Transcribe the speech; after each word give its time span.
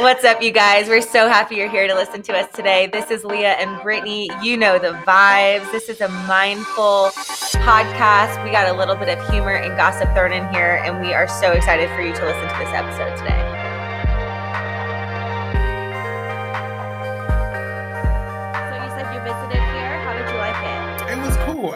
What's 0.00 0.24
up, 0.24 0.42
you 0.42 0.50
guys? 0.50 0.88
We're 0.88 1.00
so 1.00 1.28
happy 1.28 1.54
you're 1.54 1.70
here 1.70 1.86
to 1.86 1.94
listen 1.94 2.20
to 2.22 2.32
us 2.34 2.50
today. 2.52 2.88
This 2.92 3.12
is 3.12 3.24
Leah 3.24 3.52
and 3.52 3.80
Brittany. 3.80 4.28
You 4.42 4.56
know 4.56 4.76
the 4.76 4.92
vibes. 5.06 5.70
This 5.70 5.88
is 5.88 6.00
a 6.00 6.08
mindful 6.08 7.10
podcast. 7.62 8.44
We 8.44 8.50
got 8.50 8.68
a 8.68 8.76
little 8.76 8.96
bit 8.96 9.16
of 9.16 9.30
humor 9.30 9.54
and 9.54 9.76
gossip 9.76 10.12
thrown 10.12 10.32
in 10.32 10.52
here, 10.52 10.82
and 10.84 11.00
we 11.00 11.14
are 11.14 11.28
so 11.28 11.52
excited 11.52 11.88
for 11.90 12.02
you 12.02 12.12
to 12.12 12.24
listen 12.24 12.42
to 12.42 12.58
this 12.58 12.74
episode 12.74 13.16
today. 13.16 13.54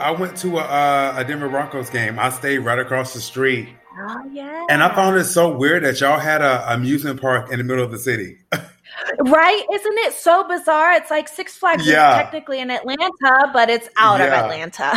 I 0.08 0.12
went 0.12 0.36
to 0.38 0.58
a, 0.58 0.62
uh, 0.62 1.14
a 1.16 1.24
Denver 1.24 1.48
Broncos 1.48 1.90
game. 1.90 2.18
I 2.18 2.30
stayed 2.30 2.58
right 2.58 2.78
across 2.78 3.14
the 3.14 3.20
street 3.20 3.68
Oh 4.00 4.24
yeah. 4.32 4.66
And 4.70 4.82
I 4.82 4.94
found 4.94 5.16
it 5.16 5.24
so 5.24 5.56
weird 5.56 5.84
that 5.84 6.00
y'all 6.00 6.18
had 6.18 6.42
a 6.42 6.72
amusement 6.72 7.20
park 7.20 7.50
in 7.50 7.58
the 7.58 7.64
middle 7.64 7.84
of 7.84 7.90
the 7.90 7.98
city. 7.98 8.38
right? 9.20 9.64
Isn't 9.72 9.98
it 9.98 10.12
so 10.12 10.46
bizarre? 10.46 10.92
It's 10.92 11.10
like 11.10 11.28
Six 11.28 11.56
Flags 11.56 11.86
yeah. 11.86 12.16
is 12.16 12.22
technically 12.22 12.60
in 12.60 12.70
Atlanta, 12.70 13.50
but 13.52 13.70
it's 13.70 13.88
out 13.96 14.20
yeah. 14.20 14.26
of 14.26 14.32
Atlanta. 14.32 14.92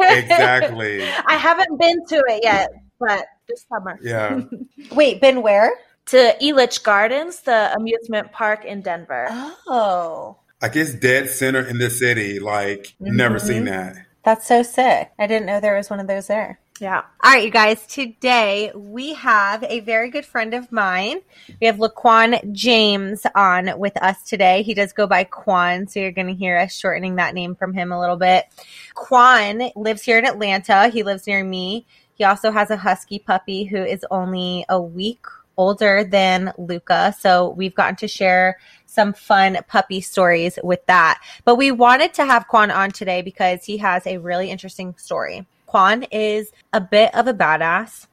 exactly. 0.00 1.02
I 1.26 1.36
haven't 1.36 1.78
been 1.78 2.04
to 2.06 2.16
it 2.28 2.40
yet, 2.42 2.70
but 2.98 3.26
this 3.48 3.64
summer. 3.68 3.98
Yeah. 4.02 4.42
Wait, 4.92 5.20
been 5.20 5.42
where? 5.42 5.72
To 6.06 6.36
Elitch 6.42 6.82
Gardens, 6.82 7.40
the 7.40 7.74
amusement 7.74 8.30
park 8.32 8.64
in 8.64 8.82
Denver. 8.82 9.26
Oh. 9.66 10.36
Like 10.60 10.76
it's 10.76 10.94
dead 10.94 11.30
center 11.30 11.66
in 11.66 11.78
the 11.78 11.90
city. 11.90 12.38
Like, 12.38 12.94
mm-hmm. 13.00 13.16
never 13.16 13.38
seen 13.38 13.64
that. 13.64 13.96
That's 14.24 14.46
so 14.46 14.62
sick. 14.62 15.12
I 15.18 15.26
didn't 15.26 15.46
know 15.46 15.60
there 15.60 15.76
was 15.76 15.90
one 15.90 16.00
of 16.00 16.06
those 16.06 16.26
there. 16.26 16.58
Yeah. 16.80 17.02
All 17.22 17.32
right, 17.32 17.44
you 17.44 17.50
guys. 17.52 17.86
Today 17.86 18.72
we 18.74 19.14
have 19.14 19.62
a 19.62 19.78
very 19.80 20.10
good 20.10 20.26
friend 20.26 20.54
of 20.54 20.72
mine. 20.72 21.20
We 21.60 21.68
have 21.68 21.76
Lequwan 21.76 22.52
James 22.52 23.24
on 23.36 23.78
with 23.78 23.96
us 24.02 24.20
today. 24.24 24.62
He 24.62 24.74
does 24.74 24.92
go 24.92 25.06
by 25.06 25.22
Quawn, 25.22 25.86
so 25.86 26.00
you're 26.00 26.10
going 26.10 26.26
to 26.26 26.34
hear 26.34 26.58
us 26.58 26.74
shortening 26.74 27.14
that 27.14 27.32
name 27.32 27.54
from 27.54 27.74
him 27.74 27.92
a 27.92 28.00
little 28.00 28.16
bit. 28.16 28.46
Quawn 28.94 29.70
lives 29.76 30.02
here 30.02 30.18
in 30.18 30.26
Atlanta. 30.26 30.88
He 30.88 31.04
lives 31.04 31.28
near 31.28 31.44
me. 31.44 31.86
He 32.14 32.24
also 32.24 32.50
has 32.50 32.72
a 32.72 32.76
husky 32.76 33.20
puppy 33.20 33.62
who 33.62 33.76
is 33.76 34.04
only 34.10 34.64
a 34.68 34.80
week 34.80 35.26
older 35.56 36.02
than 36.02 36.52
Luca. 36.58 37.14
So 37.20 37.50
we've 37.50 37.74
gotten 37.74 37.94
to 37.96 38.08
share 38.08 38.58
some 38.86 39.12
fun 39.12 39.58
puppy 39.68 40.00
stories 40.00 40.58
with 40.64 40.84
that. 40.86 41.20
But 41.44 41.54
we 41.54 41.70
wanted 41.70 42.14
to 42.14 42.24
have 42.24 42.48
Quawn 42.48 42.72
on 42.72 42.90
today 42.90 43.22
because 43.22 43.64
he 43.64 43.78
has 43.78 44.04
a 44.08 44.18
really 44.18 44.50
interesting 44.50 44.96
story. 44.96 45.46
Quawn 45.74 46.04
is 46.04 46.52
a 46.72 46.80
bit 46.80 47.12
of 47.16 47.26
a 47.26 47.34
badass. 47.34 48.06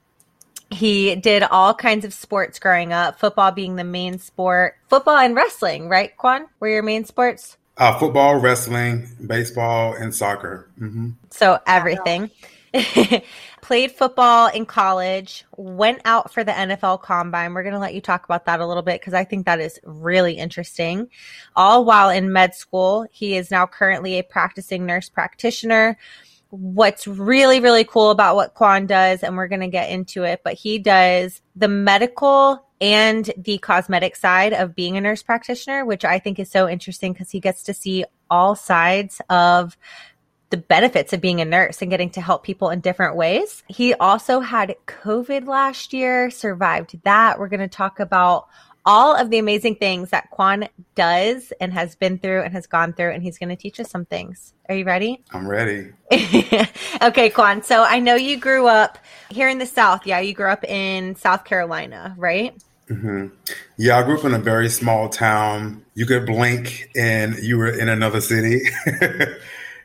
He 0.72 1.16
did 1.16 1.44
all 1.44 1.76
kinds 1.76 2.06
of 2.06 2.12
sports 2.12 2.58
growing 2.58 2.92
up, 2.92 3.20
football 3.20 3.52
being 3.52 3.76
the 3.76 3.84
main 3.84 4.18
sport, 4.18 4.78
football 4.90 5.18
and 5.18 5.36
wrestling, 5.36 5.88
right, 5.88 6.18
Quawn? 6.18 6.48
Were 6.60 6.70
your 6.70 6.82
main 6.82 7.06
sports? 7.06 7.58
Uh, 7.78 8.00
football, 8.00 8.38
wrestling, 8.40 9.08
baseball, 9.28 9.94
and 9.94 10.16
soccer. 10.16 10.72
Mm-hmm. 10.80 11.10
So 11.30 11.60
everything. 11.68 12.32
Played 13.62 13.92
football 13.92 14.48
in 14.48 14.66
college, 14.66 15.46
went 15.56 16.02
out 16.04 16.34
for 16.34 16.44
the 16.44 16.54
NFL 16.54 17.04
combine. 17.04 17.54
We're 17.54 17.62
going 17.62 17.74
to 17.74 17.80
let 17.80 17.94
you 17.94 18.02
talk 18.02 18.26
about 18.26 18.46
that 18.46 18.60
a 18.60 18.66
little 18.66 18.82
bit 18.82 19.00
because 19.00 19.14
I 19.14 19.24
think 19.24 19.46
that 19.46 19.60
is 19.60 19.80
really 19.84 20.34
interesting. 20.34 21.10
All 21.56 21.86
while 21.86 22.10
in 22.10 22.34
med 22.34 22.56
school, 22.56 23.06
he 23.12 23.38
is 23.38 23.52
now 23.52 23.68
currently 23.68 24.18
a 24.18 24.24
practicing 24.24 24.88
nurse 24.88 25.10
practitioner 25.10 26.00
what's 26.52 27.08
really, 27.08 27.60
really 27.60 27.84
cool 27.84 28.12
about 28.12 28.36
what 28.36 28.54
Quawn 28.54 28.86
does, 28.86 29.24
and 29.24 29.36
we're 29.36 29.48
going 29.48 29.62
to 29.62 29.68
get 29.68 29.90
into 29.90 30.24
it, 30.24 30.42
but 30.44 30.54
he 30.54 30.78
does 30.78 31.42
the 31.56 31.68
medical 31.68 32.68
and 32.80 33.32
the 33.38 33.58
cosmetic 33.60 34.16
side 34.16 34.54
of 34.54 34.76
being 34.76 34.98
a 34.98 35.02
nurse 35.02 35.24
practitioner, 35.24 35.86
which 35.86 36.04
I 36.04 36.20
think 36.20 36.40
is 36.40 36.52
so 36.52 36.68
interesting 36.68 37.14
because 37.14 37.32
he 37.32 37.40
gets 37.40 37.64
to 37.64 37.74
see 37.74 38.06
all 38.30 38.56
sides 38.56 39.22
of 39.30 39.78
the 40.50 40.58
benefits 40.58 41.14
of 41.14 41.22
being 41.22 41.40
a 41.40 41.46
nurse 41.46 41.82
and 41.82 41.90
getting 41.90 42.10
to 42.10 42.22
help 42.22 42.44
people 42.44 42.70
in 42.70 42.82
different 42.82 43.16
ways. 43.16 43.64
He 43.68 43.94
also 43.94 44.42
had 44.42 44.76
COVID 44.86 45.48
last 45.48 45.94
year, 45.94 46.30
survived 46.30 47.00
that. 47.04 47.40
We're 47.40 47.48
going 47.48 47.62
to 47.62 47.70
talk 47.70 48.00
about 48.02 48.48
all 48.86 49.16
of 49.16 49.30
the 49.30 49.38
amazing 49.38 49.76
things 49.76 50.10
that 50.10 50.30
Quawn 50.32 50.68
does 50.96 51.54
and 51.60 51.74
has 51.74 51.96
been 51.96 52.18
through 52.18 52.42
and 52.42 52.54
has 52.54 52.68
gone 52.68 52.94
through, 52.94 53.12
and 53.12 53.24
he's 53.24 53.38
going 53.38 53.50
to 53.50 53.56
teach 53.56 53.80
us 53.80 53.90
some 53.90 54.06
things. 54.06 54.54
Are 54.70 54.76
you 54.76 54.86
ready? 54.86 55.22
I'm 55.32 55.48
ready. 55.48 55.92
okay, 57.02 57.30
Quawn. 57.30 57.64
So 57.64 57.84
I 57.84 58.00
know 58.00 58.16
you 58.16 58.38
grew 58.38 58.68
up 58.68 58.98
here 59.30 59.50
in 59.50 59.58
the 59.58 59.66
South. 59.66 60.06
Yeah, 60.06 60.20
you 60.20 60.34
grew 60.34 60.50
up 60.50 60.64
in 60.64 61.16
South 61.16 61.46
Carolina, 61.46 62.16
right? 62.18 62.56
Mm-hmm. 62.90 63.28
Yeah, 63.78 64.00
I 64.00 64.04
grew 64.04 64.20
up 64.20 64.26
in 64.26 64.34
a 64.34 64.40
very 64.40 64.70
small 64.70 65.08
town. 65.10 65.86
You 65.94 66.06
could 66.06 66.26
blink 66.26 66.90
and 66.96 67.38
you 67.38 67.58
were 67.58 67.70
in 67.70 67.88
another 67.88 68.20
city. 68.20 68.62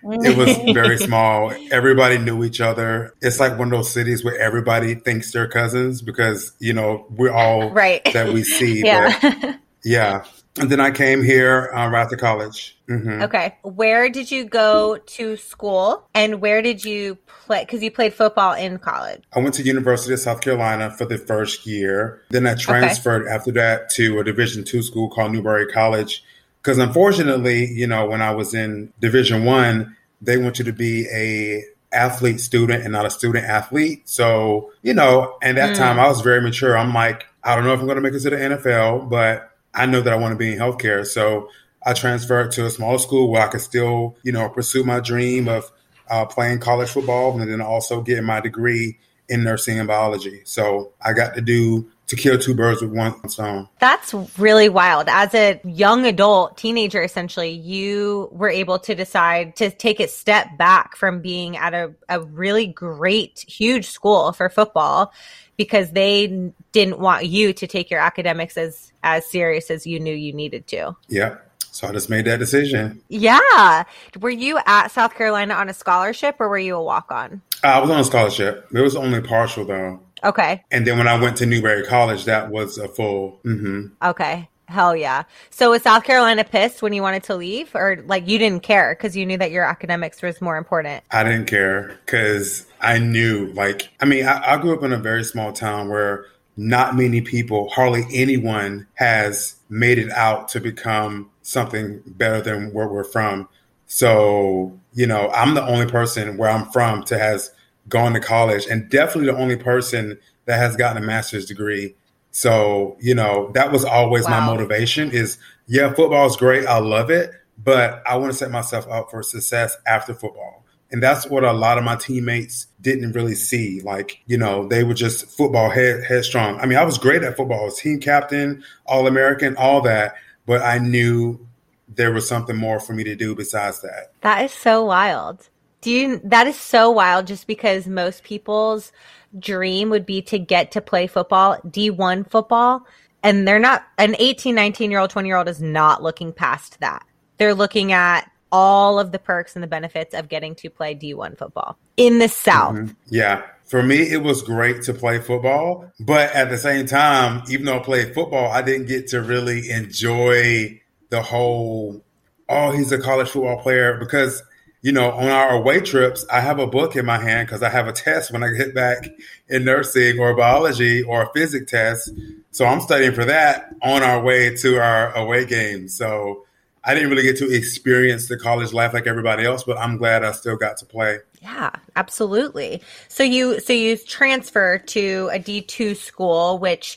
it 0.02 0.36
was 0.36 0.56
very 0.74 0.98
small. 1.06 1.52
Everybody 1.70 2.18
knew 2.18 2.44
each 2.44 2.60
other. 2.60 3.14
It's 3.20 3.40
like 3.40 3.58
one 3.58 3.68
of 3.68 3.78
those 3.78 3.90
cities 3.90 4.24
where 4.24 4.38
everybody 4.38 4.94
thinks 4.94 5.32
they're 5.32 5.48
cousins 5.48 6.02
because, 6.02 6.52
you 6.58 6.72
know, 6.72 7.06
we're 7.10 7.32
all 7.32 7.70
right. 7.70 8.02
that 8.12 8.32
we 8.32 8.44
see. 8.44 8.80
yeah. 8.84 9.18
But, 9.20 9.56
yeah. 9.84 10.24
And 10.58 10.70
then 10.70 10.80
I 10.80 10.90
came 10.90 11.22
here 11.22 11.70
uh, 11.74 11.88
right 11.88 12.02
after 12.02 12.16
college. 12.16 12.78
Mm-hmm. 12.88 13.22
Okay. 13.22 13.56
Where 13.62 14.08
did 14.08 14.30
you 14.30 14.44
go 14.44 14.96
to 14.96 15.36
school 15.36 16.08
and 16.14 16.40
where 16.40 16.62
did 16.62 16.82
you 16.82 17.16
play? 17.26 17.62
Because 17.62 17.82
you 17.82 17.90
played 17.90 18.14
football 18.14 18.54
in 18.54 18.78
college. 18.78 19.22
I 19.34 19.40
went 19.40 19.54
to 19.56 19.62
University 19.62 20.14
of 20.14 20.20
South 20.20 20.40
Carolina 20.40 20.90
for 20.90 21.04
the 21.04 21.18
first 21.18 21.66
year. 21.66 22.22
Then 22.30 22.46
I 22.46 22.54
transferred 22.54 23.24
okay. 23.24 23.34
after 23.34 23.52
that 23.52 23.90
to 23.90 24.18
a 24.18 24.24
Division 24.24 24.64
two 24.64 24.82
school 24.82 25.10
called 25.10 25.32
Newberry 25.32 25.66
College. 25.66 26.24
Because 26.66 26.78
unfortunately, 26.78 27.64
you 27.70 27.86
know, 27.86 28.06
when 28.06 28.20
I 28.20 28.34
was 28.34 28.52
in 28.52 28.92
Division 28.98 29.44
one, 29.44 29.96
they 30.20 30.36
want 30.36 30.58
you 30.58 30.64
to 30.64 30.72
be 30.72 31.06
a 31.14 31.62
athlete 31.92 32.40
student 32.40 32.82
and 32.82 32.90
not 32.90 33.06
a 33.06 33.10
student 33.10 33.44
athlete. 33.44 34.08
So, 34.08 34.72
you 34.82 34.92
know, 34.92 35.38
and 35.42 35.56
that 35.58 35.76
mm. 35.76 35.78
time 35.78 36.00
I 36.00 36.08
was 36.08 36.22
very 36.22 36.40
mature. 36.42 36.76
I'm 36.76 36.92
like, 36.92 37.24
I 37.44 37.54
don't 37.54 37.62
know 37.62 37.72
if 37.72 37.78
I'm 37.78 37.86
going 37.86 37.98
to 37.98 38.02
make 38.02 38.14
it 38.14 38.18
to 38.18 38.30
the 38.30 38.36
NFL, 38.36 39.08
but 39.08 39.52
I 39.74 39.86
know 39.86 40.00
that 40.00 40.12
I 40.12 40.16
want 40.16 40.32
to 40.32 40.36
be 40.36 40.54
in 40.54 40.58
healthcare. 40.58 41.06
So 41.06 41.50
I 41.84 41.92
transferred 41.92 42.50
to 42.52 42.66
a 42.66 42.70
small 42.70 42.98
school 42.98 43.30
where 43.30 43.46
I 43.46 43.48
could 43.48 43.60
still, 43.60 44.16
you 44.24 44.32
know, 44.32 44.48
pursue 44.48 44.82
my 44.82 44.98
dream 44.98 45.46
of 45.46 45.70
uh, 46.10 46.24
playing 46.24 46.58
college 46.58 46.90
football 46.90 47.40
and 47.40 47.48
then 47.48 47.60
also 47.60 48.02
getting 48.02 48.24
my 48.24 48.40
degree 48.40 48.98
in 49.28 49.44
nursing 49.44 49.78
and 49.78 49.86
biology. 49.86 50.40
So 50.42 50.94
I 51.00 51.12
got 51.12 51.36
to 51.36 51.40
do 51.40 51.88
to 52.08 52.16
kill 52.16 52.38
two 52.38 52.54
birds 52.54 52.82
with 52.82 52.92
one 52.92 53.28
stone. 53.28 53.68
That's 53.80 54.14
really 54.38 54.68
wild. 54.68 55.08
As 55.08 55.34
a 55.34 55.60
young 55.64 56.06
adult, 56.06 56.56
teenager, 56.56 57.02
essentially, 57.02 57.50
you 57.50 58.28
were 58.32 58.48
able 58.48 58.78
to 58.80 58.94
decide 58.94 59.56
to 59.56 59.70
take 59.70 59.98
a 59.98 60.06
step 60.06 60.56
back 60.56 60.96
from 60.96 61.20
being 61.20 61.56
at 61.56 61.74
a, 61.74 61.92
a 62.08 62.20
really 62.20 62.66
great, 62.66 63.44
huge 63.48 63.86
school 63.86 64.32
for 64.32 64.48
football 64.48 65.12
because 65.56 65.90
they 65.92 66.52
didn't 66.72 66.98
want 66.98 67.26
you 67.26 67.52
to 67.52 67.66
take 67.66 67.90
your 67.90 68.00
academics 68.00 68.56
as 68.56 68.92
as 69.02 69.24
serious 69.26 69.70
as 69.70 69.86
you 69.86 70.00
knew 70.00 70.14
you 70.14 70.32
needed 70.32 70.66
to. 70.66 70.96
Yeah. 71.08 71.36
So 71.58 71.86
I 71.86 71.92
just 71.92 72.08
made 72.08 72.24
that 72.24 72.38
decision. 72.38 73.02
Yeah. 73.08 73.84
Were 74.18 74.30
you 74.30 74.58
at 74.64 74.88
South 74.88 75.14
Carolina 75.14 75.54
on 75.54 75.68
a 75.68 75.74
scholarship 75.74 76.36
or 76.40 76.48
were 76.48 76.58
you 76.58 76.74
a 76.74 76.82
walk 76.82 77.10
on? 77.10 77.42
I 77.62 77.78
was 77.80 77.90
on 77.90 78.00
a 78.00 78.04
scholarship. 78.04 78.66
It 78.72 78.80
was 78.80 78.96
only 78.96 79.20
partial 79.20 79.64
though. 79.64 80.00
Okay. 80.24 80.64
And 80.70 80.86
then 80.86 80.98
when 80.98 81.08
I 81.08 81.20
went 81.20 81.36
to 81.38 81.46
Newberry 81.46 81.84
College, 81.84 82.24
that 82.24 82.50
was 82.50 82.78
a 82.78 82.88
full. 82.88 83.40
Mm-hmm. 83.44 83.88
Okay. 84.02 84.48
Hell 84.68 84.96
yeah. 84.96 85.22
So 85.50 85.70
was 85.70 85.82
South 85.82 86.02
Carolina 86.02 86.42
pissed 86.42 86.82
when 86.82 86.92
you 86.92 87.00
wanted 87.00 87.22
to 87.24 87.36
leave 87.36 87.72
or 87.74 88.02
like 88.06 88.26
you 88.26 88.38
didn't 88.38 88.64
care 88.64 88.96
because 88.96 89.16
you 89.16 89.24
knew 89.24 89.38
that 89.38 89.52
your 89.52 89.64
academics 89.64 90.22
was 90.22 90.40
more 90.40 90.56
important? 90.56 91.04
I 91.12 91.22
didn't 91.22 91.46
care 91.46 91.98
because 92.04 92.66
I 92.80 92.98
knew 92.98 93.52
like, 93.52 93.88
I 94.00 94.06
mean, 94.06 94.26
I, 94.26 94.54
I 94.54 94.56
grew 94.58 94.76
up 94.76 94.82
in 94.82 94.92
a 94.92 94.98
very 94.98 95.22
small 95.22 95.52
town 95.52 95.88
where 95.88 96.26
not 96.56 96.96
many 96.96 97.20
people, 97.20 97.68
hardly 97.68 98.06
anyone 98.12 98.88
has 98.94 99.56
made 99.68 99.98
it 99.98 100.10
out 100.10 100.48
to 100.48 100.60
become 100.60 101.30
something 101.42 102.02
better 102.04 102.40
than 102.40 102.72
where 102.72 102.88
we're 102.88 103.04
from. 103.04 103.48
So, 103.86 104.76
you 104.94 105.06
know, 105.06 105.30
I'm 105.30 105.54
the 105.54 105.64
only 105.64 105.86
person 105.86 106.36
where 106.38 106.50
I'm 106.50 106.66
from 106.70 107.04
to 107.04 107.18
has 107.18 107.52
gone 107.88 108.12
to 108.14 108.20
college 108.20 108.66
and 108.66 108.88
definitely 108.88 109.30
the 109.30 109.38
only 109.38 109.56
person 109.56 110.18
that 110.46 110.58
has 110.58 110.76
gotten 110.76 111.02
a 111.02 111.06
master's 111.06 111.46
degree. 111.46 111.94
So, 112.30 112.96
you 113.00 113.14
know, 113.14 113.50
that 113.52 113.72
was 113.72 113.84
always 113.84 114.24
wow. 114.24 114.40
my 114.40 114.46
motivation 114.46 115.10
is 115.10 115.38
yeah, 115.66 115.92
football 115.92 116.26
is 116.26 116.36
great. 116.36 116.66
I 116.66 116.78
love 116.78 117.10
it, 117.10 117.32
but 117.62 118.02
I 118.06 118.16
want 118.16 118.32
to 118.32 118.38
set 118.38 118.50
myself 118.50 118.86
up 118.88 119.10
for 119.10 119.22
success 119.22 119.76
after 119.86 120.14
football. 120.14 120.64
And 120.92 121.02
that's 121.02 121.26
what 121.26 121.42
a 121.42 121.52
lot 121.52 121.78
of 121.78 121.84
my 121.84 121.96
teammates 121.96 122.68
didn't 122.80 123.12
really 123.12 123.34
see. 123.34 123.80
Like, 123.80 124.20
you 124.26 124.38
know, 124.38 124.68
they 124.68 124.84
were 124.84 124.94
just 124.94 125.26
football 125.26 125.68
head 125.68 126.04
headstrong. 126.04 126.60
I 126.60 126.66
mean, 126.66 126.78
I 126.78 126.84
was 126.84 126.96
great 126.96 127.24
at 127.24 127.36
football. 127.36 127.62
I 127.62 127.64
was 127.64 127.80
team 127.80 127.98
captain, 127.98 128.62
all 128.86 129.08
American, 129.08 129.56
all 129.56 129.80
that 129.80 130.14
but 130.46 130.62
I 130.62 130.78
knew 130.78 131.46
there 131.88 132.12
was 132.12 132.26
something 132.26 132.56
more 132.56 132.80
for 132.80 132.94
me 132.94 133.04
to 133.04 133.14
do 133.14 133.34
besides 133.34 133.82
that. 133.82 134.12
That 134.22 134.44
is 134.44 134.52
so 134.52 134.84
wild. 134.84 135.48
Do 135.86 135.92
you 135.92 136.20
that 136.24 136.48
is 136.48 136.58
so 136.58 136.90
wild 136.90 137.28
just 137.28 137.46
because 137.46 137.86
most 137.86 138.24
people's 138.24 138.90
dream 139.38 139.88
would 139.90 140.04
be 140.04 140.20
to 140.22 140.36
get 140.36 140.72
to 140.72 140.80
play 140.80 141.06
football, 141.06 141.58
D1 141.64 142.28
football, 142.28 142.84
And 143.22 143.46
they're 143.46 143.60
not, 143.60 143.86
an 143.96 144.16
18, 144.18 144.52
19 144.52 144.90
year 144.90 144.98
old, 144.98 145.10
20 145.10 145.28
year 145.28 145.36
old 145.36 145.46
is 145.46 145.62
not 145.62 146.02
looking 146.02 146.32
past 146.32 146.80
that. 146.80 147.06
They're 147.36 147.54
looking 147.54 147.92
at 147.92 148.28
all 148.50 148.98
of 148.98 149.12
the 149.12 149.20
perks 149.20 149.54
and 149.54 149.62
the 149.62 149.68
benefits 149.68 150.12
of 150.12 150.28
getting 150.28 150.56
to 150.56 150.70
play 150.70 150.96
D1 150.96 151.38
football 151.38 151.78
in 151.96 152.18
the 152.18 152.28
South. 152.28 152.74
Mm-hmm. 152.74 152.92
Yeah. 153.06 153.44
For 153.64 153.80
me, 153.80 154.10
it 154.10 154.24
was 154.24 154.42
great 154.42 154.82
to 154.82 154.92
play 154.92 155.20
football. 155.20 155.92
But 156.00 156.34
at 156.34 156.50
the 156.50 156.58
same 156.58 156.86
time, 156.86 157.44
even 157.48 157.64
though 157.64 157.78
I 157.78 157.84
played 157.84 158.12
football, 158.12 158.50
I 158.50 158.60
didn't 158.60 158.86
get 158.86 159.06
to 159.10 159.22
really 159.22 159.70
enjoy 159.70 160.80
the 161.10 161.22
whole, 161.22 162.02
oh, 162.48 162.72
he's 162.72 162.90
a 162.90 162.98
college 162.98 163.28
football 163.28 163.62
player 163.62 163.96
because 163.98 164.42
you 164.82 164.92
know, 164.92 165.10
on 165.10 165.28
our 165.28 165.50
away 165.50 165.80
trips, 165.80 166.24
I 166.30 166.40
have 166.40 166.58
a 166.58 166.66
book 166.66 166.96
in 166.96 167.06
my 167.06 167.18
hand 167.18 167.48
because 167.48 167.62
I 167.62 167.68
have 167.68 167.88
a 167.88 167.92
test 167.92 168.32
when 168.32 168.42
I 168.42 168.50
get 168.52 168.74
back 168.74 169.08
in 169.48 169.64
nursing 169.64 170.18
or 170.18 170.34
biology 170.36 171.02
or 171.02 171.22
a 171.22 171.32
physics 171.32 171.70
test. 171.70 172.10
So 172.50 172.64
I'm 172.66 172.80
studying 172.80 173.12
for 173.12 173.24
that 173.24 173.74
on 173.82 174.02
our 174.02 174.22
way 174.22 174.54
to 174.56 174.78
our 174.78 175.14
away 175.14 175.44
games. 175.44 175.96
So 175.96 176.44
I 176.84 176.94
didn't 176.94 177.10
really 177.10 177.24
get 177.24 177.36
to 177.38 177.52
experience 177.52 178.28
the 178.28 178.38
college 178.38 178.72
life 178.72 178.94
like 178.94 179.08
everybody 179.08 179.44
else, 179.44 179.64
but 179.64 179.76
I'm 179.76 179.96
glad 179.96 180.22
I 180.22 180.30
still 180.30 180.56
got 180.56 180.76
to 180.78 180.86
play. 180.86 181.18
Yeah, 181.42 181.70
absolutely. 181.96 182.82
So 183.08 183.24
you 183.24 183.58
so 183.60 183.72
you 183.72 183.96
transfer 183.96 184.78
to 184.78 185.30
a 185.32 185.38
D2 185.38 185.96
school 185.96 186.58
which 186.58 186.96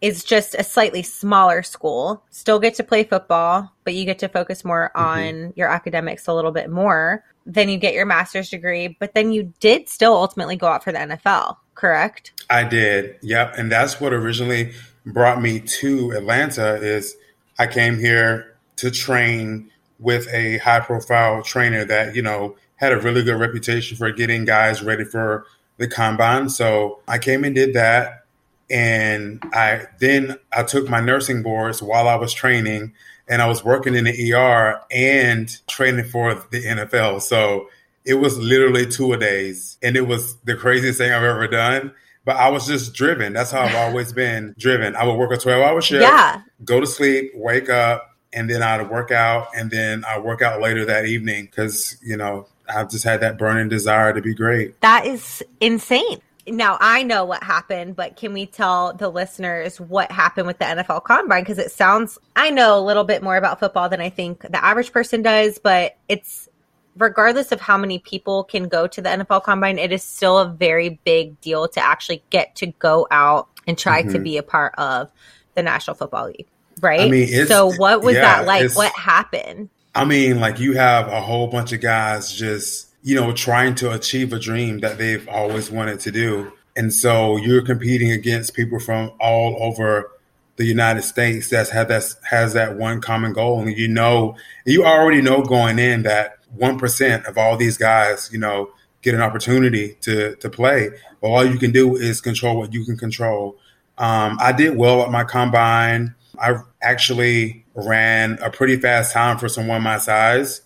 is 0.00 0.24
just 0.24 0.54
a 0.54 0.62
slightly 0.62 1.02
smaller 1.02 1.62
school. 1.62 2.22
Still 2.30 2.58
get 2.58 2.74
to 2.74 2.84
play 2.84 3.04
football, 3.04 3.72
but 3.84 3.94
you 3.94 4.04
get 4.04 4.18
to 4.20 4.28
focus 4.28 4.64
more 4.64 4.90
mm-hmm. 4.94 5.46
on 5.46 5.52
your 5.56 5.68
academics 5.68 6.26
a 6.26 6.34
little 6.34 6.52
bit 6.52 6.70
more. 6.70 7.24
Then 7.46 7.68
you 7.68 7.78
get 7.78 7.94
your 7.94 8.06
master's 8.06 8.50
degree, 8.50 8.96
but 8.98 9.14
then 9.14 9.32
you 9.32 9.52
did 9.60 9.88
still 9.88 10.14
ultimately 10.14 10.56
go 10.56 10.66
out 10.66 10.84
for 10.84 10.92
the 10.92 10.98
NFL, 10.98 11.56
correct? 11.74 12.44
I 12.50 12.64
did. 12.64 13.16
Yep, 13.22 13.54
and 13.56 13.70
that's 13.70 14.00
what 14.00 14.12
originally 14.12 14.72
brought 15.06 15.40
me 15.40 15.60
to 15.60 16.10
Atlanta 16.12 16.74
is 16.74 17.16
I 17.58 17.66
came 17.68 17.98
here 17.98 18.56
to 18.76 18.90
train 18.90 19.70
with 19.98 20.28
a 20.32 20.58
high 20.58 20.80
profile 20.80 21.42
trainer 21.42 21.84
that, 21.84 22.14
you 22.14 22.22
know, 22.22 22.56
had 22.76 22.92
a 22.92 23.00
really 23.00 23.22
good 23.22 23.40
reputation 23.40 23.96
for 23.96 24.10
getting 24.10 24.44
guys 24.44 24.82
ready 24.82 25.04
for 25.04 25.46
the 25.78 25.88
combine. 25.88 26.48
So 26.50 27.00
I 27.08 27.18
came 27.18 27.44
and 27.44 27.54
did 27.54 27.72
that 27.74 28.25
and 28.70 29.42
I 29.52 29.86
then 30.00 30.38
I 30.52 30.62
took 30.62 30.88
my 30.88 31.00
nursing 31.00 31.42
boards 31.42 31.82
while 31.82 32.08
I 32.08 32.16
was 32.16 32.32
training 32.32 32.94
and 33.28 33.42
I 33.42 33.46
was 33.46 33.64
working 33.64 33.94
in 33.94 34.04
the 34.04 34.34
ER 34.34 34.80
and 34.90 35.66
training 35.66 36.04
for 36.06 36.34
the 36.34 36.62
NFL. 36.62 37.22
So 37.22 37.68
it 38.04 38.14
was 38.14 38.38
literally 38.38 38.86
two 38.86 39.12
a 39.12 39.16
days 39.16 39.78
and 39.82 39.96
it 39.96 40.06
was 40.06 40.36
the 40.44 40.56
craziest 40.56 40.98
thing 40.98 41.12
I've 41.12 41.22
ever 41.22 41.46
done. 41.48 41.92
But 42.24 42.36
I 42.36 42.50
was 42.50 42.66
just 42.66 42.92
driven. 42.92 43.32
That's 43.32 43.52
how 43.52 43.60
I've 43.60 43.74
always 43.76 44.12
been 44.14 44.54
driven. 44.58 44.96
I 44.96 45.04
would 45.04 45.14
work 45.14 45.32
a 45.32 45.36
12 45.36 45.64
hour 45.64 45.80
shift, 45.80 46.02
yeah. 46.02 46.42
go 46.64 46.80
to 46.80 46.86
sleep, 46.86 47.32
wake 47.34 47.68
up, 47.68 48.16
and 48.32 48.50
then 48.50 48.62
I'd 48.62 48.90
work 48.90 49.12
out. 49.12 49.48
And 49.56 49.70
then 49.70 50.04
I 50.04 50.18
work 50.18 50.42
out 50.42 50.60
later 50.60 50.84
that 50.86 51.06
evening 51.06 51.44
because, 51.46 51.96
you 52.02 52.16
know, 52.16 52.48
I've 52.68 52.90
just 52.90 53.04
had 53.04 53.20
that 53.20 53.38
burning 53.38 53.68
desire 53.68 54.12
to 54.12 54.20
be 54.20 54.34
great. 54.34 54.80
That 54.80 55.06
is 55.06 55.44
insane 55.60 56.20
now 56.46 56.78
I 56.80 57.02
know 57.02 57.24
what 57.24 57.42
happened, 57.42 57.96
but 57.96 58.16
can 58.16 58.32
we 58.32 58.46
tell 58.46 58.92
the 58.92 59.08
listeners 59.08 59.80
what 59.80 60.10
happened 60.10 60.46
with 60.46 60.58
the 60.58 60.64
NFL 60.64 61.04
Combine? 61.04 61.42
Because 61.42 61.58
it 61.58 61.70
sounds 61.70 62.18
I 62.34 62.50
know 62.50 62.78
a 62.78 62.84
little 62.84 63.04
bit 63.04 63.22
more 63.22 63.36
about 63.36 63.60
football 63.60 63.88
than 63.88 64.00
I 64.00 64.10
think 64.10 64.42
the 64.42 64.64
average 64.64 64.92
person 64.92 65.22
does, 65.22 65.58
but 65.58 65.96
it's 66.08 66.48
regardless 66.96 67.52
of 67.52 67.60
how 67.60 67.76
many 67.76 67.98
people 67.98 68.44
can 68.44 68.68
go 68.68 68.86
to 68.86 69.02
the 69.02 69.08
NFL 69.08 69.42
Combine, 69.42 69.78
it 69.78 69.92
is 69.92 70.02
still 70.02 70.38
a 70.38 70.48
very 70.48 71.00
big 71.04 71.40
deal 71.40 71.68
to 71.68 71.80
actually 71.80 72.22
get 72.30 72.56
to 72.56 72.66
go 72.66 73.06
out 73.10 73.48
and 73.66 73.76
try 73.76 74.02
mm-hmm. 74.02 74.12
to 74.12 74.18
be 74.18 74.38
a 74.38 74.42
part 74.42 74.74
of 74.78 75.10
the 75.54 75.62
National 75.62 75.94
Football 75.96 76.28
League, 76.28 76.46
right? 76.80 77.00
I 77.00 77.08
mean, 77.08 77.46
so 77.46 77.72
what 77.72 78.02
was 78.02 78.14
yeah, 78.14 78.22
that 78.22 78.46
like? 78.46 78.74
What 78.76 78.92
happened? 78.92 79.70
I 79.94 80.04
mean, 80.04 80.40
like 80.40 80.58
you 80.58 80.74
have 80.74 81.08
a 81.08 81.20
whole 81.20 81.48
bunch 81.48 81.72
of 81.72 81.80
guys 81.80 82.32
just 82.32 82.85
you 83.06 83.14
know, 83.14 83.30
trying 83.32 83.72
to 83.72 83.92
achieve 83.92 84.32
a 84.32 84.38
dream 84.38 84.80
that 84.80 84.98
they've 84.98 85.28
always 85.28 85.70
wanted 85.70 86.00
to 86.00 86.10
do. 86.10 86.50
And 86.74 86.92
so 86.92 87.36
you're 87.36 87.62
competing 87.62 88.10
against 88.10 88.52
people 88.52 88.80
from 88.80 89.12
all 89.20 89.56
over 89.62 90.10
the 90.56 90.64
United 90.64 91.02
States 91.02 91.48
that's 91.48 91.70
had 91.70 91.86
that 91.86 92.02
has 92.28 92.54
that 92.54 92.76
one 92.76 93.00
common 93.00 93.32
goal. 93.32 93.60
And 93.60 93.78
you 93.78 93.86
know, 93.86 94.34
you 94.64 94.84
already 94.84 95.22
know 95.22 95.42
going 95.42 95.78
in 95.78 96.02
that 96.02 96.38
one 96.52 96.80
percent 96.80 97.26
of 97.26 97.38
all 97.38 97.56
these 97.56 97.78
guys, 97.78 98.28
you 98.32 98.40
know, 98.40 98.70
get 99.02 99.14
an 99.14 99.22
opportunity 99.22 99.96
to 100.00 100.34
to 100.34 100.50
play. 100.50 100.90
But 101.20 101.28
all 101.28 101.44
you 101.44 101.60
can 101.60 101.70
do 101.70 101.94
is 101.94 102.20
control 102.20 102.56
what 102.56 102.74
you 102.74 102.84
can 102.84 102.96
control. 102.96 103.56
Um, 103.98 104.36
I 104.40 104.50
did 104.50 104.76
well 104.76 105.02
at 105.02 105.12
my 105.12 105.22
combine. 105.22 106.16
I 106.40 106.56
actually 106.82 107.66
ran 107.76 108.40
a 108.42 108.50
pretty 108.50 108.78
fast 108.78 109.12
time 109.12 109.38
for 109.38 109.48
someone 109.48 109.82
my 109.82 109.98
size. 109.98 110.62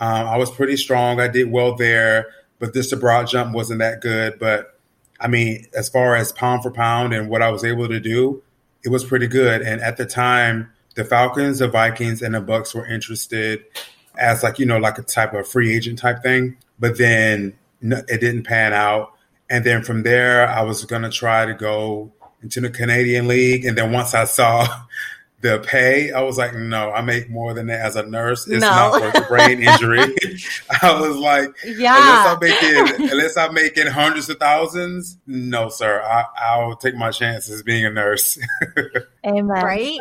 Um, 0.00 0.26
I 0.26 0.36
was 0.38 0.50
pretty 0.50 0.76
strong. 0.76 1.20
I 1.20 1.28
did 1.28 1.50
well 1.50 1.76
there, 1.76 2.28
but 2.58 2.72
this 2.72 2.92
broad 2.94 3.28
jump 3.28 3.54
wasn't 3.54 3.80
that 3.80 4.00
good. 4.00 4.38
But 4.38 4.78
I 5.20 5.28
mean, 5.28 5.66
as 5.74 5.88
far 5.88 6.16
as 6.16 6.32
pound 6.32 6.62
for 6.62 6.70
pound 6.70 7.12
and 7.12 7.28
what 7.28 7.42
I 7.42 7.50
was 7.50 7.64
able 7.64 7.86
to 7.88 8.00
do, 8.00 8.42
it 8.82 8.88
was 8.88 9.04
pretty 9.04 9.26
good. 9.26 9.60
And 9.60 9.80
at 9.82 9.98
the 9.98 10.06
time, 10.06 10.72
the 10.94 11.04
Falcons, 11.04 11.58
the 11.58 11.68
Vikings, 11.68 12.22
and 12.22 12.34
the 12.34 12.40
Bucks 12.40 12.74
were 12.74 12.86
interested 12.86 13.64
as 14.18 14.42
like 14.42 14.58
you 14.58 14.66
know 14.66 14.78
like 14.78 14.98
a 14.98 15.02
type 15.02 15.34
of 15.34 15.46
free 15.46 15.74
agent 15.74 15.98
type 15.98 16.22
thing. 16.22 16.56
But 16.78 16.96
then 16.96 17.54
it 17.82 18.20
didn't 18.20 18.44
pan 18.44 18.72
out. 18.72 19.12
And 19.50 19.64
then 19.64 19.82
from 19.82 20.02
there, 20.02 20.48
I 20.48 20.62
was 20.62 20.84
gonna 20.84 21.10
try 21.10 21.44
to 21.44 21.54
go 21.54 22.12
into 22.42 22.60
the 22.60 22.70
Canadian 22.70 23.28
League. 23.28 23.66
And 23.66 23.76
then 23.76 23.92
once 23.92 24.14
I 24.14 24.24
saw 24.24 24.66
the 25.40 25.58
pay, 25.58 26.12
I 26.12 26.20
was 26.22 26.36
like, 26.36 26.54
no, 26.54 26.92
I 26.92 27.00
make 27.00 27.30
more 27.30 27.54
than 27.54 27.68
that 27.68 27.80
as 27.80 27.96
a 27.96 28.02
nurse. 28.02 28.46
It's 28.46 28.60
no. 28.60 28.68
not 28.68 29.00
worth 29.00 29.14
the 29.14 29.20
brain 29.22 29.62
injury. 29.62 30.00
I 30.82 31.00
was 31.00 31.16
like, 31.16 31.54
yeah. 31.64 31.96
unless 31.96 32.26
I'm 32.26 32.38
making 32.40 33.10
unless 33.10 33.36
I'm 33.36 33.54
making 33.54 33.86
hundreds 33.86 34.28
of 34.28 34.38
thousands, 34.38 35.16
no, 35.26 35.68
sir. 35.68 36.02
I, 36.02 36.64
will 36.64 36.76
take 36.76 36.94
my 36.94 37.10
chances 37.10 37.62
being 37.62 37.84
a 37.86 37.90
nurse. 37.90 38.38
Amen. 39.24 39.46
Right? 39.46 39.98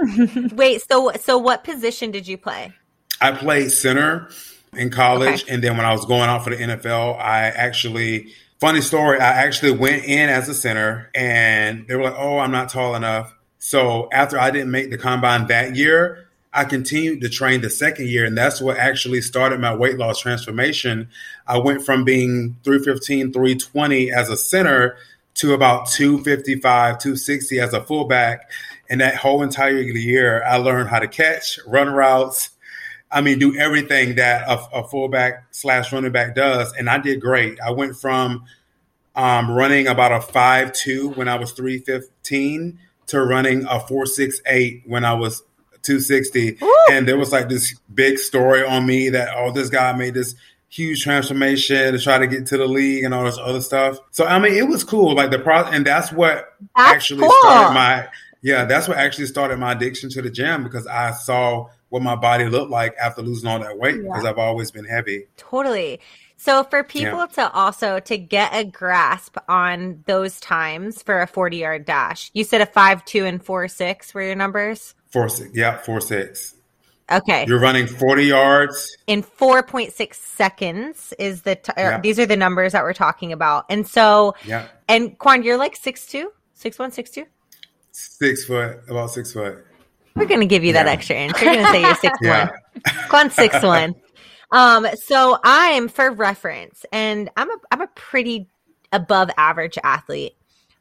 Wait, 0.52 0.82
so 0.82 1.12
so 1.20 1.38
what 1.38 1.64
position 1.64 2.12
did 2.12 2.28
you 2.28 2.38
play? 2.38 2.74
I 3.22 3.32
played 3.32 3.72
center 3.72 4.30
in 4.74 4.90
college, 4.90 5.44
okay. 5.44 5.54
and 5.54 5.64
then 5.64 5.78
when 5.78 5.86
I 5.86 5.94
was 5.94 6.06
going 6.06 6.30
out 6.30 6.44
for 6.44 6.50
the 6.50 6.58
NFL, 6.58 7.18
I 7.18 7.48
actually 7.48 8.34
funny 8.60 8.82
story. 8.82 9.20
I 9.20 9.44
actually 9.44 9.72
went 9.72 10.04
in 10.04 10.30
as 10.30 10.50
a 10.50 10.54
center, 10.54 11.10
and 11.16 11.88
they 11.88 11.96
were 11.96 12.04
like, 12.04 12.16
"Oh, 12.18 12.40
I'm 12.40 12.52
not 12.52 12.70
tall 12.70 12.96
enough." 12.96 13.34
So 13.60 14.08
after 14.12 14.40
I 14.40 14.52
didn't 14.52 14.72
make 14.72 14.90
the 14.90 14.98
combine 14.98 15.48
that 15.48 15.76
year, 15.76 16.30
I 16.52 16.64
continued 16.64 17.22
to 17.22 17.30
train 17.30 17.62
the 17.62 17.70
second 17.70 18.08
year, 18.08 18.26
and 18.26 18.36
that's 18.36 18.60
what 18.60 18.78
actually 18.78 19.22
started 19.22 19.60
my 19.60 19.76
weight 19.76 19.98
loss 19.98 20.20
transformation. 20.20 21.10
I 21.46 21.60
went 21.60 21.86
from 21.86 22.04
being 22.04 22.56
315, 22.64 23.34
320 23.34 24.12
as 24.12 24.30
a 24.30 24.38
center 24.38 24.98
to 25.36 25.54
about 25.54 25.88
255, 25.88 26.98
260 26.98 27.60
as 27.60 27.74
a 27.74 27.84
fullback. 27.84 28.50
And 28.90 29.02
that 29.02 29.16
whole 29.16 29.44
entire 29.44 29.80
year, 29.80 30.44
I 30.44 30.58
learned 30.58 30.90
how 30.90 31.00
to 31.00 31.08
catch, 31.08 31.60
run 31.68 31.90
routes. 31.90 32.50
I 33.12 33.22
mean, 33.22 33.38
do 33.38 33.56
everything 33.56 34.16
that 34.16 34.48
a, 34.48 34.80
a 34.80 34.88
fullback 34.88 35.46
slash 35.52 35.94
running 35.94 36.12
back 36.12 36.34
does. 36.34 36.74
And 36.74 36.90
I 36.90 36.98
did 36.98 37.22
great. 37.22 37.60
I 37.60 37.72
went 37.72 37.96
from 37.96 38.46
um, 39.16 39.52
running 39.52 39.88
about 39.88 40.12
a 40.12 40.22
five 40.22 40.74
two 40.74 41.10
when 41.12 41.28
I 41.28 41.36
was 41.36 41.52
315 41.52 42.80
to 43.10 43.22
running 43.22 43.66
a 43.66 43.80
468 43.80 44.84
when 44.86 45.06
I 45.06 45.14
was 45.14 45.42
260. 45.84 46.58
Ooh. 46.62 46.86
And 46.92 47.08
there 47.08 47.18
was 47.18 47.32
like 47.32 47.50
this 47.50 47.78
big 47.94 48.18
story 48.18 48.66
on 48.66 48.86
me 48.86 49.10
that, 49.10 49.30
oh, 49.36 49.52
this 49.52 49.70
guy 49.70 49.94
made 49.94 50.14
this 50.14 50.36
huge 50.70 51.02
transformation 51.04 51.94
to 51.94 52.00
try 52.00 52.18
to 52.18 52.28
get 52.28 52.46
to 52.48 52.58
the 52.58 52.68
league 52.68 53.04
and 53.04 53.14
all 53.14 53.24
this 53.24 53.40
other 53.40 53.62
stuff. 53.62 53.98
So, 54.12 54.26
I 54.26 54.40
mean, 54.40 54.54
it 54.54 54.68
was 54.68 54.84
cool. 54.84 55.16
Like 55.16 55.32
the 55.32 55.40
pro, 55.40 55.64
and 55.64 55.86
that's 55.86 56.12
what 56.12 56.56
that's 56.76 56.96
actually 56.96 57.22
cool. 57.22 57.32
started 57.42 57.74
my, 57.74 58.08
yeah, 58.42 58.66
that's 58.66 58.88
what 58.88 58.98
actually 58.98 59.28
started 59.28 59.58
my 59.58 59.72
addiction 59.72 60.10
to 60.12 60.22
the 60.22 60.30
gym 60.30 60.64
because 60.64 60.86
I 60.88 61.12
saw 61.12 61.68
what 61.90 62.04
my 62.04 62.16
body 62.16 62.46
looked 62.46 62.70
like 62.70 62.96
after 63.02 63.22
losing 63.22 63.50
all 63.50 63.60
that 63.60 63.78
weight 63.78 64.02
because 64.02 64.24
yeah. 64.24 64.30
I've 64.30 64.38
always 64.38 64.70
been 64.70 64.86
heavy. 64.86 65.26
Totally. 65.38 66.00
So 66.40 66.64
for 66.64 66.86
people 66.86 67.20
yeah. 67.20 67.26
to 67.26 67.52
also 67.52 68.00
to 68.00 68.18
get 68.18 68.54
a 68.54 68.64
grasp 68.64 69.36
on 69.50 70.02
those 70.06 70.40
times 70.40 71.04
for 71.04 71.22
a 71.22 71.28
40 71.28 71.58
yard 71.58 71.86
dash, 71.86 72.32
you 72.34 72.46
said 72.46 72.62
a 72.62 72.66
five 72.66 73.04
two 73.04 73.26
and 73.26 73.44
four 73.44 73.68
six 73.68 74.14
were 74.14 74.22
your 74.22 74.36
numbers? 74.36 74.96
Four 75.10 75.28
six, 75.28 75.50
yeah, 75.54 75.78
four 75.80 76.00
six. 76.00 76.56
Okay. 77.12 77.44
You're 77.46 77.60
running 77.60 77.88
40 77.88 78.24
yards 78.24 78.96
in 79.08 79.22
4.6 79.22 80.14
seconds 80.14 81.14
is 81.20 81.42
the 81.42 81.56
t- 81.56 81.74
yeah. 81.76 82.00
these 82.00 82.18
are 82.20 82.26
the 82.26 82.38
numbers 82.38 82.72
that 82.72 82.84
we're 82.84 82.94
talking 82.94 83.34
about. 83.34 83.66
And 83.70 83.86
so 83.86 84.34
Yeah. 84.46 84.68
And 84.88 85.18
Quawn, 85.18 85.44
you're 85.44 85.58
like 85.58 85.76
six 85.76 86.08
two, 86.08 86.32
six 86.54 86.80
one, 86.80 86.94
six 86.94 87.10
two? 87.10 87.26
Six 87.92 88.46
foot, 88.46 88.80
about 88.88 89.10
six 89.10 89.34
foot. 89.34 89.66
We're 90.16 90.26
gonna 90.26 90.46
give 90.46 90.64
you 90.64 90.74
yeah. 90.74 90.84
that 90.84 90.88
extra 90.88 91.18
inch. 91.18 91.42
You're 91.42 91.56
gonna 91.56 91.68
say 91.68 91.82
you're 91.82 91.96
six 91.96 92.18
one. 92.26 92.50
Quawn 93.10 93.30
six 93.30 93.62
one. 93.62 93.96
Um, 94.52 94.88
so 94.96 95.38
I'm 95.44 95.88
for 95.88 96.12
reference, 96.12 96.86
and 96.92 97.30
I'm 97.38 97.50
a 97.50 97.56
I'm 97.72 97.82
a 97.82 97.88
pretty 97.88 98.48
above 98.92 99.30
average 99.38 99.78
athlete. 99.84 100.36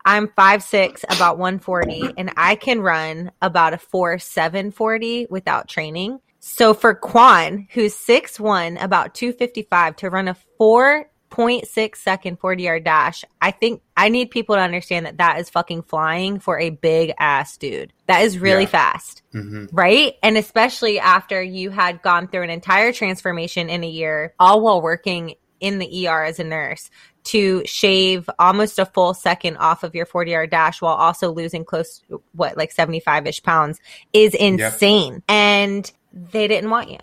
I'm 0.05 0.29
five 0.29 0.63
six, 0.63 1.05
about 1.11 1.39
140, 1.39 2.15
and 2.17 2.33
I 2.37 2.55
can 2.55 2.81
run 2.81 3.31
about 3.43 3.75
a 3.75 3.79
four 3.79 4.19
seven 4.19 4.71
forty 4.71 5.27
without 5.29 5.69
training. 5.69 6.21
So 6.41 6.73
for 6.73 6.95
Quawn, 6.95 7.67
who's 7.73 7.95
six 7.95 8.41
one, 8.41 8.79
about 8.79 9.15
255, 9.15 9.97
to 9.97 10.11
run 10.11 10.29
a 10.29 10.37
four 10.57 11.11
0.6 11.31 11.97
second 11.97 12.39
40 12.39 12.63
yard 12.63 12.85
dash. 12.85 13.25
I 13.41 13.51
think 13.51 13.83
I 13.97 14.09
need 14.09 14.31
people 14.31 14.55
to 14.55 14.61
understand 14.61 15.07
that 15.07 15.19
that 15.19 15.39
is 15.39 15.51
fucking 15.51 15.83
flying 15.83 16.39
for 16.41 16.59
a 16.59 16.71
big 16.71 17.13
ass 17.19 17.57
dude. 17.57 17.93
That 18.07 18.23
is 18.23 18.39
really 18.39 18.63
yeah. 18.63 18.69
fast. 18.69 19.23
Mm-hmm. 19.35 19.67
Right. 19.73 20.15
And 20.23 20.37
especially 20.37 20.99
after 20.99 21.43
you 21.43 21.71
had 21.71 22.03
gone 22.03 22.29
through 22.29 22.43
an 22.43 22.51
entire 22.51 22.93
transformation 22.93 23.69
in 23.69 23.85
a 23.85 23.89
year, 23.89 24.35
all 24.39 24.61
while 24.61 24.81
working 24.81 25.35
in 25.61 25.79
the 25.79 26.09
ER 26.09 26.25
as 26.25 26.39
a 26.39 26.45
nurse 26.45 26.91
to 27.25 27.63
shave 27.67 28.31
almost 28.39 28.79
a 28.79 28.87
full 28.87 29.13
second 29.13 29.57
off 29.59 29.83
of 29.83 29.95
your 29.95 30.07
40 30.07 30.31
yard 30.31 30.51
dash 30.51 30.81
while 30.81 30.95
also 30.95 31.31
losing 31.31 31.65
close, 31.65 32.03
what, 32.33 32.57
like 32.57 32.73
75 32.73 33.27
ish 33.27 33.43
pounds 33.43 33.81
is 34.13 34.35
insane. 34.35 35.15
Yep. 35.15 35.23
And 35.29 35.93
they 36.13 36.49
didn't 36.49 36.71
want 36.71 36.91
you. 36.91 36.99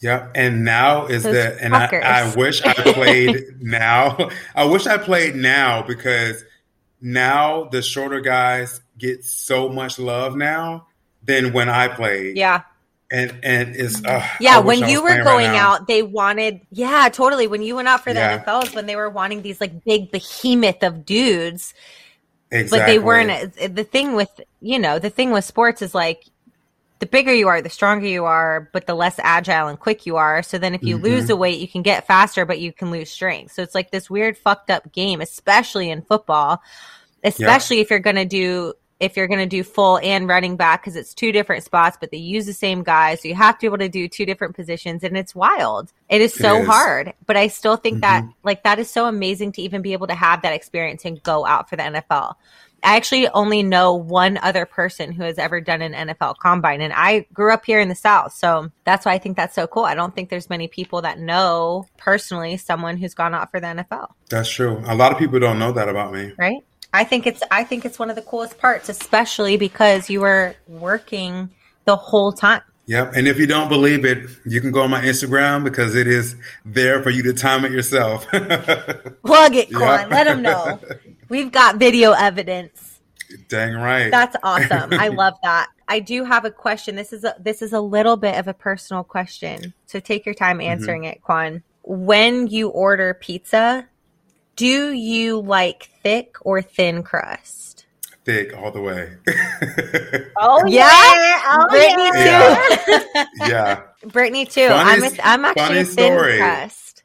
Yeah, 0.00 0.28
and 0.34 0.64
now 0.64 1.06
is 1.06 1.22
Those 1.22 1.32
the 1.32 1.64
and 1.64 1.74
I, 1.74 1.86
I, 1.86 2.34
wish 2.34 2.62
I 2.62 2.74
played 2.74 3.44
now. 3.60 4.28
I 4.54 4.64
wish 4.64 4.86
I 4.86 4.98
played 4.98 5.34
now 5.34 5.82
because 5.82 6.44
now 7.00 7.64
the 7.64 7.80
shorter 7.80 8.20
guys 8.20 8.80
get 8.98 9.24
so 9.24 9.68
much 9.68 9.98
love 9.98 10.36
now 10.36 10.86
than 11.22 11.52
when 11.52 11.68
I 11.68 11.88
played. 11.88 12.36
Yeah. 12.36 12.62
And 13.10 13.38
and 13.42 13.76
it's 13.76 14.04
uh, 14.04 14.26
yeah. 14.40 14.58
When 14.58 14.88
you 14.88 15.00
were 15.00 15.22
going 15.22 15.46
right 15.46 15.56
out, 15.56 15.86
they 15.86 16.02
wanted 16.02 16.60
yeah, 16.70 17.08
totally. 17.08 17.46
When 17.46 17.62
you 17.62 17.76
went 17.76 17.86
out 17.86 18.02
for 18.02 18.12
the 18.12 18.18
yeah. 18.18 18.42
NFLs, 18.42 18.74
when 18.74 18.86
they 18.86 18.96
were 18.96 19.08
wanting 19.08 19.42
these 19.42 19.60
like 19.60 19.84
big 19.84 20.10
behemoth 20.10 20.82
of 20.82 21.06
dudes, 21.06 21.72
exactly. 22.50 22.78
but 22.78 22.86
they 22.86 22.98
weren't. 22.98 23.54
The 23.76 23.84
thing 23.84 24.14
with 24.14 24.40
you 24.60 24.80
know 24.80 24.98
the 24.98 25.10
thing 25.10 25.30
with 25.30 25.44
sports 25.44 25.82
is 25.82 25.94
like 25.94 26.24
the 26.98 27.06
bigger 27.06 27.32
you 27.32 27.48
are, 27.48 27.60
the 27.60 27.70
stronger 27.70 28.06
you 28.06 28.24
are, 28.24 28.70
but 28.72 28.86
the 28.86 28.94
less 28.94 29.18
agile 29.18 29.68
and 29.68 29.78
quick 29.78 30.06
you 30.06 30.16
are. 30.16 30.42
So 30.42 30.58
then 30.58 30.74
if 30.74 30.82
you 30.82 30.96
mm-hmm. 30.96 31.04
lose 31.04 31.26
the 31.26 31.36
weight, 31.36 31.60
you 31.60 31.68
can 31.68 31.82
get 31.82 32.06
faster, 32.06 32.46
but 32.46 32.58
you 32.58 32.72
can 32.72 32.90
lose 32.90 33.10
strength. 33.10 33.52
So 33.52 33.62
it's 33.62 33.74
like 33.74 33.90
this 33.90 34.08
weird 34.08 34.38
fucked 34.38 34.70
up 34.70 34.92
game, 34.92 35.20
especially 35.20 35.90
in 35.90 36.02
football, 36.02 36.62
especially 37.22 37.76
yeah. 37.76 37.82
if 37.82 37.90
you're 37.90 37.98
going 37.98 38.16
to 38.16 38.24
do 38.24 38.74
if 38.98 39.16
you're 39.16 39.26
going 39.26 39.40
to 39.40 39.46
do 39.46 39.62
full 39.62 39.98
and 39.98 40.26
running 40.26 40.56
back 40.56 40.80
because 40.80 40.96
it's 40.96 41.12
two 41.12 41.30
different 41.30 41.62
spots, 41.62 41.98
but 42.00 42.10
they 42.10 42.16
use 42.16 42.46
the 42.46 42.54
same 42.54 42.82
guys. 42.82 43.20
So 43.20 43.28
you 43.28 43.34
have 43.34 43.56
to 43.56 43.60
be 43.60 43.66
able 43.66 43.78
to 43.78 43.90
do 43.90 44.08
two 44.08 44.24
different 44.24 44.56
positions 44.56 45.04
and 45.04 45.18
it's 45.18 45.34
wild. 45.34 45.92
It 46.08 46.22
is 46.22 46.32
so 46.32 46.56
it 46.56 46.60
is. 46.62 46.66
hard, 46.66 47.12
but 47.26 47.36
I 47.36 47.48
still 47.48 47.76
think 47.76 47.96
mm-hmm. 47.96 48.26
that 48.26 48.34
like 48.42 48.62
that 48.62 48.78
is 48.78 48.88
so 48.88 49.06
amazing 49.06 49.52
to 49.52 49.62
even 49.62 49.82
be 49.82 49.92
able 49.92 50.06
to 50.06 50.14
have 50.14 50.42
that 50.42 50.54
experience 50.54 51.04
and 51.04 51.22
go 51.22 51.44
out 51.44 51.68
for 51.68 51.76
the 51.76 51.82
NFL. 51.82 52.36
I 52.86 52.94
actually 52.94 53.28
only 53.30 53.64
know 53.64 53.94
one 53.94 54.38
other 54.38 54.64
person 54.64 55.10
who 55.10 55.24
has 55.24 55.38
ever 55.38 55.60
done 55.60 55.82
an 55.82 55.92
NFL 55.92 56.36
combine, 56.36 56.80
and 56.80 56.92
I 56.92 57.26
grew 57.32 57.52
up 57.52 57.66
here 57.66 57.80
in 57.80 57.88
the 57.88 57.96
South. 57.96 58.32
So 58.32 58.70
that's 58.84 59.04
why 59.04 59.12
I 59.12 59.18
think 59.18 59.36
that's 59.36 59.56
so 59.56 59.66
cool. 59.66 59.82
I 59.82 59.96
don't 59.96 60.14
think 60.14 60.30
there's 60.30 60.48
many 60.48 60.68
people 60.68 61.02
that 61.02 61.18
know 61.18 61.86
personally 61.96 62.56
someone 62.58 62.96
who's 62.96 63.12
gone 63.12 63.34
out 63.34 63.50
for 63.50 63.58
the 63.58 63.66
NFL. 63.66 64.10
That's 64.30 64.48
true. 64.48 64.80
A 64.86 64.94
lot 64.94 65.10
of 65.10 65.18
people 65.18 65.40
don't 65.40 65.58
know 65.58 65.72
that 65.72 65.88
about 65.88 66.12
me. 66.12 66.32
Right. 66.38 66.64
I 66.92 67.02
think 67.02 67.26
it's 67.26 67.42
I 67.50 67.64
think 67.64 67.84
it's 67.84 67.98
one 67.98 68.08
of 68.08 68.14
the 68.14 68.22
coolest 68.22 68.56
parts, 68.56 68.88
especially 68.88 69.56
because 69.56 70.08
you 70.08 70.20
were 70.20 70.54
working 70.68 71.50
the 71.86 71.96
whole 71.96 72.30
time. 72.30 72.62
Yep. 72.86 73.14
And 73.16 73.26
if 73.26 73.38
you 73.38 73.46
don't 73.46 73.68
believe 73.68 74.04
it, 74.04 74.30
you 74.44 74.60
can 74.60 74.70
go 74.70 74.82
on 74.82 74.90
my 74.90 75.02
Instagram 75.02 75.64
because 75.64 75.96
it 75.96 76.06
is 76.06 76.36
there 76.64 77.02
for 77.02 77.10
you 77.10 77.22
to 77.24 77.32
time 77.32 77.64
it 77.64 77.72
yourself. 77.72 78.28
Plug 78.30 79.56
it, 79.56 79.72
Quawn. 79.72 80.00
Yep. 80.02 80.10
Let 80.10 80.24
them 80.24 80.42
know. 80.42 80.78
We've 81.28 81.50
got 81.50 81.76
video 81.76 82.12
evidence. 82.12 83.00
Dang 83.48 83.74
right. 83.74 84.10
That's 84.10 84.36
awesome. 84.42 84.92
I 84.92 85.08
love 85.08 85.34
that. 85.42 85.68
I 85.88 85.98
do 85.98 86.24
have 86.24 86.44
a 86.44 86.50
question. 86.50 86.94
This 86.94 87.12
is 87.12 87.24
a, 87.24 87.34
this 87.40 87.60
is 87.60 87.72
a 87.72 87.80
little 87.80 88.16
bit 88.16 88.38
of 88.38 88.46
a 88.46 88.54
personal 88.54 89.02
question. 89.02 89.74
So 89.86 89.98
take 89.98 90.24
your 90.24 90.34
time 90.34 90.58
mm-hmm. 90.58 90.70
answering 90.70 91.02
mm-hmm. 91.02 91.12
it, 91.12 91.22
Quawn. 91.22 91.62
When 91.82 92.46
you 92.46 92.68
order 92.68 93.14
pizza, 93.14 93.88
do 94.54 94.92
you 94.92 95.40
like 95.40 95.90
thick 96.02 96.36
or 96.40 96.62
thin 96.62 97.02
crust? 97.02 97.85
Thick 98.26 98.56
all 98.56 98.72
the 98.72 98.80
way. 98.80 99.12
oh 100.36 100.66
yeah, 100.66 100.84
oh, 101.46 101.66
Brittany 101.70 102.10
yeah. 102.12 102.66
too. 102.84 103.24
yeah, 103.38 103.82
Brittany 104.08 104.44
too. 104.44 104.66
Funny, 104.66 104.90
I'm 104.90 105.04
a, 105.04 105.10
I'm 105.22 105.44
actually 105.44 105.78
a 105.78 105.84
thin 105.84 106.12
story. 106.12 106.38
crust. 106.38 107.04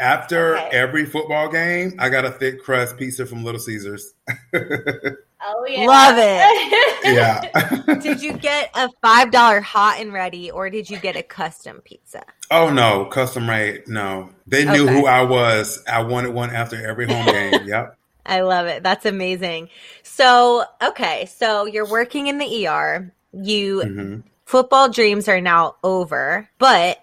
After 0.00 0.58
okay. 0.58 0.68
every 0.72 1.06
football 1.06 1.48
game, 1.48 1.94
I 2.00 2.08
got 2.08 2.24
a 2.24 2.32
thick 2.32 2.60
crust 2.60 2.96
pizza 2.96 3.24
from 3.24 3.44
Little 3.44 3.60
Caesars. 3.60 4.14
oh 4.28 4.34
yeah, 5.68 5.86
love 5.86 6.16
it. 6.18 7.04
yeah. 7.04 7.94
did 8.00 8.20
you 8.20 8.32
get 8.32 8.72
a 8.74 8.90
five 9.00 9.30
dollar 9.30 9.60
hot 9.60 10.00
and 10.00 10.12
ready, 10.12 10.50
or 10.50 10.70
did 10.70 10.90
you 10.90 10.98
get 10.98 11.14
a 11.14 11.22
custom 11.22 11.82
pizza? 11.84 12.24
Oh 12.50 12.68
no, 12.68 13.04
custom 13.04 13.46
made. 13.46 13.86
No, 13.86 14.30
they 14.48 14.64
knew 14.64 14.88
okay. 14.88 14.92
who 14.92 15.06
I 15.06 15.22
was. 15.22 15.84
I 15.86 16.02
wanted 16.02 16.34
one 16.34 16.50
after 16.50 16.84
every 16.84 17.06
home 17.06 17.26
game. 17.26 17.64
yep. 17.64 17.94
I 18.28 18.42
love 18.42 18.66
it. 18.66 18.82
That's 18.82 19.06
amazing. 19.06 19.70
So, 20.02 20.64
okay, 20.82 21.26
so 21.26 21.64
you're 21.64 21.88
working 21.88 22.26
in 22.26 22.38
the 22.38 22.66
ER. 22.66 23.12
You 23.32 23.82
mm-hmm. 23.84 24.20
football 24.44 24.88
dreams 24.90 25.28
are 25.28 25.40
now 25.40 25.76
over, 25.82 26.48
but 26.58 26.98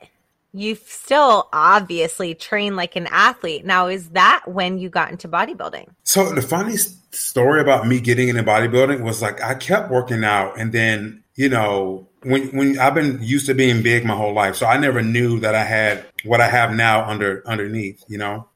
you 0.55 0.75
still 0.75 1.49
obviously 1.51 2.33
train 2.33 2.75
like 2.75 2.95
an 2.95 3.07
athlete. 3.07 3.65
Now, 3.65 3.87
is 3.87 4.09
that 4.11 4.43
when 4.47 4.77
you 4.77 4.89
got 4.89 5.11
into 5.11 5.27
bodybuilding? 5.27 5.87
So 6.03 6.31
the 6.33 6.41
funny 6.41 6.77
story 7.11 7.59
about 7.59 7.87
me 7.87 7.99
getting 7.99 8.29
into 8.29 8.43
bodybuilding 8.43 9.01
was 9.01 9.21
like 9.21 9.41
I 9.41 9.55
kept 9.55 9.91
working 9.91 10.23
out, 10.23 10.57
and 10.57 10.71
then 10.71 11.23
you 11.35 11.49
know 11.49 12.07
when 12.23 12.47
when 12.55 12.79
I've 12.79 12.95
been 12.95 13.19
used 13.21 13.47
to 13.47 13.53
being 13.53 13.83
big 13.83 14.05
my 14.05 14.15
whole 14.15 14.33
life, 14.33 14.55
so 14.55 14.65
I 14.65 14.77
never 14.77 15.01
knew 15.01 15.39
that 15.41 15.55
I 15.55 15.63
had 15.63 16.05
what 16.23 16.39
I 16.39 16.47
have 16.47 16.73
now 16.73 17.05
under 17.05 17.43
underneath. 17.45 18.03
You 18.07 18.17
know, 18.17 18.47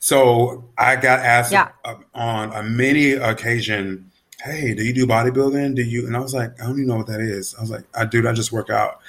so 0.00 0.64
I 0.76 0.96
got 0.96 1.20
asked 1.20 1.52
yeah. 1.52 1.68
on 2.14 2.52
a 2.52 2.62
many 2.62 3.12
occasion. 3.12 4.10
Hey, 4.42 4.74
do 4.74 4.82
you 4.82 4.94
do 4.94 5.06
bodybuilding? 5.06 5.76
Do 5.76 5.82
you? 5.82 6.06
And 6.06 6.16
I 6.16 6.20
was 6.20 6.32
like, 6.32 6.60
I 6.60 6.64
don't 6.64 6.76
even 6.76 6.86
know 6.86 6.96
what 6.96 7.08
that 7.08 7.20
is. 7.20 7.54
I 7.54 7.60
was 7.60 7.70
like, 7.70 7.84
I 7.94 8.06
do. 8.06 8.26
I 8.26 8.32
just 8.32 8.50
work 8.50 8.70
out. 8.70 9.00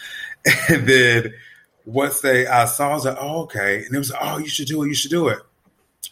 And 0.69 0.87
then 0.87 1.33
once 1.85 2.21
they 2.21 2.47
I 2.47 2.65
saw, 2.65 2.89
I 2.89 2.93
was 2.93 3.05
like, 3.05 3.17
oh, 3.19 3.43
okay. 3.43 3.83
And 3.85 3.95
it 3.95 3.97
was, 3.97 4.11
oh, 4.19 4.39
you 4.39 4.47
should 4.47 4.67
do 4.67 4.83
it. 4.83 4.87
You 4.87 4.93
should 4.95 5.11
do 5.11 5.27
it. 5.27 5.39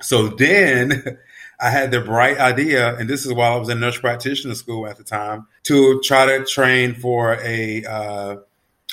So 0.01 0.27
then 0.27 1.17
I 1.59 1.71
had 1.71 1.91
the 1.91 1.99
bright 1.99 2.37
idea, 2.37 2.95
and 2.95 3.09
this 3.09 3.25
is 3.25 3.33
while 3.33 3.53
I 3.53 3.57
was 3.57 3.69
in 3.69 3.79
nurse 3.79 3.97
practitioner 3.97 4.55
school 4.55 4.87
at 4.87 4.97
the 4.97 5.03
time, 5.03 5.47
to 5.63 5.99
try 6.01 6.25
to 6.25 6.45
train 6.45 6.93
for 6.93 7.33
a 7.41 7.83
uh, 7.83 8.35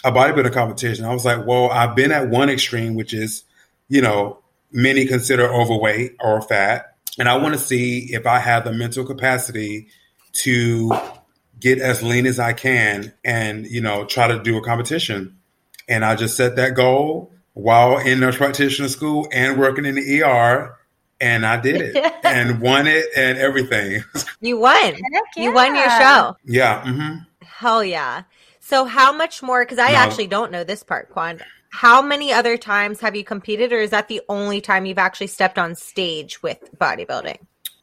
a 0.05 0.13
bodybuilding 0.13 0.53
competition. 0.53 1.05
I 1.05 1.13
was 1.13 1.25
like, 1.25 1.47
well, 1.47 1.71
I've 1.71 1.95
been 1.95 2.11
at 2.11 2.29
one 2.29 2.51
extreme, 2.51 2.95
which 2.95 3.15
is, 3.15 3.45
you 3.89 4.01
know, 4.01 4.39
many 4.77 5.07
consider 5.07 5.53
overweight 5.53 6.15
or 6.21 6.41
fat, 6.43 6.95
and 7.19 7.29
I 7.29 7.37
want 7.37 7.55
to 7.55 7.61
see 7.61 8.13
if 8.13 8.27
I 8.27 8.39
have 8.39 8.65
the 8.65 8.73
mental 8.73 9.05
capacity 9.05 9.89
to 10.33 10.93
get 11.59 11.79
as 11.81 12.03
lean 12.03 12.27
as 12.27 12.39
I 12.39 12.53
can, 12.53 13.13
and 13.25 13.67
you 13.67 13.81
know, 13.81 14.05
try 14.05 14.29
to 14.29 14.41
do 14.43 14.57
a 14.57 14.63
competition. 14.63 15.39
And 15.89 16.05
I 16.05 16.15
just 16.17 16.37
set 16.37 16.57
that 16.57 16.75
goal 16.75 17.33
while 17.57 17.99
in 17.99 18.21
nurse 18.21 18.37
practitioner 18.37 18.89
school 18.89 19.29
and 19.33 19.59
working 19.59 19.87
in 19.87 19.95
the 19.95 20.23
ER. 20.23 20.77
And 21.19 21.47
I 21.47 21.59
did 21.59 21.81
it 21.81 22.15
and 22.25 22.61
won 22.61 22.87
it 22.87 23.07
and 23.17 23.39
everything. 23.39 24.05
You 24.43 24.59
won. 24.59 24.77
Yeah. 24.77 25.21
You 25.37 25.53
won 25.55 25.75
your 25.75 25.89
show. 25.89 26.37
Yeah. 26.45 26.83
Mm-hmm. 26.83 27.19
Hell 27.43 27.83
yeah. 27.83 28.25
So 28.61 28.85
how 28.85 29.13
much 29.13 29.43
more? 29.43 29.65
Because 29.65 29.79
I 29.79 29.93
no. 29.93 29.97
actually 29.97 30.27
don't 30.27 30.53
know 30.53 30.63
this 30.63 30.83
part, 30.83 31.11
Quawn. 31.11 31.41
How 31.77 32.01
many 32.01 32.33
other 32.33 32.57
times 32.57 33.01
have 33.01 33.15
you 33.15 33.23
competed, 33.23 33.71
or 33.71 33.79
is 33.81 33.91
that 33.91 34.09
the 34.09 34.23
only 34.31 34.63
time 34.63 34.87
you've 34.87 34.97
actually 34.97 35.27
stepped 35.27 35.59
on 35.59 35.75
stage 35.75 36.43
with 36.43 36.59
bodybuilding? 36.79 37.37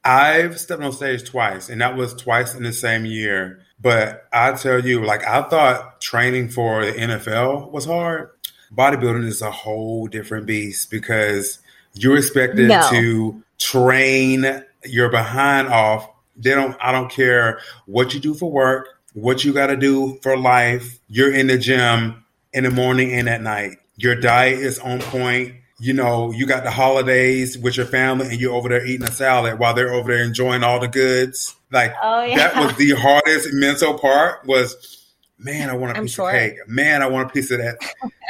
I've 0.03 0.59
stepped 0.59 0.81
on 0.81 0.91
stage 0.93 1.29
twice, 1.29 1.69
and 1.69 1.79
that 1.79 1.95
was 1.95 2.15
twice 2.15 2.55
in 2.55 2.63
the 2.63 2.73
same 2.73 3.05
year. 3.05 3.59
But 3.79 4.27
I 4.33 4.53
tell 4.53 4.83
you, 4.83 5.05
like 5.05 5.23
I 5.27 5.43
thought 5.43 6.01
training 6.01 6.49
for 6.49 6.83
the 6.83 6.91
NFL 6.91 7.69
was 7.69 7.85
hard. 7.85 8.31
Bodybuilding 8.75 9.27
is 9.27 9.43
a 9.43 9.51
whole 9.51 10.07
different 10.07 10.47
beast 10.47 10.89
because 10.89 11.59
you're 11.93 12.17
expected 12.17 12.69
no. 12.69 12.89
to 12.89 13.43
train 13.59 14.63
your 14.85 15.09
behind 15.09 15.67
off. 15.67 16.09
They 16.35 16.55
don't 16.55 16.75
I 16.81 16.91
don't 16.91 17.11
care 17.11 17.59
what 17.85 18.15
you 18.15 18.19
do 18.19 18.33
for 18.33 18.49
work, 18.49 18.87
what 19.13 19.43
you 19.43 19.53
got 19.53 19.67
to 19.67 19.77
do 19.77 20.17
for 20.23 20.35
life. 20.35 20.97
You're 21.09 21.31
in 21.31 21.45
the 21.45 21.59
gym 21.59 22.25
in 22.53 22.63
the 22.63 22.71
morning 22.71 23.13
and 23.13 23.29
at 23.29 23.41
night. 23.41 23.77
Your 23.95 24.15
diet 24.15 24.59
is 24.59 24.79
on 24.79 24.99
point 24.99 25.55
you 25.83 25.91
know, 25.91 26.31
you 26.31 26.45
got 26.45 26.63
the 26.63 26.71
holidays 26.71 27.57
with 27.57 27.75
your 27.75 27.85
family 27.85 28.27
and 28.27 28.39
you're 28.39 28.53
over 28.53 28.69
there 28.69 28.85
eating 28.85 29.05
a 29.05 29.11
salad 29.11 29.59
while 29.59 29.73
they're 29.73 29.93
over 29.93 30.15
there 30.15 30.23
enjoying 30.23 30.63
all 30.63 30.79
the 30.79 30.87
goods. 30.87 31.55
Like 31.71 31.93
oh, 32.01 32.23
yeah. 32.23 32.37
that 32.37 32.55
was 32.55 32.75
the 32.77 32.91
hardest 32.91 33.49
mental 33.51 33.99
part 33.99 34.45
was, 34.45 35.11
man, 35.37 35.69
I 35.69 35.75
want 35.75 35.91
a 35.91 35.97
I'm 35.97 36.03
piece 36.03 36.13
sure. 36.13 36.29
of 36.29 36.35
cake. 36.35 36.55
Man, 36.67 37.01
I 37.01 37.07
want 37.07 37.29
a 37.29 37.33
piece 37.33 37.51
of 37.51 37.57
that. 37.57 37.79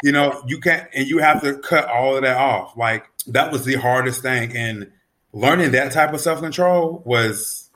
you 0.01 0.11
know, 0.11 0.41
you 0.47 0.59
can't, 0.59 0.89
and 0.95 1.07
you 1.07 1.19
have 1.19 1.43
to 1.43 1.57
cut 1.59 1.87
all 1.87 2.15
of 2.15 2.23
that 2.23 2.37
off. 2.37 2.75
Like 2.75 3.05
that 3.27 3.51
was 3.51 3.65
the 3.65 3.75
hardest 3.75 4.23
thing. 4.23 4.57
And 4.57 4.91
learning 5.31 5.73
that 5.73 5.91
type 5.91 6.11
of 6.11 6.21
self 6.21 6.39
control 6.39 7.03
was 7.05 7.69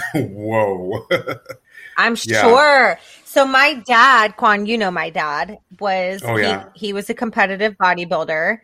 Whoa. 0.14 1.06
I'm 1.96 2.16
yeah. 2.24 2.42
sure. 2.42 2.98
So 3.32 3.46
my 3.46 3.82
dad, 3.86 4.36
Quawn, 4.36 4.66
you 4.66 4.76
know 4.76 4.90
my 4.90 5.08
dad 5.08 5.56
was 5.80 6.20
oh, 6.22 6.36
yeah. 6.36 6.68
he, 6.74 6.88
he 6.88 6.92
was 6.92 7.08
a 7.08 7.14
competitive 7.14 7.78
bodybuilder 7.78 8.58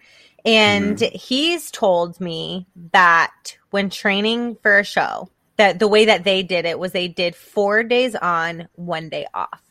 and 0.45 0.99
mm-hmm. 0.99 1.17
he's 1.17 1.71
told 1.71 2.21
me 2.21 2.67
that 2.93 3.57
when 3.71 3.89
training 3.89 4.59
for 4.61 4.79
a 4.79 4.85
show, 4.85 5.31
that 5.57 5.79
the 5.79 5.89
way 5.89 6.05
that 6.05 6.25
they 6.25 6.43
did 6.43 6.67
it 6.67 6.79
was 6.79 6.93
they 6.93 7.09
did 7.09 7.35
4 7.35 7.83
days 7.83 8.15
on, 8.15 8.69
1 8.75 9.09
day 9.09 9.27
off. 9.33 9.63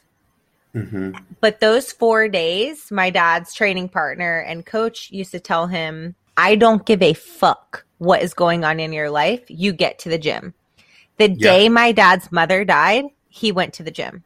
Mm-hmm. 0.73 1.11
But 1.41 1.59
those 1.59 1.91
4 1.91 2.27
days, 2.27 2.89
my 2.89 3.11
dad's 3.11 3.53
training 3.53 3.89
partner 3.89 4.39
and 4.39 4.65
coach 4.65 5.11
used 5.11 5.31
to 5.33 5.39
tell 5.39 5.67
him, 5.67 6.15
"I 6.37 6.55
don't 6.55 6.87
give 6.87 7.03
a 7.03 7.13
fuck 7.13 7.85
what 7.99 8.23
is 8.23 8.33
going 8.33 8.65
on 8.65 8.79
in 8.79 8.93
your 8.93 9.11
life. 9.11 9.43
You 9.47 9.73
get 9.73 9.99
to 9.99 10.09
the 10.09 10.17
gym." 10.17 10.55
The 11.17 11.27
day 11.27 11.69
my 11.69 11.91
dad's 11.91 12.31
mother 12.31 12.65
died, 12.65 13.05
he 13.29 13.51
went 13.51 13.75
to 13.75 13.83
the 13.83 13.91
gym. 13.91 14.23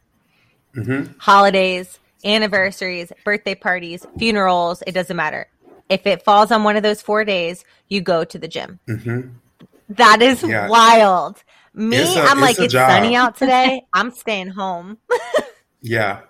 Mm-hmm. 0.75 1.13
Holidays, 1.19 1.99
anniversaries, 2.23 3.11
birthday 3.23 3.55
parties, 3.55 4.05
funerals, 4.17 4.83
it 4.87 4.93
doesn't 4.93 5.15
matter. 5.15 5.47
If 5.89 6.07
it 6.07 6.23
falls 6.23 6.51
on 6.51 6.63
one 6.63 6.77
of 6.77 6.83
those 6.83 7.01
four 7.01 7.25
days, 7.25 7.65
you 7.89 8.01
go 8.01 8.23
to 8.23 8.39
the 8.39 8.47
gym. 8.47 8.79
Mm-hmm. 8.87 9.29
That 9.89 10.21
is 10.21 10.43
yeah. 10.43 10.69
wild. 10.69 11.43
Me, 11.73 11.97
i 11.97 12.31
am 12.31 12.39
like, 12.39 12.59
it's 12.59 12.73
job. 12.73 12.89
sunny 12.89 13.15
out 13.15 13.35
today. 13.37 13.85
I'm 13.93 14.11
staying 14.11 14.49
home. 14.49 14.97
yeah. 15.81 16.21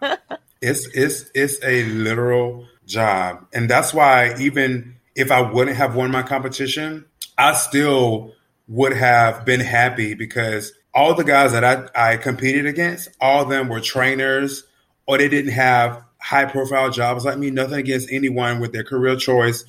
It's 0.62 0.88
it's 0.93 1.31
it's 1.33 1.63
a 1.63 1.86
literal 1.86 2.67
job. 2.86 3.48
And 3.53 3.69
that's 3.69 3.93
why 3.93 4.36
even 4.39 4.95
if 5.15 5.31
I 5.31 5.41
wouldn't 5.41 5.77
have 5.77 5.95
won 5.95 6.12
my 6.12 6.24
competition, 6.24 7.05
I 7.38 7.53
still 7.53 8.33
would 8.67 8.93
have 8.93 9.45
been 9.45 9.60
happy 9.60 10.13
because 10.13 10.74
all 10.93 11.13
the 11.13 11.24
guys 11.24 11.53
that 11.53 11.63
I, 11.63 12.13
I 12.13 12.17
competed 12.17 12.65
against, 12.65 13.10
all 13.19 13.43
of 13.43 13.50
them 13.50 13.69
were 13.69 13.79
trainers 13.79 14.63
or 15.05 15.17
they 15.17 15.29
didn't 15.29 15.53
have 15.53 16.03
high 16.19 16.45
profile 16.45 16.89
jobs 16.89 17.25
like 17.25 17.38
me. 17.38 17.50
Nothing 17.50 17.79
against 17.79 18.12
anyone 18.12 18.60
with 18.60 18.71
their 18.71 18.83
career 18.83 19.15
choice. 19.15 19.65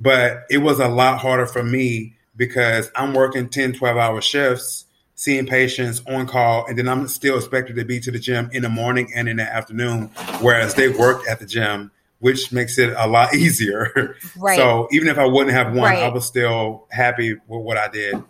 But 0.00 0.44
it 0.50 0.58
was 0.58 0.78
a 0.80 0.88
lot 0.88 1.20
harder 1.20 1.46
for 1.46 1.62
me 1.62 2.14
because 2.36 2.90
I'm 2.94 3.14
working 3.14 3.48
10, 3.48 3.74
12 3.74 3.96
hour 3.96 4.20
shifts, 4.20 4.84
seeing 5.14 5.46
patients 5.46 6.02
on 6.06 6.26
call, 6.26 6.66
and 6.66 6.78
then 6.78 6.88
I'm 6.88 7.08
still 7.08 7.36
expected 7.36 7.76
to 7.76 7.84
be 7.84 8.00
to 8.00 8.10
the 8.10 8.18
gym 8.18 8.50
in 8.52 8.62
the 8.62 8.68
morning 8.68 9.10
and 9.14 9.28
in 9.28 9.38
the 9.38 9.42
afternoon, 9.42 10.10
whereas 10.40 10.74
they 10.74 10.88
work 10.88 11.26
at 11.28 11.38
the 11.38 11.46
gym, 11.46 11.90
which 12.18 12.52
makes 12.52 12.78
it 12.78 12.92
a 12.96 13.06
lot 13.06 13.34
easier. 13.34 14.16
Right. 14.36 14.56
So 14.56 14.88
even 14.92 15.08
if 15.08 15.18
I 15.18 15.24
wouldn't 15.24 15.52
have 15.52 15.68
won, 15.68 15.84
right. 15.84 16.02
I 16.02 16.08
was 16.08 16.26
still 16.26 16.86
happy 16.90 17.34
with 17.34 17.62
what 17.62 17.78
I 17.78 17.88
did. 17.88 18.22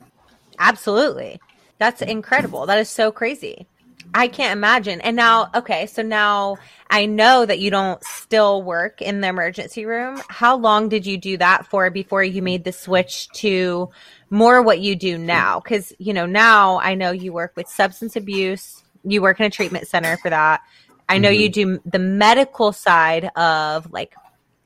Absolutely. 0.59 1.40
That's 1.78 2.02
incredible. 2.02 2.66
That 2.66 2.78
is 2.78 2.88
so 2.88 3.12
crazy. 3.12 3.66
I 4.14 4.28
can't 4.28 4.52
imagine. 4.52 5.00
And 5.00 5.16
now, 5.16 5.50
okay, 5.54 5.87
so 5.87 6.02
now 6.02 6.56
I 6.88 7.06
know 7.06 7.45
that 7.45 7.59
you 7.59 7.71
don't 7.71 8.02
still 8.04 8.62
work 8.62 9.02
in 9.02 9.21
the 9.21 9.28
emergency 9.28 9.85
room. 9.85 10.21
How 10.28 10.56
long 10.56 10.88
did 10.88 11.04
you 11.04 11.18
do 11.18 11.37
that 11.37 11.66
for 11.66 11.90
before 11.90 12.25
you 12.25 12.40
made 12.40 12.64
the 12.64 12.73
switch 12.73 13.28
to 13.35 13.90
more 14.30 14.62
what 14.62 14.80
you 14.80 14.97
do 14.97 15.18
now? 15.18 15.61
Because, 15.61 15.92
you 15.99 16.14
know, 16.14 16.25
now 16.25 16.78
I 16.78 16.95
know 16.95 17.11
you 17.11 17.33
work 17.33 17.52
with 17.56 17.68
substance 17.68 18.16
abuse, 18.16 18.83
you 19.04 19.21
work 19.21 19.38
in 19.40 19.47
a 19.47 19.50
treatment 19.50 19.87
center 19.87 20.16
for 20.18 20.30
that. 20.30 20.62
I 21.09 21.18
know 21.18 21.30
mm-hmm. 21.30 21.40
you 21.40 21.49
do 21.49 21.80
the 21.85 21.99
medical 21.99 22.73
side 22.73 23.30
of 23.37 23.92
like 23.92 24.14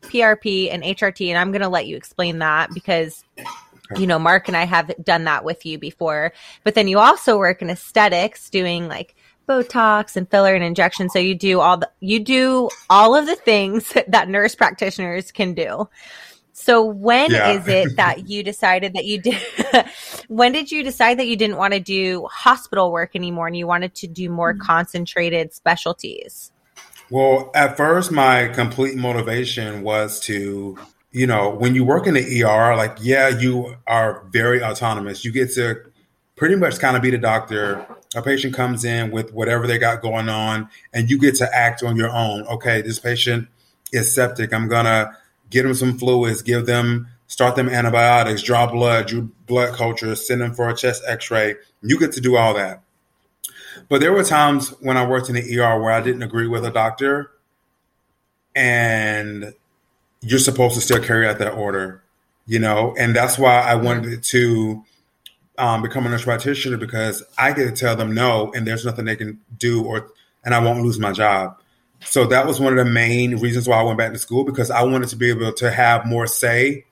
PRP 0.03 0.73
and 0.73 0.83
HRT, 0.83 1.29
and 1.29 1.39
I'm 1.39 1.51
going 1.51 1.63
to 1.63 1.69
let 1.69 1.87
you 1.87 1.97
explain 1.97 2.39
that 2.39 2.71
because 2.73 3.25
you 3.97 4.07
know, 4.07 4.19
Mark 4.19 4.49
and 4.49 4.57
I 4.57 4.65
have 4.65 4.93
done 5.03 5.25
that 5.25 5.45
with 5.45 5.67
you 5.67 5.79
before. 5.79 6.33
But 6.65 6.75
then 6.75 6.89
you 6.89 6.99
also 6.99 7.39
work 7.39 7.63
in 7.63 7.71
aesthetics 7.71 8.51
doing 8.51 8.89
like 8.89 9.15
Botox 9.49 10.17
and 10.17 10.31
filler 10.31 10.55
and 10.55 10.63
injection. 10.63 11.11
So 11.11 11.19
you 11.19 11.35
do 11.35 11.61
all 11.61 11.79
the 11.79 11.91
you 12.01 12.21
do 12.21 12.71
all 12.89 13.17
of 13.17 13.27
the 13.27 13.37
things 13.37 13.93
that 14.09 14.29
nurse 14.29 14.55
practitioners 14.55 15.33
can 15.33 15.55
do. 15.55 15.89
So 16.53 16.85
when 16.85 17.31
yeah. 17.31 17.53
is 17.53 17.67
it 17.67 17.97
that 17.97 18.29
you 18.29 18.43
decided 18.43 18.93
that 18.95 19.07
you 19.07 19.21
did 19.21 19.41
when 20.29 20.53
did 20.53 20.71
you 20.71 20.83
decide 20.83 21.19
that 21.19 21.27
you 21.27 21.37
didn't 21.37 21.57
want 21.57 21.73
to 21.73 21.81
do 21.81 22.29
hospital 22.31 22.93
work 22.93 23.17
anymore 23.17 23.47
and 23.47 23.57
you 23.57 23.67
wanted 23.67 23.95
to 23.97 24.07
do 24.07 24.29
more 24.29 24.53
mm-hmm. 24.53 24.63
concentrated 24.63 25.53
specialties? 25.53 26.53
Well, 27.09 27.51
at 27.55 27.77
first 27.77 28.13
my 28.13 28.49
complete 28.49 28.97
motivation 28.97 29.83
was 29.83 30.21
to 30.21 30.79
you 31.13 31.27
know, 31.27 31.51
when 31.51 31.75
you 31.75 31.85
work 31.85 32.07
in 32.07 32.15
the 32.15 32.43
ER, 32.43 32.77
like, 32.77 32.99
yeah, 33.01 33.29
you 33.29 33.77
are 33.87 34.25
very 34.31 34.63
autonomous. 34.63 35.25
You 35.25 35.33
get 35.33 35.53
to 35.55 35.83
pretty 36.37 36.57
much 36.57 36.79
kind 36.79 36.97
of 36.97 37.03
be 37.03 37.11
the 37.11 37.19
doctor. 37.19 37.85
A 38.15 38.23
patient 38.23 38.55
comes 38.55 38.85
in 38.85 39.11
with 39.11 39.33
whatever 39.33 39.67
they 39.67 39.79
got 39.79 40.03
going 40.03 40.29
on, 40.29 40.69
and 40.93 41.11
you 41.11 41.19
get 41.19 41.35
to 41.37 41.55
act 41.55 41.83
on 41.83 41.97
your 41.97 42.11
own. 42.11 42.43
Okay, 42.47 42.81
this 42.83 42.99
patient 42.99 43.49
is 43.93 44.13
septic. 44.15 44.53
I'm 44.53 44.69
going 44.69 44.85
to 44.85 45.13
get 45.51 45.65
them 45.65 45.75
some 45.75 45.99
fluids, 45.99 46.43
give 46.43 46.67
them, 46.67 47.09
start 47.27 47.57
them 47.57 47.69
antibiotics, 47.69 48.43
draw 48.43 48.71
blood, 48.71 49.09
do 49.09 49.31
blood 49.47 49.75
culture, 49.75 50.15
send 50.15 50.41
them 50.41 50.55
for 50.55 50.69
a 50.69 50.77
chest 50.77 51.03
x 51.07 51.31
ray. 51.31 51.57
You 51.83 51.99
get 51.99 52.13
to 52.13 52.21
do 52.21 52.37
all 52.37 52.55
that. 52.55 52.83
But 53.89 54.01
there 54.01 54.13
were 54.13 54.25
times 54.25 54.71
when 54.81 54.97
I 54.97 55.07
worked 55.07 55.29
in 55.29 55.35
the 55.35 55.61
ER 55.61 55.81
where 55.81 55.93
I 55.93 56.01
didn't 56.01 56.23
agree 56.23 56.47
with 56.47 56.65
a 56.65 56.71
doctor 56.71 57.33
and 58.55 59.55
you're 60.23 60.39
supposed 60.39 60.75
to 60.75 60.81
still 60.81 61.03
carry 61.03 61.27
out 61.27 61.39
that 61.39 61.53
order, 61.53 62.03
you 62.47 62.59
know, 62.59 62.95
and 62.99 63.15
that's 63.15 63.39
why 63.39 63.61
I 63.61 63.75
wanted 63.77 64.23
to 64.25 64.85
um, 65.59 65.83
become 65.83 66.07
a 66.07 66.09
nurse 66.09 66.25
practitioner 66.25 66.77
because 66.77 67.23
I 67.39 67.53
get 67.53 67.65
to 67.65 67.73
tell 67.73 67.97
them 67.97 68.15
no, 68.15 68.53
and 68.53 68.67
there's 68.67 68.85
nothing 68.85 69.05
they 69.05 69.17
can 69.17 69.41
do, 69.59 69.85
or 69.85 70.09
and 70.45 70.55
I 70.55 70.59
won't 70.61 70.83
lose 70.83 70.99
my 70.99 71.13
job. 71.13 71.61
So 72.01 72.27
that 72.27 72.47
was 72.47 72.59
one 72.59 72.77
of 72.77 72.85
the 72.85 72.91
main 72.91 73.37
reasons 73.37 73.69
why 73.69 73.79
I 73.79 73.83
went 73.83 73.99
back 73.99 74.13
to 74.13 74.19
school 74.19 74.45
because 74.45 74.71
I 74.71 74.83
wanted 74.85 75.11
to 75.11 75.17
be 75.17 75.29
able 75.29 75.53
to 75.53 75.71
have 75.71 76.07
more 76.07 76.27
say 76.27 76.87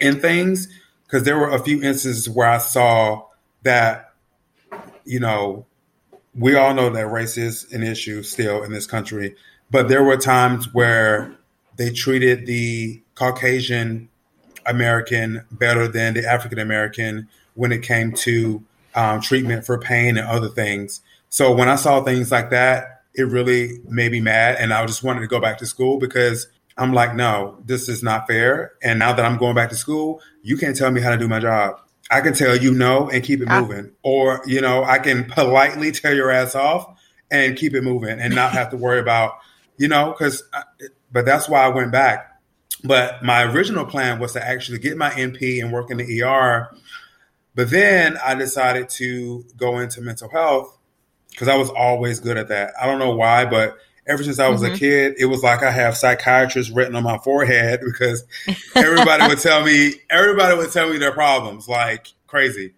in 0.00 0.20
things. 0.20 0.68
Because 1.04 1.22
there 1.22 1.38
were 1.38 1.48
a 1.48 1.58
few 1.58 1.82
instances 1.82 2.28
where 2.28 2.50
I 2.50 2.58
saw 2.58 3.24
that, 3.62 4.12
you 5.06 5.20
know, 5.20 5.64
we 6.34 6.54
all 6.54 6.74
know 6.74 6.90
that 6.90 7.06
race 7.06 7.38
is 7.38 7.72
an 7.72 7.82
issue 7.82 8.22
still 8.22 8.62
in 8.62 8.70
this 8.70 8.86
country, 8.86 9.34
but 9.70 9.88
there 9.88 10.04
were 10.04 10.18
times 10.18 10.72
where 10.74 11.37
they 11.78 11.90
treated 11.90 12.44
the 12.44 13.02
Caucasian 13.14 14.10
American 14.66 15.44
better 15.50 15.88
than 15.88 16.12
the 16.12 16.28
African 16.28 16.58
American 16.58 17.28
when 17.54 17.72
it 17.72 17.82
came 17.82 18.12
to 18.12 18.62
um, 18.94 19.20
treatment 19.20 19.64
for 19.64 19.78
pain 19.78 20.18
and 20.18 20.26
other 20.26 20.48
things. 20.48 21.00
So 21.30 21.54
when 21.54 21.68
I 21.68 21.76
saw 21.76 22.02
things 22.02 22.30
like 22.30 22.50
that, 22.50 23.02
it 23.14 23.22
really 23.22 23.80
made 23.88 24.12
me 24.12 24.20
mad, 24.20 24.56
and 24.60 24.72
I 24.72 24.84
just 24.86 25.02
wanted 25.02 25.20
to 25.20 25.26
go 25.26 25.40
back 25.40 25.58
to 25.58 25.66
school 25.66 25.98
because 25.98 26.46
I'm 26.76 26.92
like, 26.92 27.14
no, 27.14 27.58
this 27.64 27.88
is 27.88 28.02
not 28.02 28.26
fair. 28.28 28.74
And 28.82 28.98
now 28.98 29.12
that 29.12 29.24
I'm 29.24 29.38
going 29.38 29.54
back 29.54 29.70
to 29.70 29.74
school, 29.74 30.20
you 30.42 30.56
can't 30.56 30.76
tell 30.76 30.90
me 30.90 31.00
how 31.00 31.10
to 31.10 31.16
do 31.16 31.26
my 31.26 31.40
job. 31.40 31.80
I 32.10 32.20
can 32.20 32.32
tell 32.32 32.56
you 32.56 32.72
no 32.72 33.08
and 33.10 33.22
keep 33.22 33.40
it 33.40 33.48
moving, 33.48 33.90
or 34.02 34.42
you 34.46 34.60
know, 34.60 34.84
I 34.84 34.98
can 34.98 35.24
politely 35.24 35.92
tear 35.92 36.14
your 36.14 36.30
ass 36.30 36.54
off 36.54 36.98
and 37.30 37.56
keep 37.56 37.74
it 37.74 37.82
moving, 37.82 38.18
and 38.20 38.34
not 38.34 38.52
have 38.52 38.70
to 38.70 38.76
worry 38.76 39.00
about, 39.00 39.34
you 39.76 39.88
know, 39.88 40.12
because 40.12 40.42
but 41.12 41.24
that's 41.24 41.48
why 41.48 41.64
I 41.64 41.68
went 41.68 41.92
back. 41.92 42.40
But 42.84 43.24
my 43.24 43.42
original 43.42 43.84
plan 43.84 44.18
was 44.18 44.32
to 44.34 44.46
actually 44.46 44.78
get 44.78 44.96
my 44.96 45.10
NP 45.10 45.62
and 45.62 45.72
work 45.72 45.90
in 45.90 45.96
the 45.96 46.22
ER. 46.22 46.68
But 47.54 47.70
then 47.70 48.16
I 48.24 48.34
decided 48.34 48.88
to 48.90 49.44
go 49.56 49.78
into 49.78 50.00
mental 50.00 50.28
health 50.28 50.78
because 51.30 51.48
I 51.48 51.56
was 51.56 51.70
always 51.70 52.20
good 52.20 52.36
at 52.36 52.48
that. 52.48 52.74
I 52.80 52.86
don't 52.86 53.00
know 53.00 53.16
why, 53.16 53.46
but 53.46 53.78
ever 54.06 54.22
since 54.22 54.38
I 54.38 54.48
was 54.48 54.62
mm-hmm. 54.62 54.74
a 54.74 54.78
kid, 54.78 55.14
it 55.18 55.26
was 55.26 55.42
like 55.42 55.62
I 55.62 55.70
have 55.70 55.96
psychiatrists 55.96 56.72
written 56.72 56.94
on 56.94 57.02
my 57.02 57.18
forehead 57.18 57.80
because 57.84 58.24
everybody 58.74 59.26
would 59.26 59.38
tell 59.38 59.64
me, 59.64 59.94
everybody 60.08 60.56
would 60.56 60.72
tell 60.72 60.88
me 60.88 60.98
their 60.98 61.12
problems 61.12 61.68
like 61.68 62.08
crazy. 62.26 62.74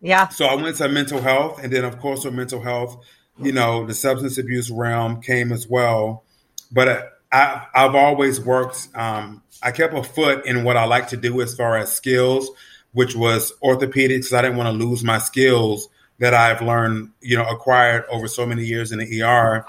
Yeah. 0.00 0.28
So 0.28 0.46
I 0.46 0.56
went 0.56 0.76
to 0.76 0.88
mental 0.88 1.20
health. 1.20 1.62
And 1.62 1.72
then, 1.72 1.84
of 1.84 1.98
course, 2.00 2.24
with 2.24 2.34
mental 2.34 2.60
health, 2.60 3.04
you 3.38 3.52
know, 3.52 3.86
the 3.86 3.94
substance 3.94 4.36
abuse 4.36 4.70
realm 4.70 5.22
came 5.22 5.52
as 5.52 5.68
well. 5.68 6.24
But 6.70 7.11
I, 7.32 7.66
have 7.72 7.94
always 7.94 8.40
worked. 8.40 8.88
Um, 8.94 9.42
I 9.62 9.70
kept 9.70 9.94
a 9.94 10.02
foot 10.02 10.44
in 10.46 10.64
what 10.64 10.76
I 10.76 10.84
like 10.84 11.08
to 11.08 11.16
do 11.16 11.40
as 11.40 11.54
far 11.54 11.78
as 11.78 11.90
skills, 11.90 12.50
which 12.92 13.16
was 13.16 13.52
orthopedics. 13.62 14.32
I 14.32 14.42
didn't 14.42 14.58
want 14.58 14.78
to 14.78 14.84
lose 14.84 15.02
my 15.02 15.18
skills 15.18 15.88
that 16.18 16.34
I've 16.34 16.60
learned, 16.60 17.10
you 17.20 17.36
know, 17.36 17.44
acquired 17.44 18.04
over 18.10 18.28
so 18.28 18.44
many 18.44 18.64
years 18.64 18.92
in 18.92 18.98
the 18.98 19.22
ER. 19.22 19.64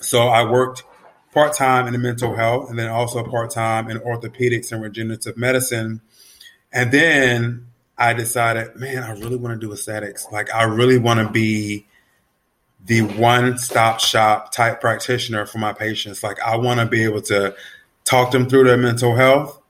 So 0.00 0.28
I 0.28 0.50
worked 0.50 0.82
part 1.32 1.54
time 1.54 1.86
in 1.86 1.92
the 1.92 1.98
mental 1.98 2.34
health, 2.34 2.70
and 2.70 2.78
then 2.78 2.90
also 2.90 3.22
part 3.22 3.50
time 3.50 3.88
in 3.88 3.98
orthopedics 3.98 4.72
and 4.72 4.82
regenerative 4.82 5.36
medicine. 5.36 6.00
And 6.72 6.90
then 6.90 7.66
I 7.96 8.14
decided, 8.14 8.76
man, 8.76 9.02
I 9.02 9.12
really 9.12 9.36
want 9.36 9.60
to 9.60 9.66
do 9.66 9.72
aesthetics. 9.72 10.26
Like, 10.32 10.52
I 10.52 10.64
really 10.64 10.98
want 10.98 11.20
to 11.20 11.32
be 11.32 11.86
the 12.86 13.02
one 13.02 13.58
stop 13.58 14.00
shop 14.00 14.52
type 14.52 14.80
practitioner 14.80 15.46
for 15.46 15.58
my 15.58 15.72
patients. 15.72 16.22
Like 16.22 16.40
I 16.40 16.56
want 16.56 16.80
to 16.80 16.86
be 16.86 17.04
able 17.04 17.22
to 17.22 17.54
talk 18.04 18.32
them 18.32 18.48
through 18.48 18.64
their 18.64 18.76
mental 18.76 19.14
health, 19.14 19.60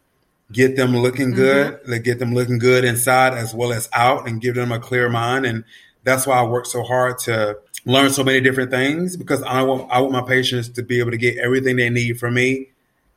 get 0.52 0.76
them 0.76 0.96
looking 0.96 1.28
mm-hmm. 1.28 1.36
good, 1.36 1.80
like 1.86 2.04
get 2.04 2.18
them 2.18 2.34
looking 2.34 2.58
good 2.58 2.84
inside 2.84 3.34
as 3.34 3.54
well 3.54 3.72
as 3.72 3.88
out 3.92 4.28
and 4.28 4.40
give 4.40 4.54
them 4.54 4.72
a 4.72 4.78
clear 4.78 5.08
mind 5.08 5.46
and 5.46 5.64
that's 6.04 6.26
why 6.26 6.38
I 6.38 6.44
work 6.44 6.66
so 6.66 6.82
hard 6.82 7.18
to 7.20 7.58
learn 7.86 8.10
so 8.10 8.24
many 8.24 8.40
different 8.40 8.70
things 8.70 9.16
because 9.16 9.42
I 9.42 9.62
want 9.62 9.90
I 9.90 10.00
want 10.00 10.12
my 10.12 10.22
patients 10.22 10.68
to 10.70 10.82
be 10.82 10.98
able 10.98 11.10
to 11.10 11.16
get 11.16 11.38
everything 11.38 11.76
they 11.76 11.90
need 11.90 12.18
from 12.18 12.34
me, 12.34 12.68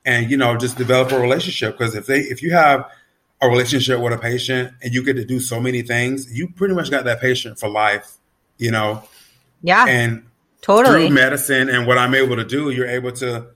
and 0.06 0.30
you 0.30 0.38
know 0.38 0.58
just 0.58 0.78
develop 0.78 1.12
a 1.12 1.20
relationship. 1.20 1.78
Because 1.78 1.96
if 1.96 2.06
they 2.06 2.20
if 2.20 2.42
you 2.42 2.52
have 2.54 2.90
a 3.42 3.48
relationship 3.48 4.00
with 4.00 4.14
a 4.14 4.18
patient 4.18 4.74
and 4.82 4.94
you 4.94 5.04
get 5.04 5.16
to 5.16 5.26
do 5.26 5.40
so 5.40 5.60
many 5.60 5.82
things, 5.82 6.32
you 6.34 6.50
pretty 6.50 6.74
much 6.74 6.90
got 6.92 7.06
that 7.06 7.22
patient 7.22 7.60
for 7.60 7.70
life. 7.70 8.18
You 8.58 8.72
know. 8.72 9.04
Yeah. 9.64 9.86
And 9.88 10.28
totally 10.62 11.08
through 11.08 11.16
medicine 11.16 11.70
and 11.70 11.88
what 11.88 11.98
I'm 11.98 12.14
able 12.14 12.36
to 12.36 12.46
do, 12.46 12.70
you're 12.70 12.88
able 12.88 13.14
to 13.14 13.48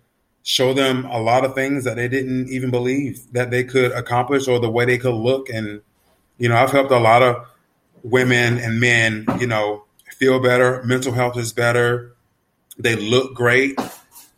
show 0.41 0.73
them 0.73 1.05
a 1.05 1.19
lot 1.19 1.43
of 1.43 1.53
things 1.53 1.83
that 1.83 1.97
they 1.97 2.07
didn't 2.07 2.49
even 2.49 2.71
believe 2.71 3.21
that 3.33 3.51
they 3.51 3.63
could 3.63 3.91
accomplish 3.91 4.47
or 4.47 4.59
the 4.59 4.69
way 4.69 4.85
they 4.85 4.97
could 4.97 5.13
look. 5.13 5.49
And, 5.49 5.81
you 6.37 6.47
know, 6.47 6.55
I've 6.55 6.71
helped 6.71 6.91
a 6.91 6.99
lot 6.99 7.21
of 7.21 7.45
women 8.01 8.57
and 8.57 8.79
men, 8.79 9.25
you 9.39 9.45
know, 9.45 9.83
feel 10.17 10.39
better. 10.39 10.81
Mental 10.83 11.11
health 11.11 11.37
is 11.37 11.51
better. 11.51 12.15
They 12.79 12.95
look 12.95 13.33
great. 13.33 13.77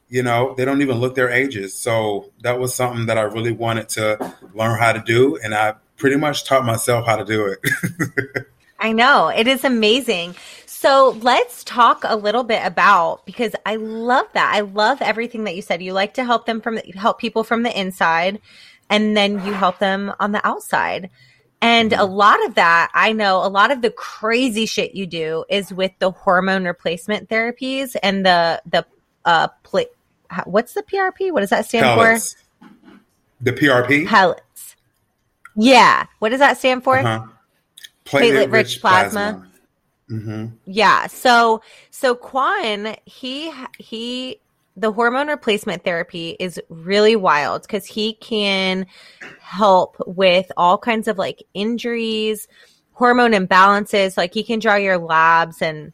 You 0.10 0.24
know, 0.24 0.56
they 0.58 0.66
don't 0.66 0.82
even 0.82 0.98
look 0.98 1.14
their 1.14 1.30
ages. 1.30 1.76
So 1.76 2.32
that 2.42 2.60
was 2.60 2.74
something 2.74 3.06
that 3.06 3.20
I 3.20 3.22
really 3.22 3.52
wanted 3.52 3.90
to 3.90 4.34
learn 4.56 4.80
how 4.80 4.94
to 4.94 5.04
do. 5.06 5.38
And 5.44 5.54
I 5.54 5.76
pretty 5.98 6.16
much 6.16 6.46
taught 6.46 6.66
myself 6.66 7.06
how 7.06 7.18
to 7.18 7.26
do 7.26 7.46
it. 7.46 8.48
I 8.80 8.94
know. 8.94 9.28
It 9.28 9.48
is 9.48 9.64
amazing. 9.64 10.36
So 10.82 11.10
let's 11.20 11.66
talk 11.66 12.04
a 12.06 12.16
little 12.16 12.46
bit 12.46 12.66
about 12.66 13.26
because 13.26 13.54
I 13.66 13.76
love 13.76 14.28
that. 14.32 14.54
I 14.56 14.62
love 14.62 15.02
everything 15.02 15.44
that 15.44 15.58
you 15.58 15.62
said. 15.62 15.82
You 15.82 15.92
like 15.92 16.14
to 16.14 16.24
help 16.24 16.46
them 16.46 16.62
from 16.62 16.78
help 16.78 17.20
people 17.20 17.44
from 17.44 17.64
the 17.64 17.78
inside 17.78 18.40
and 18.90 19.16
then 19.18 19.46
you 19.46 19.52
help 19.52 19.80
them 19.80 20.14
on 20.22 20.32
the 20.32 20.48
outside. 20.48 21.10
And 21.62 21.92
a 21.92 22.06
lot 22.06 22.46
of 22.46 22.56
that, 22.56 22.92
I 22.94 23.12
know 23.12 23.46
a 23.46 23.50
lot 23.50 23.72
of 23.72 23.82
the 23.82 23.90
crazy 23.90 24.66
shit 24.66 24.96
you 24.96 25.06
do 25.06 25.44
is 25.50 25.74
with 25.74 25.92
the 26.00 26.12
hormone 26.12 26.64
replacement 26.64 27.28
therapies 27.28 27.98
and 28.02 28.26
the 28.26 28.62
the 28.66 28.86
uh 29.26 29.50
pl- 29.64 29.84
what's 30.46 30.76
the 30.76 30.84
PRP? 30.84 31.34
What 31.34 31.42
does 31.42 31.50
that 31.50 31.66
stand 31.66 31.84
Pellets. 31.84 32.38
for? 32.62 32.70
The 33.42 33.52
PRP? 33.52 34.08
Pellets. 34.08 34.78
Yeah. 35.58 36.06
What 36.20 36.30
does 36.30 36.40
that 36.40 36.58
stand 36.58 36.86
for? 36.86 37.00
Uh-huh. 37.00 37.28
Platelet, 38.06 38.50
rich 38.50 38.80
plasma. 38.80 39.12
plasma. 39.12 39.49
Mm-hmm. 40.10 40.48
Yeah. 40.66 41.08
So 41.08 41.62
so 41.92 42.16
Quawn 42.16 42.96
he 43.06 43.52
he 43.78 44.40
the 44.76 44.92
hormone 44.92 45.28
replacement 45.28 45.84
therapy 45.84 46.36
is 46.40 46.60
really 46.70 47.16
wild 47.16 47.64
because 47.64 47.86
he 47.86 48.14
can 48.16 48.86
help 49.42 49.98
with 50.08 50.52
all 50.58 50.78
kinds 50.78 51.08
of 51.08 51.18
like 51.18 51.44
injuries, 51.54 52.48
hormone 52.94 53.32
imbalances. 53.32 54.18
Like 54.18 54.34
he 54.34 54.44
can 54.44 54.60
draw 54.60 54.76
your 54.76 54.98
labs 54.98 55.62
and 55.62 55.94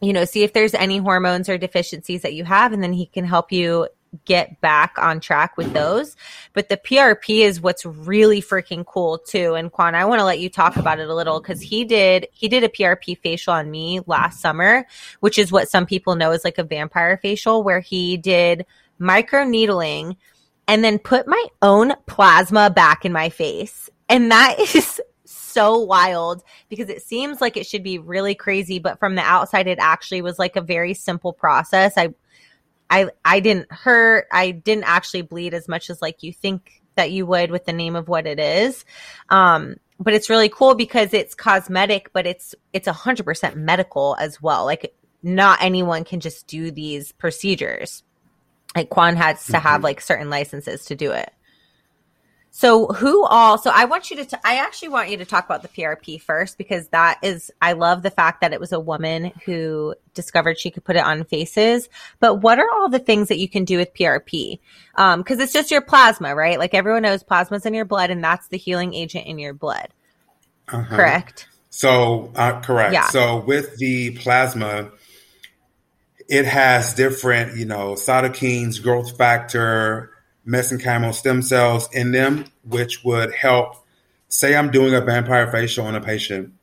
you 0.00 0.12
know 0.12 0.24
see 0.24 0.44
if 0.44 0.52
there's 0.52 0.74
any 0.74 0.98
hormones 0.98 1.48
or 1.48 1.58
deficiencies 1.58 2.22
that 2.22 2.34
you 2.34 2.44
have, 2.44 2.72
and 2.72 2.82
then 2.82 2.92
he 2.92 3.06
can 3.06 3.24
help 3.24 3.52
you 3.52 3.88
get 4.24 4.60
back 4.60 4.94
on 4.98 5.20
track 5.20 5.56
with 5.56 5.72
those. 5.72 6.16
But 6.52 6.68
the 6.68 6.76
PRP 6.76 7.40
is 7.40 7.60
what's 7.60 7.84
really 7.84 8.42
freaking 8.42 8.84
cool 8.84 9.18
too. 9.18 9.54
And 9.54 9.72
Quawn, 9.72 9.94
I 9.94 10.04
want 10.04 10.20
to 10.20 10.24
let 10.24 10.40
you 10.40 10.48
talk 10.48 10.76
about 10.76 10.98
it 10.98 11.08
a 11.08 11.14
little 11.14 11.40
because 11.40 11.60
he 11.60 11.84
did 11.84 12.28
he 12.32 12.48
did 12.48 12.64
a 12.64 12.68
PRP 12.68 13.18
facial 13.18 13.54
on 13.54 13.70
me 13.70 14.00
last 14.06 14.40
summer, 14.40 14.86
which 15.20 15.38
is 15.38 15.52
what 15.52 15.68
some 15.68 15.86
people 15.86 16.14
know 16.14 16.30
as 16.30 16.44
like 16.44 16.58
a 16.58 16.64
vampire 16.64 17.16
facial, 17.16 17.62
where 17.62 17.80
he 17.80 18.16
did 18.16 18.66
micro 18.98 19.44
needling 19.44 20.16
and 20.68 20.84
then 20.84 20.98
put 20.98 21.26
my 21.26 21.46
own 21.60 21.92
plasma 22.06 22.70
back 22.70 23.04
in 23.04 23.12
my 23.12 23.28
face. 23.28 23.90
And 24.08 24.30
that 24.30 24.58
is 24.74 25.00
so 25.24 25.78
wild 25.78 26.42
because 26.68 26.88
it 26.88 27.02
seems 27.02 27.40
like 27.40 27.56
it 27.56 27.66
should 27.66 27.82
be 27.82 27.98
really 27.98 28.34
crazy, 28.34 28.78
but 28.78 28.98
from 28.98 29.14
the 29.14 29.22
outside, 29.22 29.66
it 29.66 29.78
actually 29.80 30.22
was 30.22 30.38
like 30.38 30.56
a 30.56 30.60
very 30.60 30.94
simple 30.94 31.32
process. 31.32 31.94
I 31.96 32.14
I 32.92 33.08
I 33.24 33.40
didn't 33.40 33.72
hurt. 33.72 34.28
I 34.30 34.50
didn't 34.50 34.84
actually 34.84 35.22
bleed 35.22 35.54
as 35.54 35.66
much 35.66 35.88
as 35.88 36.02
like 36.02 36.22
you 36.22 36.32
think 36.32 36.82
that 36.94 37.10
you 37.10 37.24
would 37.24 37.50
with 37.50 37.64
the 37.64 37.72
name 37.72 37.96
of 37.96 38.06
what 38.06 38.26
it 38.26 38.38
is. 38.38 38.84
Um, 39.30 39.76
but 39.98 40.12
it's 40.12 40.28
really 40.28 40.50
cool 40.50 40.74
because 40.74 41.14
it's 41.14 41.34
cosmetic, 41.34 42.12
but 42.12 42.26
it's 42.26 42.54
it's 42.74 42.86
a 42.86 42.92
hundred 42.92 43.24
percent 43.24 43.56
medical 43.56 44.14
as 44.20 44.42
well. 44.42 44.66
Like 44.66 44.94
not 45.22 45.62
anyone 45.62 46.04
can 46.04 46.20
just 46.20 46.46
do 46.46 46.70
these 46.70 47.12
procedures. 47.12 48.02
Like 48.76 48.90
Quawn 48.90 49.16
has 49.16 49.46
to 49.46 49.58
have 49.58 49.76
mm-hmm. 49.76 49.84
like 49.84 50.00
certain 50.02 50.28
licenses 50.28 50.84
to 50.86 50.94
do 50.94 51.12
it. 51.12 51.32
So 52.54 52.86
who 52.88 53.24
all, 53.24 53.56
so 53.56 53.70
I 53.74 53.86
want 53.86 54.10
you 54.10 54.16
to, 54.16 54.26
t- 54.26 54.36
I 54.44 54.58
actually 54.58 54.90
want 54.90 55.08
you 55.08 55.16
to 55.16 55.24
talk 55.24 55.46
about 55.46 55.62
the 55.62 55.68
PRP 55.68 56.20
first 56.20 56.58
because 56.58 56.86
that 56.88 57.18
is, 57.22 57.50
I 57.62 57.72
love 57.72 58.02
the 58.02 58.10
fact 58.10 58.42
that 58.42 58.52
it 58.52 58.60
was 58.60 58.72
a 58.72 58.78
woman 58.78 59.32
who 59.46 59.94
discovered 60.12 60.60
she 60.60 60.70
could 60.70 60.84
put 60.84 60.96
it 60.96 61.02
on 61.02 61.24
faces. 61.24 61.88
But 62.20 62.36
what 62.36 62.58
are 62.58 62.68
all 62.70 62.90
the 62.90 62.98
things 62.98 63.28
that 63.28 63.38
you 63.38 63.48
can 63.48 63.64
do 63.64 63.78
with 63.78 63.94
PRP? 63.94 64.60
Um, 64.96 65.24
cause 65.24 65.38
it's 65.38 65.54
just 65.54 65.70
your 65.70 65.80
plasma, 65.80 66.34
right? 66.34 66.58
Like 66.58 66.74
everyone 66.74 67.02
knows 67.02 67.22
plasma's 67.22 67.64
in 67.64 67.72
your 67.72 67.86
blood 67.86 68.10
and 68.10 68.22
that's 68.22 68.48
the 68.48 68.58
healing 68.58 68.92
agent 68.92 69.26
in 69.26 69.38
your 69.38 69.54
blood. 69.54 69.88
Uh-huh. 70.68 70.94
Correct. 70.94 71.48
So, 71.70 72.32
uh, 72.36 72.60
correct. 72.60 72.92
Yeah. 72.92 73.08
So 73.08 73.38
with 73.38 73.78
the 73.78 74.10
plasma, 74.10 74.90
it 76.28 76.44
has 76.44 76.92
different, 76.92 77.56
you 77.56 77.64
know, 77.64 77.94
cytokines, 77.94 78.82
growth 78.82 79.16
factor, 79.16 80.11
mesenchymal 80.46 81.14
stem 81.14 81.42
cells 81.42 81.88
in 81.92 82.12
them, 82.12 82.44
which 82.64 83.04
would 83.04 83.34
help. 83.34 83.76
Say 84.28 84.56
I'm 84.56 84.70
doing 84.70 84.94
a 84.94 85.00
vampire 85.00 85.50
facial 85.52 85.86
on 85.86 85.94
a 85.94 86.00
patient. 86.00 86.54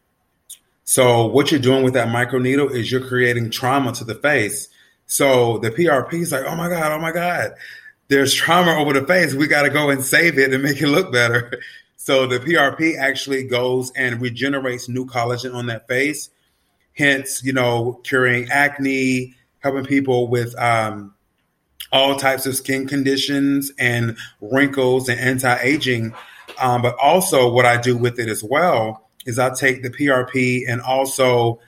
So 0.84 1.28
what 1.28 1.52
you're 1.52 1.60
doing 1.60 1.84
with 1.84 1.94
that 1.94 2.08
microneedle 2.08 2.72
is 2.72 2.92
you're 2.92 3.08
creating 3.08 3.52
trauma 3.52 3.92
to 3.94 4.04
the 4.04 4.16
face. 4.16 4.70
So 5.06 5.60
the 5.60 5.70
PRP 5.70 6.14
is 6.16 6.32
like, 6.32 6.46
oh 6.46 6.56
my 6.56 6.68
God, 6.68 6.92
oh 6.92 7.00
my 7.00 7.12
God, 7.12 7.52
there's 8.08 8.34
trauma 8.34 8.76
over 8.76 8.94
the 8.94 9.06
face. 9.06 9.36
We 9.36 9.48
got 9.48 9.64
to 9.64 9.70
go 9.70 9.92
and 9.92 10.04
save 10.04 10.40
it 10.40 10.52
and 10.52 10.64
make 10.64 10.82
it 10.82 10.88
look 10.88 11.12
better. 11.12 11.62
So 12.02 12.26
the 12.26 12.40
PRP 12.40 12.98
actually 12.98 13.44
goes 13.44 13.92
and 13.92 14.22
regenerates 14.22 14.88
new 14.88 15.06
collagen 15.06 15.54
on 15.54 15.68
that 15.68 15.88
face. 15.88 16.30
Hence, 16.98 17.44
you 17.44 17.52
know, 17.52 18.00
curing 18.04 18.50
acne, 18.50 19.36
helping 19.60 19.84
people 19.84 20.28
with 20.30 20.58
um, 20.58 21.14
all 21.92 22.16
types 22.16 22.46
of 22.46 22.56
skin 22.56 22.88
conditions 22.88 23.72
and 23.80 24.18
wrinkles 24.42 25.10
and 25.10 25.20
anti-aging. 25.20 26.14
Um, 26.60 26.82
but 26.82 26.96
also 27.02 27.52
what 27.52 27.66
I 27.66 27.80
do 27.80 27.98
with 27.98 28.20
it 28.20 28.30
as 28.30 28.44
well 28.44 29.10
is 29.26 29.40
I 29.40 29.54
take 29.54 29.84
the 29.84 29.90
PRP 29.90 30.64
and 30.68 30.82
also, 30.82 31.60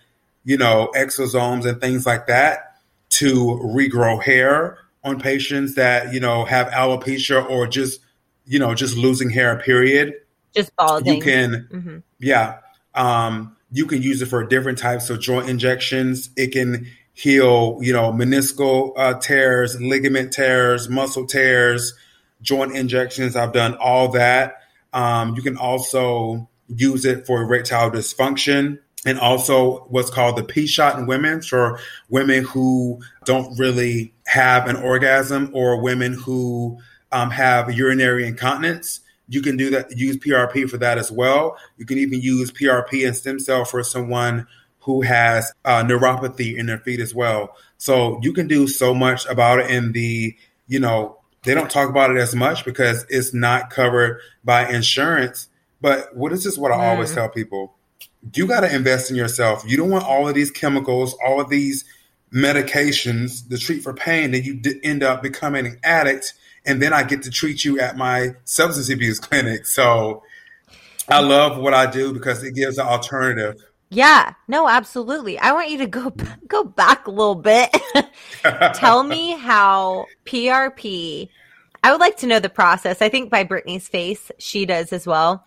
you 0.44 0.58
know, 0.58 0.92
exosomes 0.96 1.66
and 1.66 1.80
things 1.80 2.06
like 2.06 2.28
that 2.28 2.78
to 3.10 3.60
regrow 3.64 4.22
hair 4.22 4.80
on 5.04 5.20
patients 5.20 5.76
that, 5.76 6.14
you 6.14 6.20
know, 6.20 6.46
have 6.46 6.68
alopecia 6.68 7.48
or 7.50 7.68
just, 7.68 8.00
you 8.46 8.60
know, 8.60 8.74
just 8.76 8.98
losing 8.98 9.30
hair, 9.30 9.58
period. 9.60 10.16
Just 10.54 10.76
balding. 10.76 11.16
You 11.16 11.22
can, 11.22 11.68
mm-hmm. 11.72 11.98
yeah. 12.20 12.58
Um, 12.94 13.56
you 13.72 13.86
can 13.86 14.02
use 14.02 14.22
it 14.22 14.26
for 14.26 14.44
different 14.44 14.78
types 14.78 15.10
of 15.10 15.20
joint 15.20 15.50
injections. 15.50 16.30
It 16.36 16.52
can 16.52 16.88
heal, 17.22 17.78
you 17.82 17.94
know, 17.94 18.12
meniscal 18.12 18.94
uh, 18.98 19.14
tears, 19.20 19.80
ligament 19.80 20.34
tears, 20.34 20.90
muscle 20.90 21.28
tears, 21.28 21.94
joint 22.42 22.76
injections. 22.76 23.36
I've 23.36 23.54
done 23.54 23.76
all 23.76 24.08
that. 24.14 24.64
Um, 24.92 25.36
you 25.36 25.44
can 25.44 25.56
also 25.56 26.50
use 26.68 27.06
it 27.06 27.28
for 27.28 27.44
erectile 27.44 27.92
dysfunction 27.92 28.80
and 29.06 29.20
also 29.20 29.86
what's 29.90 30.10
called 30.10 30.36
the 30.36 30.44
P 30.44 30.66
shot 30.66 30.98
in 30.98 31.06
women 31.06 31.44
for 31.44 31.80
women 32.10 32.44
who 32.44 33.02
don't 33.26 33.58
really 33.60 34.14
have 34.26 34.68
an 34.68 34.78
orgasm 34.78 35.52
or 35.54 35.80
women 35.80 36.14
who 36.14 36.80
um, 37.12 37.30
have 37.30 37.72
urinary 37.72 38.26
incontinence. 38.26 39.00
You 39.28 39.44
can 39.44 39.58
do 39.58 39.70
that, 39.70 39.96
use 39.96 40.18
PRP 40.18 40.68
for 40.68 40.78
that 40.78 40.98
as 40.98 41.12
well. 41.12 41.56
You 41.78 41.86
can 41.86 42.00
even 42.00 42.20
use 42.20 42.52
PRP 42.52 43.06
and 43.06 43.16
stem 43.16 43.40
cell 43.40 43.64
for 43.64 43.84
someone 43.84 44.48
who 44.82 45.02
has 45.02 45.52
uh, 45.66 45.84
neuropathy 45.84 46.58
in 46.58 46.66
their 46.66 46.80
feet 46.80 47.00
as 47.00 47.14
well. 47.14 47.56
So 47.78 48.20
you 48.22 48.34
can 48.34 48.48
do 48.48 48.68
so 48.68 48.94
much 48.94 49.26
about 49.28 49.60
it 49.60 49.72
in 49.72 49.92
the, 49.92 50.36
you 50.68 50.80
know, 50.80 51.18
they 51.44 51.54
don't 51.54 51.72
talk 51.72 51.90
about 51.90 52.12
it 52.12 52.18
as 52.18 52.36
much 52.36 52.66
because 52.66 53.06
it's 53.10 53.34
not 53.34 53.70
covered 53.70 54.20
by 54.44 54.68
insurance. 54.68 55.48
But 55.82 56.16
what 56.16 56.32
is 56.32 56.44
this? 56.44 56.58
What 56.58 56.72
I 56.72 56.76
mm. 56.76 56.90
always 56.90 57.14
tell 57.14 57.30
people: 57.30 57.76
you 58.34 58.48
got 58.48 58.62
to 58.62 58.74
invest 58.74 59.10
in 59.10 59.16
yourself. 59.16 59.64
You 59.66 59.78
don't 59.78 59.90
want 59.90 60.06
all 60.06 60.28
of 60.28 60.36
these 60.36 60.52
chemicals, 60.52 61.16
all 61.26 61.42
of 61.42 61.50
these 61.50 61.84
medications 62.32 63.48
to 63.50 63.58
treat 63.58 63.82
for 63.82 63.94
pain, 63.94 64.32
that 64.32 64.42
you 64.42 64.56
d- 64.56 64.80
end 64.84 65.04
up 65.04 65.24
becoming 65.24 65.66
an 65.66 65.80
addict, 65.84 66.34
and 66.66 66.82
then 66.82 66.94
I 66.94 67.04
get 67.04 67.24
to 67.24 67.32
treat 67.32 67.66
you 67.66 67.80
at 67.80 67.98
my 67.98 68.36
substance 68.44 68.90
abuse 68.90 69.20
clinic. 69.20 69.66
So 69.66 70.24
I 71.10 71.20
love 71.20 71.58
what 71.58 71.74
I 71.74 71.90
do 71.90 72.14
because 72.14 72.44
it 72.44 72.54
gives 72.54 72.78
an 72.78 72.86
alternative. 72.86 73.64
Yeah, 73.94 74.36
no, 74.48 74.70
absolutely. 74.70 75.38
I 75.38 75.52
want 75.52 75.70
you 75.70 75.78
to 75.80 75.86
go 75.86 76.14
go 76.48 76.64
back 76.64 77.08
a 77.08 77.12
little 77.12 77.36
bit. 77.36 77.70
Tell 78.74 79.04
me 79.04 79.34
how 79.34 80.08
PRP. 80.26 81.30
I 81.84 81.92
would 81.92 82.00
like 82.00 82.18
to 82.18 82.28
know 82.28 82.40
the 82.40 82.50
process. 82.50 83.02
I 83.02 83.10
think 83.10 83.30
by 83.30 83.44
Brittany's 83.44 83.88
face, 83.88 84.32
she 84.38 84.66
does 84.66 84.94
as 84.94 85.06
well. 85.06 85.46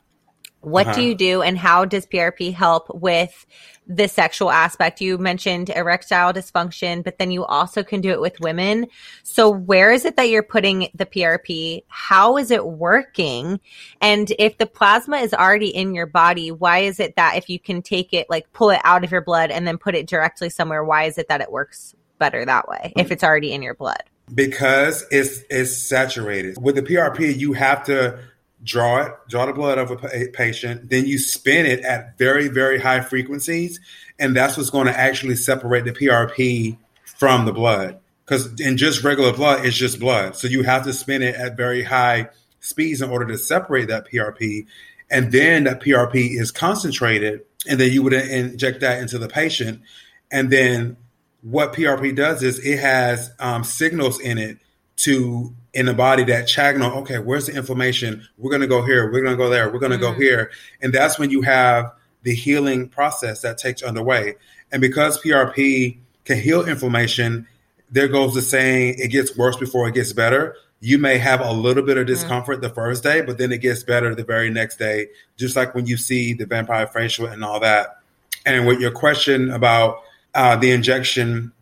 What 0.60 0.86
uh-huh. 0.88 0.96
do 0.96 1.02
you 1.02 1.14
do 1.14 1.42
and 1.42 1.56
how 1.56 1.84
does 1.84 2.06
PRP 2.06 2.52
help 2.52 2.94
with 2.94 3.46
the 3.86 4.08
sexual 4.08 4.50
aspect? 4.50 5.00
You 5.00 5.18
mentioned 5.18 5.70
erectile 5.70 6.32
dysfunction, 6.32 7.04
but 7.04 7.18
then 7.18 7.30
you 7.30 7.44
also 7.44 7.82
can 7.82 8.00
do 8.00 8.10
it 8.10 8.20
with 8.20 8.40
women. 8.40 8.86
So 9.22 9.50
where 9.50 9.92
is 9.92 10.04
it 10.04 10.16
that 10.16 10.28
you're 10.28 10.42
putting 10.42 10.88
the 10.94 11.06
PRP? 11.06 11.84
How 11.88 12.36
is 12.36 12.50
it 12.50 12.66
working? 12.66 13.60
And 14.00 14.32
if 14.38 14.58
the 14.58 14.66
plasma 14.66 15.18
is 15.18 15.34
already 15.34 15.68
in 15.68 15.94
your 15.94 16.06
body, 16.06 16.50
why 16.50 16.80
is 16.80 17.00
it 17.00 17.16
that 17.16 17.36
if 17.36 17.48
you 17.48 17.58
can 17.58 17.82
take 17.82 18.12
it, 18.12 18.28
like 18.30 18.52
pull 18.52 18.70
it 18.70 18.80
out 18.84 19.04
of 19.04 19.12
your 19.12 19.22
blood 19.22 19.50
and 19.50 19.66
then 19.66 19.78
put 19.78 19.94
it 19.94 20.06
directly 20.06 20.50
somewhere, 20.50 20.84
why 20.84 21.04
is 21.04 21.18
it 21.18 21.28
that 21.28 21.40
it 21.40 21.52
works 21.52 21.94
better 22.18 22.44
that 22.44 22.68
way 22.68 22.92
if 22.96 23.10
it's 23.10 23.24
already 23.24 23.52
in 23.52 23.62
your 23.62 23.74
blood? 23.74 24.02
Because 24.34 25.04
it's 25.10 25.42
it's 25.50 25.76
saturated. 25.76 26.56
With 26.60 26.76
the 26.76 26.82
PRP, 26.82 27.36
you 27.36 27.52
have 27.52 27.84
to 27.84 28.18
draw 28.64 29.02
it, 29.02 29.12
draw 29.28 29.46
the 29.46 29.52
blood 29.52 29.78
of 29.78 29.90
a 29.90 30.28
patient, 30.28 30.90
then 30.90 31.06
you 31.06 31.18
spin 31.18 31.66
it 31.66 31.84
at 31.84 32.18
very, 32.18 32.48
very 32.48 32.80
high 32.80 33.00
frequencies. 33.00 33.78
And 34.18 34.34
that's 34.34 34.56
what's 34.56 34.70
going 34.70 34.86
to 34.86 34.98
actually 34.98 35.36
separate 35.36 35.84
the 35.84 35.92
PRP 35.92 36.78
from 37.04 37.44
the 37.44 37.52
blood. 37.52 38.00
Because 38.24 38.58
in 38.58 38.76
just 38.76 39.04
regular 39.04 39.32
blood, 39.32 39.66
it's 39.66 39.76
just 39.76 40.00
blood. 40.00 40.36
So 40.36 40.48
you 40.48 40.62
have 40.62 40.84
to 40.84 40.92
spin 40.92 41.22
it 41.22 41.34
at 41.34 41.56
very 41.56 41.82
high 41.82 42.30
speeds 42.60 43.02
in 43.02 43.10
order 43.10 43.26
to 43.26 43.36
separate 43.36 43.88
that 43.88 44.08
PRP. 44.08 44.66
And 45.10 45.30
then 45.30 45.64
that 45.64 45.82
PRP 45.82 46.40
is 46.40 46.50
concentrated, 46.50 47.42
and 47.68 47.78
then 47.78 47.92
you 47.92 48.02
would 48.02 48.14
inject 48.14 48.80
that 48.80 49.00
into 49.02 49.18
the 49.18 49.28
patient. 49.28 49.82
And 50.32 50.50
then 50.50 50.96
what 51.42 51.74
PRP 51.74 52.16
does 52.16 52.42
is 52.42 52.58
it 52.64 52.78
has 52.78 53.30
um, 53.38 53.64
signals 53.64 54.18
in 54.18 54.38
it 54.38 54.58
to 54.96 55.54
in 55.74 55.86
the 55.86 55.94
body 55.94 56.24
that 56.24 56.46
channel, 56.46 56.98
okay, 57.00 57.18
where's 57.18 57.46
the 57.46 57.56
inflammation? 57.56 58.26
We're 58.38 58.50
going 58.50 58.62
to 58.62 58.68
go 58.68 58.84
here. 58.84 59.10
We're 59.12 59.20
going 59.20 59.32
to 59.32 59.36
go 59.36 59.50
there. 59.50 59.70
We're 59.70 59.80
going 59.80 59.92
to 59.92 59.98
mm-hmm. 59.98 60.14
go 60.14 60.20
here. 60.20 60.50
And 60.80 60.92
that's 60.92 61.18
when 61.18 61.30
you 61.30 61.42
have 61.42 61.92
the 62.22 62.34
healing 62.34 62.88
process 62.88 63.42
that 63.42 63.58
takes 63.58 63.82
underway. 63.82 64.36
And 64.72 64.80
because 64.80 65.20
PRP 65.20 65.98
can 66.24 66.38
heal 66.38 66.64
inflammation, 66.64 67.46
there 67.90 68.08
goes 68.08 68.34
the 68.34 68.42
saying, 68.42 68.96
it 68.98 69.08
gets 69.08 69.36
worse 69.36 69.56
before 69.56 69.88
it 69.88 69.94
gets 69.94 70.12
better. 70.12 70.56
You 70.80 70.98
may 70.98 71.18
have 71.18 71.40
a 71.40 71.52
little 71.52 71.82
bit 71.82 71.98
of 71.98 72.06
mm-hmm. 72.06 72.14
discomfort 72.14 72.56
mm-hmm. 72.56 72.68
the 72.68 72.74
first 72.74 73.02
day, 73.02 73.20
but 73.20 73.36
then 73.36 73.50
it 73.50 73.58
gets 73.58 73.82
better 73.82 74.14
the 74.14 74.24
very 74.24 74.50
next 74.50 74.76
day, 74.76 75.08
just 75.36 75.56
like 75.56 75.74
when 75.74 75.86
you 75.86 75.96
see 75.96 76.34
the 76.34 76.46
vampire 76.46 76.86
facial 76.86 77.26
and 77.26 77.44
all 77.44 77.60
that. 77.60 77.98
And 78.46 78.66
with 78.66 78.80
your 78.80 78.92
question 78.92 79.50
about 79.50 80.02
uh, 80.34 80.56
the 80.56 80.70
injection 80.70 81.52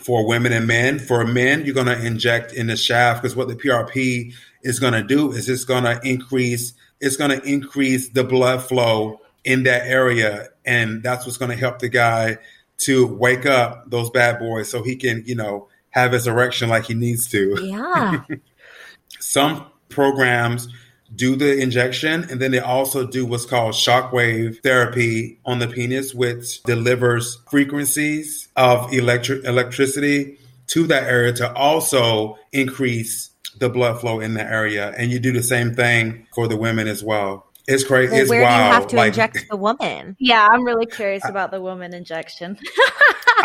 for 0.00 0.26
women 0.26 0.52
and 0.52 0.66
men. 0.66 0.98
For 0.98 1.24
men, 1.24 1.64
you're 1.64 1.74
going 1.74 1.86
to 1.86 2.04
inject 2.04 2.52
in 2.52 2.66
the 2.66 2.76
shaft 2.76 3.22
because 3.22 3.36
what 3.36 3.48
the 3.48 3.56
PRP 3.56 4.34
is 4.62 4.78
going 4.78 4.92
to 4.92 5.02
do 5.02 5.32
is 5.32 5.48
it's 5.48 5.64
going 5.64 5.84
to 5.84 6.00
increase 6.02 6.74
it's 7.00 7.16
going 7.16 7.30
to 7.30 7.42
increase 7.46 8.08
the 8.08 8.24
blood 8.24 8.62
flow 8.62 9.20
in 9.44 9.64
that 9.64 9.86
area, 9.86 10.48
and 10.64 11.02
that's 11.02 11.26
what's 11.26 11.36
going 11.36 11.50
to 11.50 11.56
help 11.56 11.78
the 11.78 11.88
guy 11.88 12.38
to 12.78 13.06
wake 13.06 13.46
up 13.46 13.90
those 13.90 14.10
bad 14.10 14.38
boys 14.38 14.70
so 14.70 14.82
he 14.82 14.96
can 14.96 15.22
you 15.26 15.34
know 15.34 15.68
have 15.90 16.12
his 16.12 16.26
erection 16.26 16.68
like 16.68 16.86
he 16.86 16.94
needs 16.94 17.28
to. 17.28 17.58
Yeah. 17.62 18.22
Some 19.20 19.66
programs 19.88 20.68
do 21.14 21.36
the 21.36 21.58
injection 21.58 22.26
and 22.30 22.40
then 22.40 22.50
they 22.50 22.58
also 22.58 23.06
do 23.06 23.24
what's 23.24 23.46
called 23.46 23.74
shockwave 23.74 24.60
therapy 24.62 25.38
on 25.44 25.58
the 25.58 25.68
penis 25.68 26.14
which 26.14 26.62
delivers 26.64 27.38
frequencies 27.48 28.48
of 28.56 28.92
electric 28.92 29.44
electricity 29.44 30.38
to 30.66 30.86
that 30.86 31.04
area 31.04 31.32
to 31.32 31.52
also 31.54 32.36
increase 32.52 33.30
the 33.58 33.68
blood 33.68 34.00
flow 34.00 34.20
in 34.20 34.34
the 34.34 34.42
area 34.42 34.92
and 34.98 35.10
you 35.10 35.18
do 35.20 35.32
the 35.32 35.42
same 35.42 35.74
thing 35.74 36.26
for 36.34 36.48
the 36.48 36.56
women 36.56 36.88
as 36.88 37.04
well 37.04 37.46
it's 37.68 37.82
crazy. 37.82 38.12
Well, 38.12 38.20
it's 38.20 38.30
where 38.30 38.42
wild. 38.42 38.60
do 38.60 38.64
you 38.64 38.72
have 38.72 38.86
to 38.88 38.96
like, 38.96 39.08
inject 39.08 39.46
the 39.50 39.56
woman? 39.56 40.16
Yeah, 40.20 40.46
I'm 40.48 40.64
really 40.64 40.86
curious 40.86 41.28
about 41.28 41.50
the 41.50 41.60
woman 41.60 41.94
injection. 41.94 42.56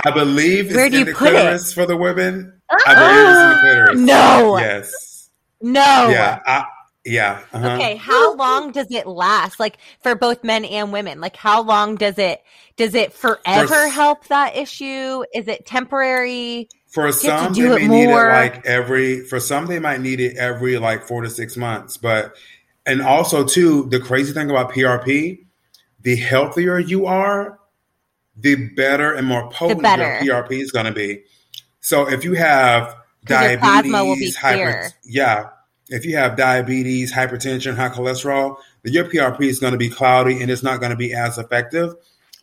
I 0.05 0.11
believe 0.11 0.73
where 0.75 0.89
do 0.89 0.99
you 0.99 1.05
the 1.05 1.11
put 1.13 1.29
clitoris 1.31 1.71
it? 1.71 1.73
for 1.73 1.85
the 1.87 1.97
women. 1.97 2.61
I 2.69 2.93
believe 2.93 3.27
it's 3.27 3.41
in 3.41 3.49
the 3.49 3.55
clitoris. 3.61 3.99
No. 3.99 4.57
Yes. 4.59 5.29
No. 5.61 6.09
Yeah. 6.09 6.39
I, 6.45 6.65
yeah. 7.05 7.43
Uh-huh. 7.51 7.71
Okay. 7.71 7.95
How 7.95 8.35
long 8.35 8.71
does 8.71 8.87
it 8.91 9.07
last? 9.07 9.59
Like 9.59 9.77
for 10.01 10.15
both 10.15 10.43
men 10.43 10.65
and 10.65 10.91
women? 10.91 11.19
Like 11.19 11.35
how 11.35 11.61
long 11.61 11.95
does 11.95 12.17
it, 12.17 12.41
does 12.77 12.93
it 12.95 13.13
forever 13.13 13.67
for, 13.67 13.87
help 13.87 14.27
that 14.27 14.55
issue? 14.55 15.23
Is 15.33 15.47
it 15.47 15.65
temporary? 15.65 16.69
For 16.87 17.11
some, 17.11 17.53
they 17.53 17.69
may 17.69 17.87
need 17.87 18.09
it 18.09 18.15
like 18.15 18.65
every, 18.65 19.25
for 19.25 19.39
some, 19.39 19.65
they 19.65 19.79
might 19.79 20.01
need 20.01 20.19
it 20.19 20.37
every 20.37 20.77
like 20.77 21.07
four 21.07 21.21
to 21.21 21.29
six 21.29 21.55
months. 21.57 21.97
But, 21.97 22.35
and 22.85 23.01
also 23.01 23.45
too, 23.45 23.87
the 23.89 23.99
crazy 23.99 24.33
thing 24.33 24.49
about 24.49 24.71
PRP, 24.71 25.45
the 26.01 26.15
healthier 26.15 26.79
you 26.79 27.05
are, 27.05 27.59
the 28.35 28.69
better 28.75 29.13
and 29.13 29.27
more 29.27 29.49
potent 29.51 29.81
your 29.81 30.43
PRP 30.43 30.61
is 30.61 30.71
going 30.71 30.85
to 30.85 30.91
be. 30.91 31.23
So 31.79 32.09
if 32.09 32.23
you 32.23 32.33
have 32.33 32.95
diabetes, 33.25 34.35
hyper, 34.35 34.87
yeah, 35.03 35.49
if 35.91 36.05
you 36.05 36.15
have 36.15 36.37
diabetes, 36.37 37.13
hypertension, 37.13 37.75
high 37.75 37.89
cholesterol, 37.89 38.55
your 38.83 39.05
PRP 39.05 39.41
is 39.41 39.59
going 39.59 39.73
to 39.73 39.77
be 39.77 39.89
cloudy 39.89 40.41
and 40.41 40.49
it's 40.49 40.63
not 40.63 40.79
going 40.79 40.91
to 40.91 40.97
be 40.97 41.13
as 41.13 41.37
effective. 41.37 41.93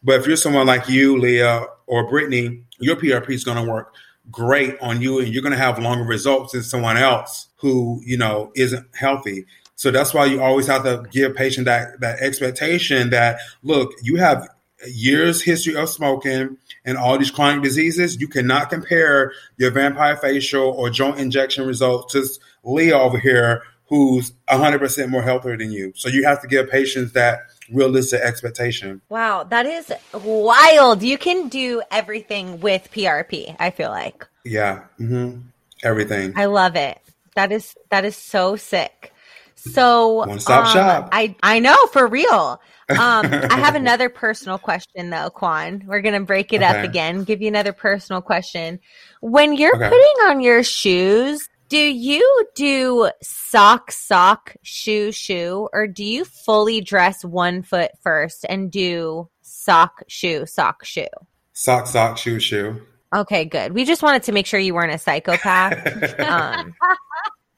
But 0.02 0.20
if 0.20 0.26
you're 0.26 0.37
someone 0.37 0.66
like 0.66 0.88
you, 0.88 1.18
Leah, 1.18 1.64
or 1.87 2.08
Brittany, 2.08 2.62
your 2.78 2.96
PRP 2.96 3.30
is 3.30 3.44
going 3.44 3.64
to 3.64 3.70
work 3.70 3.94
great 4.30 4.78
on 4.80 5.00
you 5.00 5.18
and 5.18 5.28
you're 5.28 5.42
going 5.42 5.52
to 5.52 5.58
have 5.58 5.78
longer 5.78 6.04
results 6.04 6.52
than 6.52 6.62
someone 6.62 6.98
else 6.98 7.48
who, 7.56 8.00
you 8.04 8.18
know, 8.18 8.52
isn't 8.54 8.87
healthy. 8.94 9.46
So 9.76 9.90
that's 9.90 10.12
why 10.12 10.26
you 10.26 10.42
always 10.42 10.66
have 10.66 10.84
to 10.84 11.04
give 11.11 11.34
patient 11.34 11.64
that, 11.64 12.00
that 12.00 12.20
expectation 12.20 13.11
that, 13.11 13.40
look, 13.62 13.92
you 14.02 14.16
have 14.16 14.46
years 14.87 15.42
history 15.42 15.74
of 15.74 15.88
smoking 15.88 16.56
and 16.84 16.98
all 16.98 17.18
these 17.18 17.30
chronic 17.30 17.62
diseases. 17.62 18.20
You 18.20 18.28
cannot 18.28 18.70
compare 18.70 19.32
your 19.56 19.70
vampire 19.70 20.16
facial 20.16 20.70
or 20.70 20.90
joint 20.90 21.18
injection 21.18 21.66
results 21.66 22.12
to 22.12 22.26
Leah 22.64 22.98
over 22.98 23.18
here, 23.18 23.62
who's 23.88 24.32
100% 24.50 25.08
more 25.08 25.22
healthier 25.22 25.56
than 25.56 25.72
you. 25.72 25.92
So 25.96 26.08
you 26.08 26.24
have 26.24 26.40
to 26.42 26.48
give 26.48 26.68
patients 26.68 27.12
that 27.12 27.40
realistic 27.70 28.20
expectation. 28.20 29.00
Wow, 29.08 29.44
that 29.44 29.66
is 29.66 29.92
wild. 30.12 31.02
You 31.02 31.18
can 31.18 31.48
do 31.48 31.82
everything 31.90 32.60
with 32.60 32.88
PRP, 32.92 33.56
I 33.58 33.70
feel 33.70 33.90
like. 33.90 34.26
Yeah, 34.44 34.84
mm-hmm. 35.00 35.40
everything. 35.82 36.32
I 36.36 36.46
love 36.46 36.76
it. 36.76 36.98
That 37.34 37.52
is 37.52 37.76
that 37.90 38.04
is 38.04 38.16
so 38.16 38.56
sick. 38.56 39.12
So 39.54 40.24
one 40.24 40.40
stop 40.40 40.66
um, 40.66 40.72
shop. 40.72 41.08
I 41.12 41.34
I 41.42 41.60
know 41.60 41.76
for 41.92 42.06
real. 42.06 42.60
Um, 42.90 43.26
I 43.50 43.58
have 43.58 43.74
another 43.74 44.08
personal 44.08 44.58
question 44.58 45.10
though, 45.10 45.30
Quawn. 45.30 45.82
We're 45.86 46.00
gonna 46.00 46.22
break 46.22 46.52
it 46.52 46.62
okay. 46.62 46.66
up 46.66 46.84
again. 46.84 47.24
Give 47.24 47.42
you 47.42 47.48
another 47.48 47.72
personal 47.72 48.22
question. 48.22 48.80
When 49.20 49.52
you're 49.54 49.76
okay. 49.76 49.88
putting 49.88 50.30
on 50.30 50.40
your 50.40 50.62
shoes, 50.62 51.48
do 51.68 51.78
you 51.78 52.46
do 52.54 53.11
sock, 53.22 53.92
sock, 53.92 54.57
shoe, 54.62 55.12
shoe, 55.12 55.68
or 55.72 55.87
do 55.87 56.02
you 56.04 56.24
fully 56.24 56.81
dress 56.81 57.24
one 57.24 57.62
foot 57.62 57.90
first 58.02 58.46
and 58.48 58.70
do 58.70 59.28
sock, 59.42 60.02
shoe, 60.09 60.46
sock, 60.46 60.85
shoe? 60.85 61.07
Sock, 61.52 61.87
sock, 61.87 62.16
shoe, 62.16 62.40
shoe. 62.40 62.81
Okay, 63.14 63.44
good. 63.44 63.72
We 63.72 63.85
just 63.85 64.02
wanted 64.02 64.22
to 64.24 64.33
make 64.33 64.46
sure 64.46 64.61
you 64.61 64.74
weren't 64.74 64.92
a 64.92 64.98
psychopath. 64.98 66.20
um, 66.20 66.74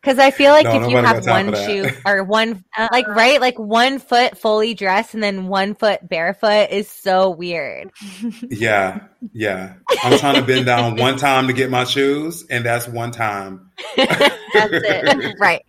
because 0.00 0.18
I 0.18 0.30
feel 0.30 0.52
like 0.52 0.64
no, 0.64 0.82
if 0.82 0.90
you 0.90 0.96
have 0.96 1.26
one 1.26 1.54
shoe 1.54 1.90
or 2.06 2.24
one, 2.24 2.64
like, 2.90 3.06
right, 3.06 3.40
like 3.40 3.58
one 3.58 3.98
foot 3.98 4.38
fully 4.38 4.74
dressed 4.74 5.14
and 5.14 5.22
then 5.22 5.48
one 5.48 5.74
foot 5.74 6.08
barefoot 6.08 6.70
is 6.70 6.88
so 6.88 7.30
weird. 7.30 7.90
Yeah. 8.48 9.00
Yeah. 9.32 9.74
I'm 10.02 10.18
trying 10.18 10.36
to 10.36 10.42
bend 10.42 10.66
down 10.66 10.96
one 10.96 11.16
time 11.16 11.46
to 11.48 11.52
get 11.52 11.70
my 11.70 11.84
shoes, 11.84 12.44
and 12.48 12.64
that's 12.64 12.88
one 12.88 13.10
time. 13.10 13.70
that's 13.96 14.34
it. 14.54 15.36
right. 15.40 15.62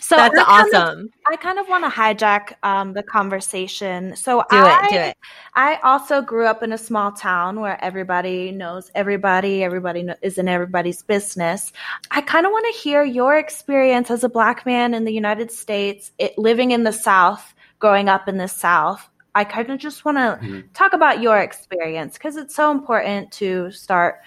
So 0.00 0.16
that's 0.16 0.38
I 0.38 0.42
awesome. 0.46 1.10
I 1.30 1.36
kind 1.36 1.58
of 1.58 1.68
want 1.68 1.84
to 1.84 1.90
hijack 1.90 2.54
um, 2.62 2.94
the 2.94 3.02
conversation. 3.02 4.16
So 4.16 4.44
do 4.50 4.56
I, 4.56 4.86
it, 4.86 4.90
do 4.90 4.96
it. 4.96 5.16
I 5.54 5.76
also 5.82 6.22
grew 6.22 6.46
up 6.46 6.62
in 6.62 6.72
a 6.72 6.78
small 6.78 7.12
town 7.12 7.60
where 7.60 7.82
everybody 7.84 8.50
knows 8.50 8.90
everybody. 8.94 9.62
Everybody 9.62 10.08
is 10.22 10.38
in 10.38 10.48
everybody's 10.48 11.02
business. 11.02 11.72
I 12.10 12.22
kind 12.22 12.46
of 12.46 12.52
want 12.52 12.66
to 12.72 12.80
hear 12.80 13.04
your 13.04 13.36
experience 13.36 14.10
as 14.10 14.24
a 14.24 14.28
black 14.28 14.64
man 14.64 14.94
in 14.94 15.04
the 15.04 15.12
United 15.12 15.50
States, 15.50 16.12
it, 16.18 16.38
living 16.38 16.70
in 16.70 16.84
the 16.84 16.92
South, 16.92 17.54
growing 17.78 18.08
up 18.08 18.26
in 18.28 18.38
the 18.38 18.48
South. 18.48 19.08
I 19.34 19.44
kind 19.44 19.70
of 19.70 19.78
just 19.78 20.04
want 20.04 20.16
to 20.16 20.44
mm-hmm. 20.44 20.60
talk 20.72 20.94
about 20.94 21.20
your 21.20 21.38
experience 21.38 22.14
because 22.14 22.36
it's 22.36 22.54
so 22.54 22.70
important 22.70 23.30
to 23.32 23.70
start 23.70 24.20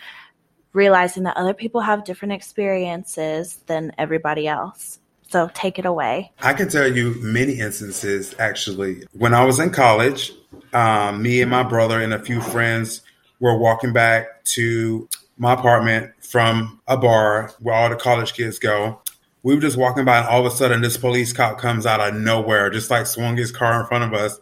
realizing 0.74 1.24
that 1.24 1.36
other 1.36 1.54
people 1.54 1.82
have 1.82 2.06
different 2.06 2.34
experiences 2.34 3.60
than 3.66 3.92
everybody 3.98 4.48
else. 4.48 5.01
So 5.32 5.50
take 5.54 5.80
it 5.80 5.86
away. 5.86 6.34
I 6.41 6.54
can 6.54 6.67
tell 6.67 6.94
you 6.94 7.15
many 7.22 7.54
instances 7.60 8.36
actually. 8.38 9.06
When 9.13 9.34
I 9.34 9.46
was 9.46 9.60
in 9.60 9.70
college, 9.72 10.34
um, 10.74 11.22
me 11.24 11.41
and 11.41 11.50
my 11.50 11.63
brother 11.63 12.02
and 12.02 12.13
a 12.13 12.20
few 12.20 12.41
friends 12.41 13.02
were 13.39 13.58
walking 13.58 13.94
back 13.94 14.44
to 14.44 15.08
my 15.38 15.54
apartment 15.54 16.12
from 16.22 16.80
a 16.88 16.98
bar 16.98 17.52
where 17.60 17.74
all 17.74 17.89
the 17.89 17.96
college 17.96 18.34
kids 18.34 18.60
go. 18.60 19.02
we 19.44 19.56
were 19.56 19.62
just 19.62 19.78
walking 19.78 20.06
by, 20.06 20.20
and 20.20 20.28
all 20.28 20.46
of 20.46 20.52
a 20.52 20.56
sudden, 20.56 20.82
this 20.82 20.98
police 20.98 21.34
cop 21.34 21.58
comes 21.58 21.86
out 21.86 22.00
of 22.00 22.13
nowhere, 22.13 22.70
just 22.70 22.91
like 22.91 23.08
swung 23.08 23.36
his 23.36 23.52
car 23.52 23.82
in 23.82 23.88
front 23.88 24.04
of 24.04 24.13
us. 24.13 24.39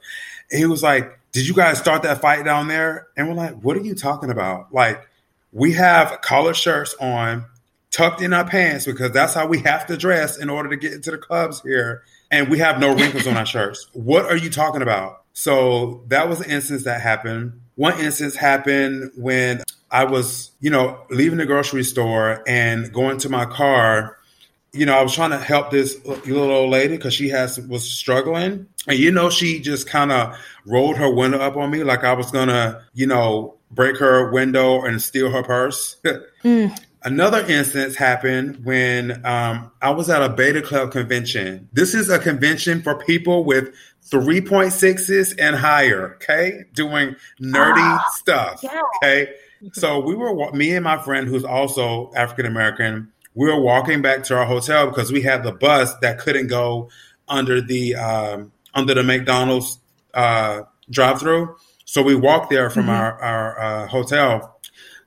And 0.51 0.59
he 0.59 0.65
was 0.65 0.83
like, 0.83 1.19
Did 1.31 1.47
you 1.47 1.53
guys 1.53 1.77
start 1.77 2.01
that 2.03 2.19
fight 2.19 2.43
down 2.43 2.67
there? 2.67 3.07
And 3.15 3.27
we're 3.27 3.35
like, 3.35 3.53
What 3.61 3.77
are 3.77 3.81
you 3.81 3.95
talking 3.95 4.29
about? 4.29 4.73
Like, 4.73 5.07
we 5.53 5.71
have 5.73 6.19
collar 6.21 6.53
shirts 6.53 6.95
on, 6.99 7.45
tucked 7.91 8.21
in 8.21 8.33
our 8.33 8.45
pants, 8.45 8.85
because 8.85 9.11
that's 9.11 9.33
how 9.33 9.47
we 9.47 9.59
have 9.59 9.87
to 9.87 9.97
dress 9.97 10.37
in 10.37 10.49
order 10.49 10.69
to 10.69 10.77
get 10.77 10.93
into 10.93 11.11
the 11.11 11.17
clubs 11.17 11.61
here. 11.61 12.03
And 12.31 12.49
we 12.49 12.59
have 12.59 12.79
no 12.79 12.93
wrinkles 12.95 13.27
on 13.27 13.37
our 13.37 13.45
shirts. 13.45 13.87
What 13.93 14.25
are 14.25 14.37
you 14.37 14.49
talking 14.49 14.81
about? 14.81 15.23
So 15.33 16.03
that 16.07 16.29
was 16.29 16.41
an 16.41 16.51
instance 16.51 16.83
that 16.83 17.01
happened. 17.01 17.59
One 17.75 17.99
instance 17.99 18.35
happened 18.35 19.11
when 19.15 19.63
I 19.89 20.03
was, 20.03 20.51
you 20.59 20.69
know, 20.69 21.01
leaving 21.09 21.39
the 21.39 21.45
grocery 21.45 21.83
store 21.83 22.43
and 22.47 22.91
going 22.91 23.19
to 23.19 23.29
my 23.29 23.45
car 23.45 24.17
you 24.71 24.85
know, 24.85 24.97
I 24.97 25.01
was 25.01 25.13
trying 25.13 25.31
to 25.31 25.37
help 25.37 25.71
this 25.71 26.03
little 26.05 26.51
old 26.51 26.69
lady 26.69 26.95
because 26.95 27.13
she 27.13 27.29
has 27.29 27.59
was 27.59 27.89
struggling, 27.89 28.67
and 28.87 28.99
you 28.99 29.11
know, 29.11 29.29
she 29.29 29.59
just 29.59 29.87
kind 29.87 30.11
of 30.11 30.37
rolled 30.65 30.97
her 30.97 31.11
window 31.11 31.39
up 31.39 31.57
on 31.57 31.71
me 31.71 31.83
like 31.83 32.03
I 32.03 32.13
was 32.13 32.29
gonna, 32.31 32.83
you 32.93 33.07
know, 33.07 33.55
break 33.71 33.97
her 33.97 34.31
window 34.31 34.83
and 34.83 35.01
steal 35.01 35.31
her 35.31 35.43
purse. 35.43 35.97
mm. 36.43 36.79
Another 37.03 37.45
instance 37.45 37.95
happened 37.95 38.65
when 38.65 39.25
um, 39.25 39.71
I 39.81 39.91
was 39.91 40.09
at 40.09 40.21
a 40.21 40.29
Beta 40.29 40.61
Club 40.61 40.91
convention. 40.91 41.69
This 41.71 41.93
is 41.93 42.09
a 42.09 42.19
convention 42.19 42.81
for 42.81 42.95
people 42.95 43.45
with 43.45 43.73
3.6s 44.09 45.35
and 45.39 45.55
higher, 45.55 46.15
okay? 46.15 46.65
Doing 46.73 47.15
nerdy 47.41 47.77
ah, 47.77 48.05
stuff, 48.15 48.59
yeah. 48.63 48.81
okay? 48.97 49.33
So 49.73 49.99
we 49.99 50.15
were, 50.15 50.51
me 50.51 50.75
and 50.75 50.83
my 50.83 50.97
friend 50.97 51.27
who's 51.27 51.45
also 51.45 52.11
African 52.15 52.45
American, 52.45 53.11
we 53.33 53.47
were 53.47 53.59
walking 53.59 54.01
back 54.01 54.23
to 54.25 54.37
our 54.37 54.45
hotel 54.45 54.87
because 54.87 55.11
we 55.11 55.21
had 55.21 55.43
the 55.43 55.51
bus 55.51 55.93
that 56.01 56.19
couldn't 56.19 56.47
go 56.47 56.89
under 57.27 57.61
the 57.61 57.95
um, 57.95 58.51
under 58.73 58.93
the 58.93 59.03
McDonald's 59.03 59.79
uh, 60.13 60.63
drive-through. 60.89 61.55
So 61.85 62.01
we 62.01 62.15
walked 62.15 62.49
there 62.49 62.69
from 62.69 62.83
mm-hmm. 62.83 62.91
our 62.91 63.21
our 63.21 63.59
uh, 63.59 63.87
hotel. 63.87 64.58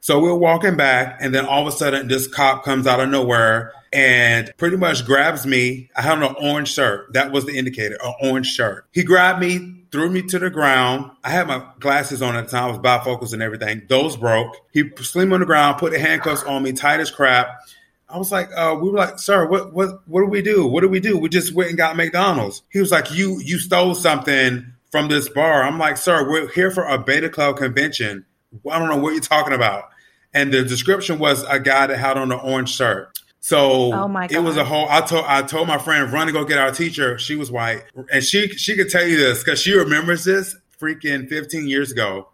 So 0.02 0.18
we 0.18 0.24
we're 0.24 0.34
walking 0.34 0.76
back, 0.76 1.18
and 1.20 1.32
then 1.32 1.46
all 1.46 1.62
of 1.64 1.72
a 1.72 1.76
sudden, 1.76 2.08
this 2.08 2.26
cop 2.26 2.64
comes 2.64 2.88
out 2.88 2.98
of 2.98 3.08
nowhere 3.08 3.72
and 3.92 4.52
pretty 4.56 4.76
much 4.76 5.06
grabs 5.06 5.46
me. 5.46 5.90
I 5.94 6.02
had 6.02 6.20
an 6.20 6.34
orange 6.40 6.72
shirt. 6.72 7.12
That 7.12 7.30
was 7.30 7.46
the 7.46 7.56
indicator, 7.56 7.96
an 8.02 8.12
orange 8.20 8.48
shirt. 8.48 8.84
He 8.90 9.04
grabbed 9.04 9.38
me, 9.38 9.84
threw 9.92 10.10
me 10.10 10.22
to 10.22 10.40
the 10.40 10.50
ground. 10.50 11.12
I 11.22 11.30
had 11.30 11.46
my 11.46 11.64
glasses 11.78 12.20
on 12.20 12.34
at 12.34 12.46
the 12.46 12.50
time. 12.50 12.64
I 12.64 12.66
was 12.66 12.78
bifocals 12.78 13.32
and 13.32 13.42
everything. 13.42 13.82
Those 13.88 14.16
broke. 14.16 14.56
He 14.72 14.90
slammed 14.96 15.30
me 15.30 15.34
on 15.34 15.40
the 15.40 15.46
ground, 15.46 15.78
put 15.78 15.92
the 15.92 16.00
handcuffs 16.00 16.42
on 16.42 16.64
me, 16.64 16.72
tight 16.72 16.98
as 16.98 17.12
crap. 17.12 17.60
I 18.08 18.18
was 18.18 18.32
like, 18.32 18.48
uh, 18.56 18.76
we 18.82 18.90
were 18.90 18.98
like, 18.98 19.20
sir, 19.20 19.46
what, 19.46 19.72
what, 19.72 20.02
what 20.08 20.22
do 20.22 20.26
we 20.26 20.42
do? 20.42 20.66
What 20.66 20.80
do 20.80 20.88
we 20.88 20.98
do? 20.98 21.16
We 21.16 21.28
just 21.28 21.54
went 21.54 21.68
and 21.68 21.78
got 21.78 21.96
McDonald's. 21.96 22.62
He 22.70 22.80
was 22.80 22.90
like, 22.90 23.12
you, 23.12 23.38
you 23.38 23.60
stole 23.60 23.94
something 23.94 24.66
from 24.90 25.06
this 25.06 25.28
bar. 25.28 25.62
I'm 25.62 25.78
like, 25.78 25.96
sir, 25.96 26.28
we're 26.28 26.48
here 26.48 26.72
for 26.72 26.82
a 26.82 26.98
Beta 26.98 27.28
Club 27.28 27.56
convention. 27.56 28.26
I 28.68 28.80
don't 28.80 28.88
know 28.88 28.96
what 28.96 29.12
you're 29.12 29.20
talking 29.20 29.54
about. 29.54 29.91
And 30.34 30.52
the 30.52 30.62
description 30.62 31.18
was 31.18 31.42
a 31.44 31.60
guy 31.60 31.86
that 31.86 31.98
had 31.98 32.16
on 32.16 32.32
an 32.32 32.40
orange 32.40 32.74
shirt. 32.74 33.18
So 33.40 33.92
oh 33.92 34.16
it 34.30 34.38
was 34.38 34.56
a 34.56 34.64
whole. 34.64 34.88
I 34.88 35.00
told 35.00 35.24
I 35.26 35.42
told 35.42 35.66
my 35.66 35.78
friend 35.78 36.12
run 36.12 36.28
and 36.28 36.32
go 36.32 36.44
get 36.44 36.58
our 36.58 36.70
teacher. 36.70 37.18
She 37.18 37.34
was 37.34 37.50
white, 37.50 37.82
and 38.12 38.22
she 38.22 38.48
she 38.48 38.76
could 38.76 38.88
tell 38.88 39.06
you 39.06 39.16
this 39.16 39.42
because 39.42 39.60
she 39.60 39.74
remembers 39.74 40.22
this 40.22 40.54
freaking 40.80 41.28
15 41.28 41.66
years 41.66 41.90
ago. 41.90 42.28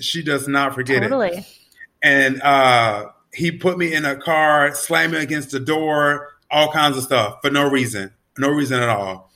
She 0.00 0.22
does 0.22 0.46
not 0.46 0.74
forget 0.74 1.02
totally. 1.02 1.30
it. 1.30 1.58
And 2.02 2.40
uh, 2.42 3.06
he 3.32 3.50
put 3.50 3.78
me 3.78 3.92
in 3.94 4.04
a 4.04 4.14
car, 4.14 4.72
slammed 4.74 5.14
me 5.14 5.18
against 5.18 5.50
the 5.50 5.60
door, 5.60 6.28
all 6.50 6.70
kinds 6.70 6.96
of 6.96 7.02
stuff 7.02 7.38
for 7.42 7.50
no 7.50 7.68
reason, 7.68 8.12
no 8.38 8.48
reason 8.48 8.80
at 8.80 8.88
all. 8.88 9.32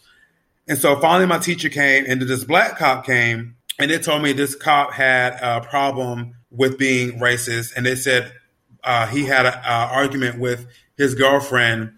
And 0.68 0.78
so 0.78 1.00
finally, 1.00 1.26
my 1.26 1.38
teacher 1.38 1.68
came, 1.68 2.04
and 2.06 2.22
this 2.22 2.44
black 2.44 2.78
cop 2.78 3.06
came, 3.06 3.56
and 3.78 3.90
they 3.90 3.98
told 3.98 4.22
me 4.22 4.32
this 4.32 4.54
cop 4.54 4.92
had 4.92 5.38
a 5.40 5.62
problem 5.62 6.34
with 6.50 6.78
being 6.78 7.18
racist, 7.18 7.76
and 7.76 7.84
they 7.84 7.94
said 7.94 8.32
uh, 8.84 9.06
he 9.06 9.24
had 9.24 9.46
an 9.46 9.60
argument 9.64 10.38
with 10.38 10.66
his 10.96 11.14
girlfriend 11.14 11.92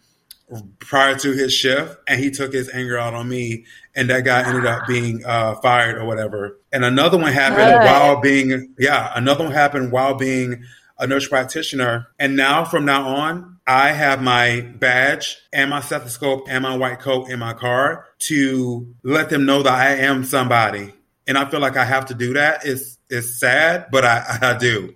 prior 0.80 1.14
to 1.16 1.32
his 1.32 1.52
shift, 1.52 1.96
and 2.08 2.20
he 2.20 2.30
took 2.30 2.52
his 2.52 2.68
anger 2.70 2.98
out 2.98 3.14
on 3.14 3.28
me, 3.28 3.64
and 3.94 4.10
that 4.10 4.24
guy 4.24 4.46
ended 4.46 4.66
up 4.66 4.86
being 4.86 5.24
uh, 5.24 5.54
fired 5.56 5.96
or 5.96 6.04
whatever. 6.04 6.58
And 6.72 6.84
another 6.84 7.18
one 7.18 7.32
happened 7.32 7.84
while 7.84 8.20
being, 8.20 8.74
yeah, 8.78 9.12
another 9.14 9.44
one 9.44 9.52
happened 9.52 9.92
while 9.92 10.14
being 10.14 10.64
a 10.98 11.06
nurse 11.06 11.28
practitioner. 11.28 12.08
And 12.18 12.36
now 12.36 12.64
from 12.64 12.84
now 12.84 13.06
on, 13.06 13.58
I 13.66 13.92
have 13.92 14.20
my 14.20 14.60
badge 14.60 15.38
and 15.52 15.70
my 15.70 15.80
stethoscope 15.80 16.46
and 16.48 16.62
my 16.62 16.76
white 16.76 16.98
coat 16.98 17.30
in 17.30 17.38
my 17.38 17.52
car 17.52 18.06
to 18.20 18.94
let 19.04 19.30
them 19.30 19.46
know 19.46 19.62
that 19.62 19.72
I 19.72 19.96
am 19.96 20.24
somebody. 20.24 20.92
And 21.26 21.38
I 21.38 21.48
feel 21.48 21.60
like 21.60 21.76
I 21.76 21.84
have 21.84 22.06
to 22.06 22.14
do 22.14 22.34
that. 22.34 22.66
It's 22.66 22.98
it's 23.08 23.38
sad, 23.38 23.86
but 23.90 24.04
I, 24.04 24.38
I 24.42 24.58
do. 24.58 24.94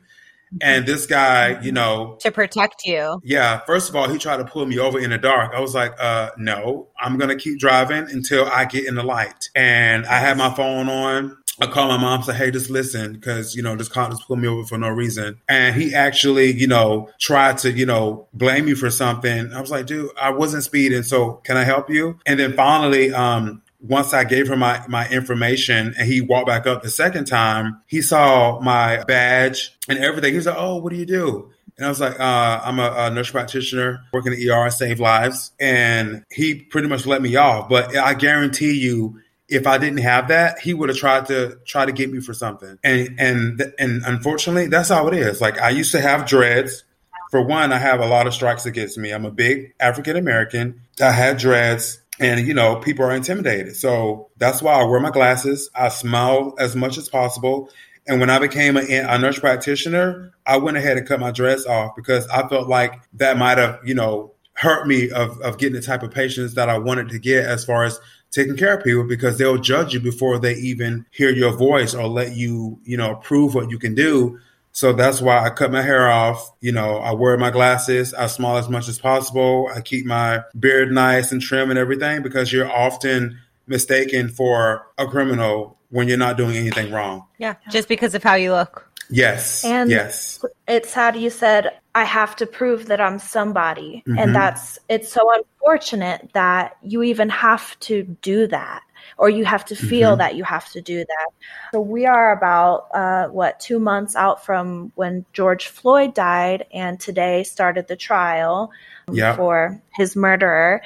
And 0.60 0.86
this 0.86 1.06
guy, 1.06 1.60
you 1.62 1.72
know, 1.72 2.16
to 2.20 2.30
protect 2.30 2.84
you. 2.84 3.20
Yeah. 3.24 3.60
First 3.66 3.88
of 3.88 3.96
all, 3.96 4.08
he 4.08 4.18
tried 4.18 4.38
to 4.38 4.44
pull 4.44 4.66
me 4.66 4.78
over 4.78 5.00
in 5.00 5.10
the 5.10 5.18
dark. 5.18 5.52
I 5.54 5.60
was 5.60 5.74
like, 5.74 5.94
uh, 5.98 6.30
no, 6.38 6.88
I'm 7.00 7.18
going 7.18 7.30
to 7.30 7.42
keep 7.42 7.58
driving 7.58 8.08
until 8.10 8.46
I 8.46 8.64
get 8.64 8.86
in 8.86 8.94
the 8.94 9.02
light. 9.02 9.48
And 9.54 10.06
I 10.06 10.18
had 10.18 10.36
my 10.38 10.54
phone 10.54 10.88
on. 10.88 11.36
I 11.60 11.68
called 11.68 11.88
my 11.88 11.96
mom, 11.96 12.22
said, 12.24 12.34
Hey, 12.34 12.50
just 12.50 12.68
listen, 12.68 13.12
because, 13.12 13.54
you 13.54 13.62
know, 13.62 13.76
this 13.76 13.88
cop 13.88 14.10
just 14.10 14.26
pulled 14.26 14.40
me 14.40 14.48
over 14.48 14.64
for 14.64 14.76
no 14.76 14.88
reason. 14.88 15.40
And 15.48 15.74
he 15.80 15.94
actually, 15.94 16.52
you 16.52 16.66
know, 16.66 17.10
tried 17.20 17.58
to, 17.58 17.70
you 17.70 17.86
know, 17.86 18.26
blame 18.32 18.64
me 18.64 18.74
for 18.74 18.90
something. 18.90 19.52
I 19.52 19.60
was 19.60 19.70
like, 19.70 19.86
dude, 19.86 20.10
I 20.20 20.30
wasn't 20.30 20.64
speeding. 20.64 21.04
So 21.04 21.34
can 21.44 21.56
I 21.56 21.62
help 21.62 21.90
you? 21.90 22.18
And 22.26 22.40
then 22.40 22.54
finally, 22.54 23.14
um, 23.14 23.62
once 23.86 24.14
I 24.14 24.24
gave 24.24 24.50
him 24.50 24.60
my, 24.60 24.82
my 24.88 25.08
information 25.08 25.94
and 25.98 26.06
he 26.08 26.20
walked 26.20 26.46
back 26.46 26.66
up 26.66 26.82
the 26.82 26.90
second 26.90 27.26
time, 27.26 27.80
he 27.86 28.02
saw 28.02 28.60
my 28.60 29.04
badge 29.04 29.76
and 29.88 29.98
everything. 29.98 30.32
He 30.32 30.36
was 30.36 30.46
like, 30.46 30.56
Oh, 30.58 30.76
what 30.76 30.90
do 30.90 30.96
you 30.96 31.06
do? 31.06 31.50
And 31.76 31.86
I 31.86 31.88
was 31.88 32.00
like, 32.00 32.18
uh, 32.20 32.60
I'm 32.64 32.78
a, 32.78 32.94
a, 32.96 33.10
nurse 33.10 33.30
practitioner 33.30 34.04
working 34.12 34.32
in 34.32 34.38
the 34.38 34.50
ER, 34.50 34.70
save 34.70 35.00
lives. 35.00 35.50
And 35.58 36.24
he 36.30 36.54
pretty 36.54 36.86
much 36.86 37.04
let 37.04 37.20
me 37.20 37.34
off. 37.36 37.68
But 37.68 37.96
I 37.96 38.14
guarantee 38.14 38.78
you, 38.78 39.20
if 39.48 39.66
I 39.66 39.78
didn't 39.78 39.98
have 39.98 40.28
that, 40.28 40.60
he 40.60 40.72
would 40.72 40.88
have 40.88 40.98
tried 40.98 41.26
to 41.26 41.58
try 41.66 41.84
to 41.84 41.92
get 41.92 42.12
me 42.12 42.20
for 42.20 42.32
something. 42.32 42.78
And 42.82 43.16
and 43.18 43.74
and 43.78 44.02
unfortunately, 44.06 44.68
that's 44.68 44.88
how 44.88 45.06
it 45.08 45.14
is. 45.14 45.40
Like 45.40 45.58
I 45.58 45.70
used 45.70 45.92
to 45.92 46.00
have 46.00 46.26
dreads. 46.26 46.84
For 47.30 47.42
one, 47.42 47.72
I 47.72 47.78
have 47.78 48.00
a 48.00 48.06
lot 48.06 48.28
of 48.28 48.34
strikes 48.34 48.64
against 48.64 48.96
me. 48.96 49.10
I'm 49.10 49.24
a 49.24 49.30
big 49.30 49.74
African 49.80 50.16
American. 50.16 50.82
I 51.00 51.10
had 51.10 51.36
dreads 51.36 52.00
and 52.20 52.46
you 52.46 52.54
know 52.54 52.76
people 52.76 53.04
are 53.04 53.14
intimidated. 53.14 53.76
So 53.76 54.30
that's 54.36 54.62
why 54.62 54.74
i 54.74 54.84
wear 54.84 55.00
my 55.00 55.10
glasses. 55.10 55.70
I 55.74 55.88
smile 55.88 56.54
as 56.58 56.76
much 56.76 56.98
as 56.98 57.08
possible. 57.08 57.70
And 58.06 58.20
when 58.20 58.30
i 58.30 58.38
became 58.38 58.76
a, 58.76 59.18
nurse 59.18 59.38
practitioner 59.38 60.34
i 60.46 60.58
went 60.58 60.76
ahead 60.76 60.98
and 60.98 61.08
cut 61.08 61.20
my 61.20 61.30
dress 61.30 61.64
off 61.64 61.96
because 61.96 62.28
i 62.28 62.46
felt 62.48 62.68
like 62.68 63.00
that 63.14 63.38
might 63.38 63.56
have 63.56 63.80
you 63.82 63.94
know 63.94 64.32
hurt 64.52 64.86
me 64.86 65.10
of, 65.10 65.40
of 65.40 65.56
getting 65.58 65.74
the 65.74 65.80
type 65.80 66.02
of 66.02 66.10
patients 66.10 66.54
that 66.54 66.68
i 66.68 66.76
wanted 66.76 67.08
to 67.08 67.18
get 67.18 67.46
as 67.46 67.64
far 67.64 67.84
as 67.84 67.98
taking 68.34 68.56
care 68.56 68.76
of 68.76 68.84
people 68.84 69.04
because 69.04 69.38
they'll 69.38 69.58
judge 69.58 69.94
you 69.94 70.00
before 70.00 70.38
they 70.38 70.54
even 70.54 71.06
hear 71.12 71.30
your 71.30 71.52
voice 71.52 71.94
or 71.94 72.08
let 72.08 72.34
you, 72.34 72.78
you 72.82 72.96
know, 72.96 73.14
prove 73.16 73.54
what 73.54 73.70
you 73.70 73.78
can 73.78 73.94
do. 73.94 74.38
So 74.74 74.92
that's 74.92 75.22
why 75.22 75.38
I 75.38 75.50
cut 75.50 75.70
my 75.70 75.82
hair 75.82 76.10
off. 76.10 76.52
You 76.60 76.72
know, 76.72 76.96
I 76.96 77.12
wear 77.12 77.38
my 77.38 77.50
glasses. 77.50 78.12
I 78.12 78.26
smile 78.26 78.56
as 78.56 78.68
much 78.68 78.88
as 78.88 78.98
possible. 78.98 79.70
I 79.72 79.80
keep 79.80 80.04
my 80.04 80.42
beard 80.58 80.90
nice 80.90 81.30
and 81.30 81.40
trim 81.40 81.70
and 81.70 81.78
everything 81.78 82.22
because 82.22 82.52
you're 82.52 82.70
often 82.70 83.38
mistaken 83.68 84.28
for 84.28 84.86
a 84.98 85.06
criminal 85.06 85.78
when 85.90 86.08
you're 86.08 86.18
not 86.18 86.36
doing 86.36 86.56
anything 86.56 86.92
wrong. 86.92 87.24
Yeah, 87.38 87.54
just 87.70 87.86
because 87.86 88.16
of 88.16 88.24
how 88.24 88.34
you 88.34 88.50
look. 88.52 88.90
Yes. 89.10 89.64
And 89.64 89.90
yes. 89.90 90.44
It's 90.66 90.92
sad 90.92 91.14
you 91.16 91.30
said 91.30 91.78
I 91.94 92.02
have 92.04 92.34
to 92.36 92.46
prove 92.46 92.86
that 92.86 93.00
I'm 93.00 93.20
somebody. 93.20 94.02
Mm-hmm. 94.08 94.18
And 94.18 94.34
that's 94.34 94.78
it's 94.88 95.12
so 95.12 95.30
unfortunate 95.34 96.30
that 96.34 96.76
you 96.82 97.04
even 97.04 97.28
have 97.28 97.78
to 97.80 98.02
do 98.22 98.48
that 98.48 98.82
or 99.18 99.30
you 99.30 99.44
have 99.44 99.64
to 99.66 99.76
feel 99.76 100.10
mm-hmm. 100.10 100.18
that 100.18 100.36
you 100.36 100.44
have 100.44 100.70
to 100.72 100.80
do 100.80 100.98
that. 100.98 101.26
So 101.72 101.80
we 101.80 102.06
are 102.06 102.32
about 102.36 102.88
uh, 102.94 103.28
what 103.28 103.60
two 103.60 103.78
months 103.78 104.16
out 104.16 104.44
from 104.44 104.92
when 104.94 105.24
George 105.32 105.68
Floyd 105.68 106.14
died, 106.14 106.66
and 106.72 106.98
today 106.98 107.42
started 107.44 107.88
the 107.88 107.96
trial 107.96 108.70
yeah. 109.12 109.36
for 109.36 109.80
his 109.94 110.16
murderer. 110.16 110.82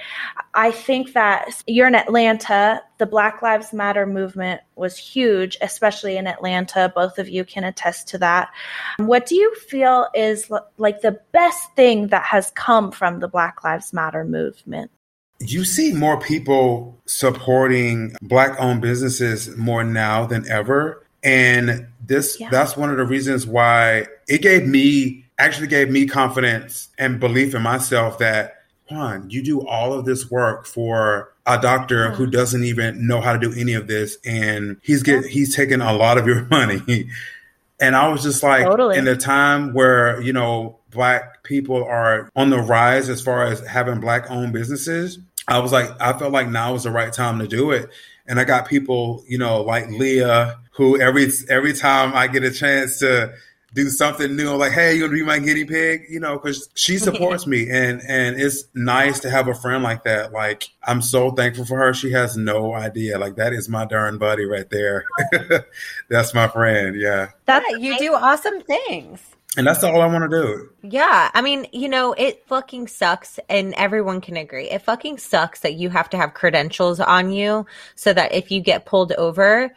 I 0.55 0.71
think 0.71 1.13
that 1.13 1.63
you're 1.67 1.87
in 1.87 1.95
Atlanta. 1.95 2.83
The 2.99 3.07
Black 3.07 3.43
Lives 3.43 3.73
Matter 3.73 4.07
movement 4.07 4.61
was 4.75 4.97
huge, 4.97 5.57
especially 5.61 6.17
in 6.17 6.27
Atlanta. 6.27 6.93
Both 6.95 7.19
of 7.19 7.29
you 7.29 7.45
can 7.45 7.65
attest 7.65 8.09
to 8.09 8.19
that. 8.19 8.51
What 8.99 9.27
do 9.27 9.37
you 9.37 9.55
feel 9.55 10.09
is 10.15 10.51
like 10.79 11.01
the 11.01 11.21
best 11.33 11.75
thing 11.77 12.09
that 12.09 12.25
has 12.25 12.51
come 12.53 12.91
from 12.91 13.21
the 13.21 13.29
Black 13.29 13.63
Lives 13.63 13.93
Matter 13.93 14.25
movement? 14.25 14.91
You 15.41 15.65
see 15.65 15.93
more 15.93 16.21
people 16.21 16.99
supporting 17.07 18.15
black 18.23 18.59
owned 18.61 18.83
businesses 18.83 19.57
more 19.57 19.85
now 19.85 20.27
than 20.27 20.49
ever. 20.51 21.05
And 21.23 21.87
this 22.05 22.39
yeah. 22.39 22.51
that's 22.51 22.77
one 22.77 22.91
of 22.91 22.97
the 22.97 23.05
reasons 23.05 23.47
why 23.47 24.07
it 24.29 24.43
gave 24.43 24.67
me 24.67 25.25
actually 25.39 25.69
gave 25.69 25.91
me 25.91 26.07
confidence 26.07 26.89
and 26.99 27.21
belief 27.21 27.55
in 27.55 27.63
myself 27.63 28.19
that 28.19 28.59
Quawn, 28.89 29.29
you 29.31 29.43
do 29.43 29.67
all 29.67 29.93
of 29.93 30.05
this 30.05 30.31
work 30.31 30.67
for 30.67 31.33
a 31.47 31.61
doctor 31.61 32.11
who 32.13 32.27
mm. 32.27 32.33
doesn't 32.33 32.65
even 32.65 33.07
know 33.07 33.21
how 33.21 33.33
to 33.33 33.39
do 33.39 33.53
any 33.53 33.75
of 33.75 33.87
this, 33.87 34.17
and 34.25 34.79
he's 34.83 35.03
get 35.03 35.25
he's 35.27 35.55
taking 35.55 35.81
a 35.81 35.93
lot 35.93 36.19
of 36.19 36.27
your 36.27 36.45
money. 36.51 37.09
And 37.81 37.95
I 37.95 38.09
was 38.09 38.23
just 38.23 38.43
like, 38.43 38.65
Totally. 38.65 38.97
in 38.97 39.07
a 39.07 39.17
time 39.17 39.73
where 39.73 40.21
you 40.21 40.33
know 40.33 40.78
black 40.91 41.43
people 41.43 41.85
are 41.85 42.31
on 42.37 42.51
the 42.51 42.59
rise 42.59 43.09
as 43.09 43.21
far 43.21 43.45
as 43.45 43.61
having 43.67 44.01
black 44.01 44.31
owned 44.31 44.53
businesses, 44.53 45.19
I 45.47 45.59
was 45.61 45.73
like, 45.73 45.91
I 46.01 46.13
felt 46.19 46.33
like 46.33 46.49
now 46.49 46.73
was 46.75 46.85
the 46.85 46.91
right 46.91 47.13
time 47.13 47.39
to 47.39 47.49
do 47.49 47.71
it. 47.71 47.91
And 48.27 48.39
I 48.39 48.45
got 48.45 48.69
people, 48.69 49.25
you 49.27 49.39
know, 49.39 49.63
like 49.63 49.89
Leah, 49.89 50.59
who 50.73 51.01
every 51.01 51.29
every 51.49 51.73
time 51.73 52.15
I 52.15 52.27
get 52.27 52.45
a 52.45 52.51
chance 52.51 52.99
to 52.99 53.33
do 53.75 53.89
something 53.89 54.37
new, 54.37 54.53
I'm 54.53 54.59
like, 54.59 54.73
hey, 54.73 54.95
you 54.95 55.01
gonna 55.01 55.13
be 55.13 55.25
my 55.25 55.39
guinea 55.39 55.65
pig? 55.65 56.05
You 56.11 56.21
know, 56.21 56.39
because 56.39 56.69
she 56.75 56.99
supports 56.99 57.47
me, 57.47 57.69
and 57.71 58.03
and 58.07 58.39
it's 58.39 58.65
nice 58.75 59.21
to 59.21 59.31
have 59.31 59.49
a 59.49 59.55
friend 59.55 59.83
like 59.83 60.05
that. 60.05 60.33
Like, 60.33 60.69
I'm 60.87 61.01
so 61.01 61.31
thankful 61.31 61.65
for 61.65 61.79
her. 61.79 61.95
She 61.95 62.13
has 62.13 62.37
no 62.37 62.75
idea. 62.75 63.19
Like, 63.19 63.37
that 63.37 63.55
is 63.55 63.69
my 63.69 63.87
darn 63.87 64.19
buddy 64.19 64.45
right 64.45 64.69
there. 64.69 65.07
that's 66.11 66.35
my 66.35 66.49
friend. 66.49 67.01
Yeah, 67.01 67.31
That's 67.47 67.67
Yeah, 67.71 67.77
you 67.79 67.99
do 67.99 68.15
awesome 68.15 68.61
things. 68.61 69.37
And 69.57 69.67
that's 69.67 69.83
all 69.83 70.01
I 70.01 70.07
want 70.07 70.31
to 70.31 70.43
do. 70.43 70.71
Yeah, 70.83 71.31
I 71.33 71.41
mean, 71.41 71.67
you 71.73 71.89
know, 71.89 72.13
it 72.13 72.45
fucking 72.47 72.89
sucks, 72.89 73.41
and 73.49 73.75
everyone 73.75 74.21
can 74.21 74.37
agree. 74.37 74.71
It 74.71 74.83
fucking 74.83 75.19
sucks 75.19 75.61
that 75.61 75.75
you 75.75 75.89
have 75.91 76.11
to 76.11 76.17
have 76.17 76.35
credentials 76.35 77.01
on 77.01 77.33
you 77.33 77.67
so 77.95 78.13
that 78.13 78.33
if 78.33 78.51
you 78.51 78.61
get 78.61 78.87
pulled 78.87 79.13
over, 79.13 79.75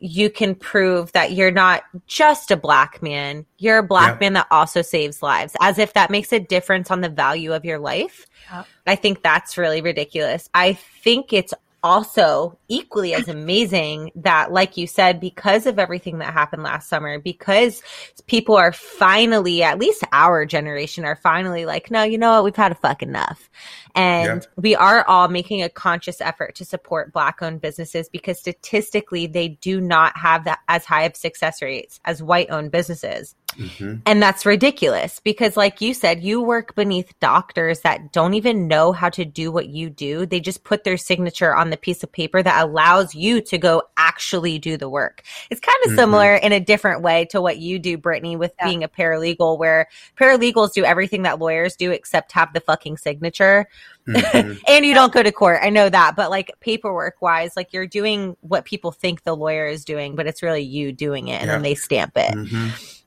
you 0.00 0.28
can 0.28 0.54
prove 0.54 1.12
that 1.12 1.32
you're 1.32 1.50
not 1.50 1.84
just 2.06 2.50
a 2.50 2.56
black 2.56 3.02
man, 3.02 3.46
you're 3.56 3.78
a 3.78 3.82
black 3.82 4.14
Yeah. 4.14 4.26
man 4.26 4.32
that 4.34 4.46
also 4.50 4.82
saves 4.82 5.22
lives, 5.22 5.56
as 5.62 5.78
if 5.78 5.94
that 5.94 6.10
makes 6.10 6.32
a 6.32 6.38
difference 6.40 6.90
on 6.90 7.00
the 7.00 7.08
value 7.08 7.54
of 7.54 7.64
your 7.64 7.78
life. 7.78 8.26
Yeah. 8.50 8.64
I 8.86 8.96
think 8.96 9.22
that's 9.22 9.56
really 9.56 9.80
ridiculous. 9.80 10.50
I 10.52 10.74
think 10.74 11.32
it's 11.32 11.54
also 11.84 12.58
equally 12.68 13.14
as 13.14 13.28
amazing 13.28 14.10
that, 14.16 14.50
like 14.50 14.76
you 14.78 14.86
said, 14.86 15.20
because 15.20 15.66
of 15.66 15.78
everything 15.78 16.18
that 16.18 16.32
happened 16.32 16.62
last 16.62 16.88
summer, 16.88 17.18
because 17.18 17.82
people 18.26 18.56
are 18.56 18.72
finally, 18.72 19.62
at 19.62 19.78
least 19.78 20.02
our 20.10 20.46
generation, 20.46 21.04
are 21.04 21.14
finally 21.14 21.66
like, 21.66 21.90
no, 21.90 22.02
you 22.02 22.16
know 22.16 22.32
what? 22.32 22.44
We've 22.44 22.56
had 22.56 22.72
a 22.72 22.76
fuck 22.76 23.02
enough. 23.02 23.50
And 23.94 24.46
we 24.56 24.74
are 24.74 25.04
all 25.06 25.28
making 25.28 25.62
a 25.62 25.68
conscious 25.68 26.20
effort 26.22 26.54
to 26.56 26.64
support 26.64 27.12
black 27.12 27.42
owned 27.42 27.60
businesses 27.60 28.08
because 28.08 28.38
statistically, 28.38 29.26
they 29.26 29.48
do 29.48 29.80
not 29.80 30.16
have 30.16 30.44
that 30.44 30.60
as 30.68 30.86
high 30.86 31.02
of 31.02 31.14
success 31.14 31.60
rates 31.60 32.00
as 32.06 32.22
white 32.22 32.50
owned 32.50 32.72
businesses. 32.72 33.36
Hmm 33.54 33.96
And 34.06 34.22
that's 34.22 34.44
ridiculous 34.44 35.20
because, 35.20 35.56
like 35.56 35.80
you 35.80 35.94
said, 35.94 36.22
you 36.22 36.40
work 36.42 36.74
beneath 36.74 37.18
doctors 37.20 37.80
that 37.80 38.12
don't 38.12 38.34
even 38.34 38.68
know 38.68 38.92
how 38.92 39.08
to 39.10 39.24
do 39.24 39.50
what 39.50 39.68
you 39.68 39.90
do. 39.90 40.26
They 40.26 40.40
just 40.40 40.64
put 40.64 40.84
their 40.84 40.96
signature 40.96 41.54
on 41.54 41.70
the 41.70 41.76
piece 41.76 42.02
of 42.02 42.12
paper 42.12 42.42
that 42.42 42.62
allows 42.64 43.14
you 43.14 43.40
to 43.42 43.58
go 43.58 43.82
actually 43.96 44.58
do 44.58 44.76
the 44.76 44.88
work. 44.88 45.22
It's 45.50 45.60
kind 45.60 45.78
of 45.86 45.92
Mhm. 45.92 45.96
similar 45.96 46.34
in 46.34 46.52
a 46.52 46.60
different 46.60 47.02
way 47.02 47.24
to 47.26 47.40
what 47.40 47.58
you 47.58 47.78
do, 47.78 47.96
Brittany, 47.96 48.36
with 48.36 48.52
Yeah. 48.58 48.66
being 48.66 48.84
a 48.84 48.88
paralegal, 48.88 49.58
where 49.58 49.88
paralegals 50.18 50.72
do 50.72 50.84
everything 50.84 51.22
that 51.22 51.38
lawyers 51.38 51.76
do 51.76 51.90
except 51.90 52.32
have 52.32 52.52
the 52.52 52.60
fucking 52.60 52.96
signature. 52.98 53.66
Mhm. 54.06 54.60
and 54.68 54.84
you 54.84 54.92
don't 54.92 55.12
go 55.12 55.22
to 55.22 55.32
court. 55.32 55.60
I 55.62 55.70
know 55.70 55.88
that, 55.88 56.14
but 56.14 56.28
like 56.28 56.52
paperwork 56.60 57.22
wise, 57.22 57.56
like 57.56 57.72
you're 57.72 57.86
doing 57.86 58.36
what 58.40 58.64
people 58.66 58.92
think 58.92 59.22
the 59.22 59.34
lawyer 59.34 59.66
is 59.66 59.84
doing, 59.84 60.14
but 60.14 60.26
it's 60.26 60.42
really 60.42 60.62
you 60.62 60.92
doing 60.92 61.28
it 61.28 61.40
and 61.40 61.48
then 61.48 61.62
they 61.62 61.74
stamp 61.74 62.12
it. 62.16 62.34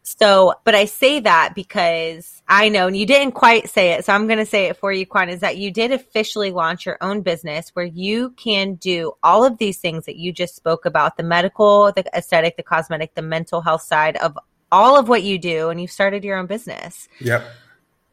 So, 0.07 0.53
but 0.63 0.73
I 0.73 0.85
say 0.85 1.19
that 1.19 1.51
because 1.53 2.41
I 2.47 2.69
know, 2.69 2.87
and 2.87 2.95
you 2.95 3.05
didn't 3.05 3.33
quite 3.33 3.69
say 3.69 3.91
it, 3.91 4.05
so 4.05 4.13
I'm 4.13 4.25
going 4.25 4.39
to 4.39 4.45
say 4.45 4.67
it 4.67 4.77
for 4.77 4.93
you, 4.93 5.05
Quawn, 5.05 5.27
is 5.27 5.41
that 5.41 5.57
you 5.57 5.69
did 5.69 5.91
officially 5.91 6.49
launch 6.49 6.85
your 6.85 6.97
own 7.01 7.23
business 7.23 7.71
where 7.73 7.85
you 7.85 8.29
can 8.37 8.75
do 8.75 9.11
all 9.21 9.43
of 9.43 9.57
these 9.57 9.79
things 9.79 10.05
that 10.05 10.15
you 10.15 10.31
just 10.31 10.55
spoke 10.55 10.85
about 10.85 11.17
the 11.17 11.23
medical, 11.23 11.91
the 11.91 12.05
aesthetic, 12.15 12.55
the 12.55 12.63
cosmetic, 12.63 13.15
the 13.15 13.21
mental 13.21 13.59
health 13.59 13.81
side 13.81 14.15
of 14.17 14.39
all 14.71 14.97
of 14.97 15.09
what 15.09 15.23
you 15.23 15.37
do, 15.37 15.67
and 15.67 15.81
you 15.81 15.87
started 15.87 16.23
your 16.23 16.37
own 16.37 16.45
business 16.45 17.09
Yep. 17.19 17.43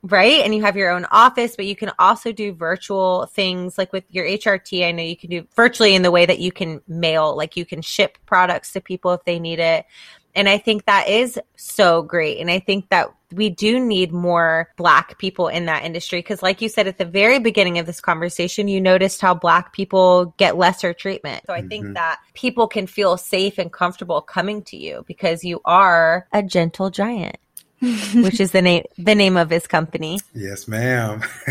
right? 0.03 0.45
And 0.45 0.53
you 0.53 0.63
have 0.63 0.77
your 0.77 0.91
own 0.91 1.07
office, 1.13 1.55
but 1.55 1.67
you 1.67 1.77
can 1.77 1.93
also 2.01 2.33
do 2.33 2.53
virtual 2.53 3.27
things 3.27 3.79
like 3.79 3.93
with 3.93 4.05
your 4.11 4.27
HRT. 4.27 4.85
I 4.85 4.91
know 4.91 5.05
you 5.05 5.17
can 5.17 5.31
do 5.31 5.47
virtually 5.55 5.95
in 5.95 6.03
the 6.03 6.11
way 6.11 6.27
that 6.27 6.41
you 6.41 6.51
can 6.51 6.81
mail, 6.89 7.37
like 7.37 7.57
you 7.57 7.65
can 7.65 7.83
ship 7.83 8.19
products 8.27 8.73
to 8.73 8.81
people 8.81 9.13
if 9.13 9.25
they 9.25 9.39
need 9.39 9.61
it. 9.61 9.87
And 10.35 10.49
I 10.49 10.59
think 10.59 10.87
that 10.87 11.09
is 11.09 11.39
so 11.57 12.03
great. 12.03 12.39
And 12.41 12.51
I 12.51 12.59
think 12.59 12.89
that 12.89 13.09
we 13.33 13.51
do 13.51 13.81
need 13.81 14.13
more 14.13 14.71
Black 14.77 15.19
people 15.19 15.49
in 15.49 15.67
that 15.67 15.85
industry. 15.85 16.19
Because, 16.21 16.43
like 16.43 16.61
you 16.61 16.69
said 16.69 16.87
at 16.87 16.99
the 16.99 17.05
very 17.05 17.39
beginning 17.39 17.79
of 17.79 17.87
this 17.87 18.01
conversation, 18.01 18.69
you 18.69 18.81
noticed 18.81 19.21
how 19.21 19.35
Black 19.35 19.73
people 19.73 20.35
get 20.37 20.57
lesser 20.57 20.93
treatment. 20.93 21.45
So 21.47 21.53
I 21.53 21.63
think 21.63 21.87
Mhm. 21.87 21.95
that 21.95 22.19
people 22.35 22.67
can 22.69 22.87
feel 22.87 23.17
safe 23.17 23.59
and 23.59 23.73
comfortable 23.73 24.21
coming 24.21 24.63
to 24.65 24.77
you 24.77 25.05
because 25.07 25.45
you 25.45 25.61
are 25.65 26.27
a 26.33 26.43
gentle 26.43 26.91
giant, 26.91 27.37
which 28.15 28.41
is 28.41 28.53
the 28.53 28.63
name 28.63 28.85
the 28.99 29.15
name 29.15 29.37
of 29.37 29.51
his 29.51 29.67
company. 29.67 30.21
Yes, 30.35 30.69
ma'am. 30.69 31.23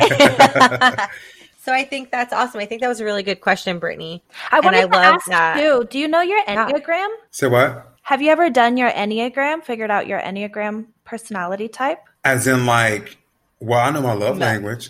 so 1.65 1.71
I 1.73 1.83
think 1.83 2.11
that's 2.11 2.33
awesome. 2.33 2.59
I 2.61 2.65
think 2.65 2.81
that 2.81 2.87
was 2.87 2.99
a 2.99 3.05
really 3.05 3.23
good 3.23 3.41
question, 3.41 3.79
Brittany. 3.79 4.23
I 4.51 4.57
And 4.57 4.65
wanted 4.65 4.77
I 4.79 4.81
to 4.81 4.87
love 4.87 5.03
ask 5.15 5.25
that. 5.27 5.57
too. 5.57 5.87
Do 5.89 5.99
you 5.99 6.07
know 6.07 6.21
your 6.21 6.39
Yeah. 6.47 6.69
Enneagram? 6.69 7.07
Say 7.31 7.47
what? 7.47 7.89
Have 8.03 8.21
you 8.21 8.31
ever 8.31 8.49
done 8.49 8.75
your 8.77 8.91
Enneagram? 8.91 9.63
Figured 9.63 9.89
out 9.89 10.07
your 10.07 10.19
Enneagram 10.19 10.87
personality 11.05 11.69
type? 11.69 11.99
As 12.25 12.47
in, 12.47 12.65
like, 12.65 13.17
well, 13.59 13.79
I 13.79 13.91
know 13.91 14.01
my 14.01 14.13
love 14.13 14.37
No. 14.37 14.45
language. 14.45 14.89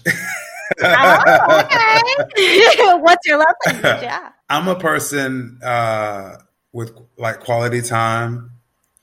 Oh, 0.83 1.61
okay. 1.61 2.97
What's 2.97 3.27
your 3.27 3.37
love 3.37 3.55
language? 3.67 3.83
Yeah. 4.03 4.29
I'm 4.49 4.67
a 4.67 4.75
person 4.79 5.59
uh, 5.63 6.37
with 6.71 6.91
like 7.17 7.39
quality 7.39 7.81
time 7.81 8.51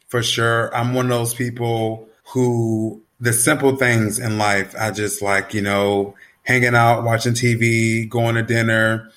for 0.08 0.22
sure. 0.22 0.74
I'm 0.74 0.94
one 0.94 1.06
of 1.06 1.10
those 1.10 1.34
people 1.34 2.08
who 2.32 3.02
the 3.20 3.32
simple 3.32 3.76
things 3.76 4.18
in 4.18 4.38
life, 4.38 4.74
I 4.78 4.90
just 4.90 5.22
like, 5.22 5.54
you 5.54 5.62
know, 5.62 6.14
hanging 6.42 6.74
out, 6.74 7.04
watching 7.04 7.34
TV, 7.34 8.08
going 8.08 8.34
to 8.34 8.42
dinner, 8.42 9.10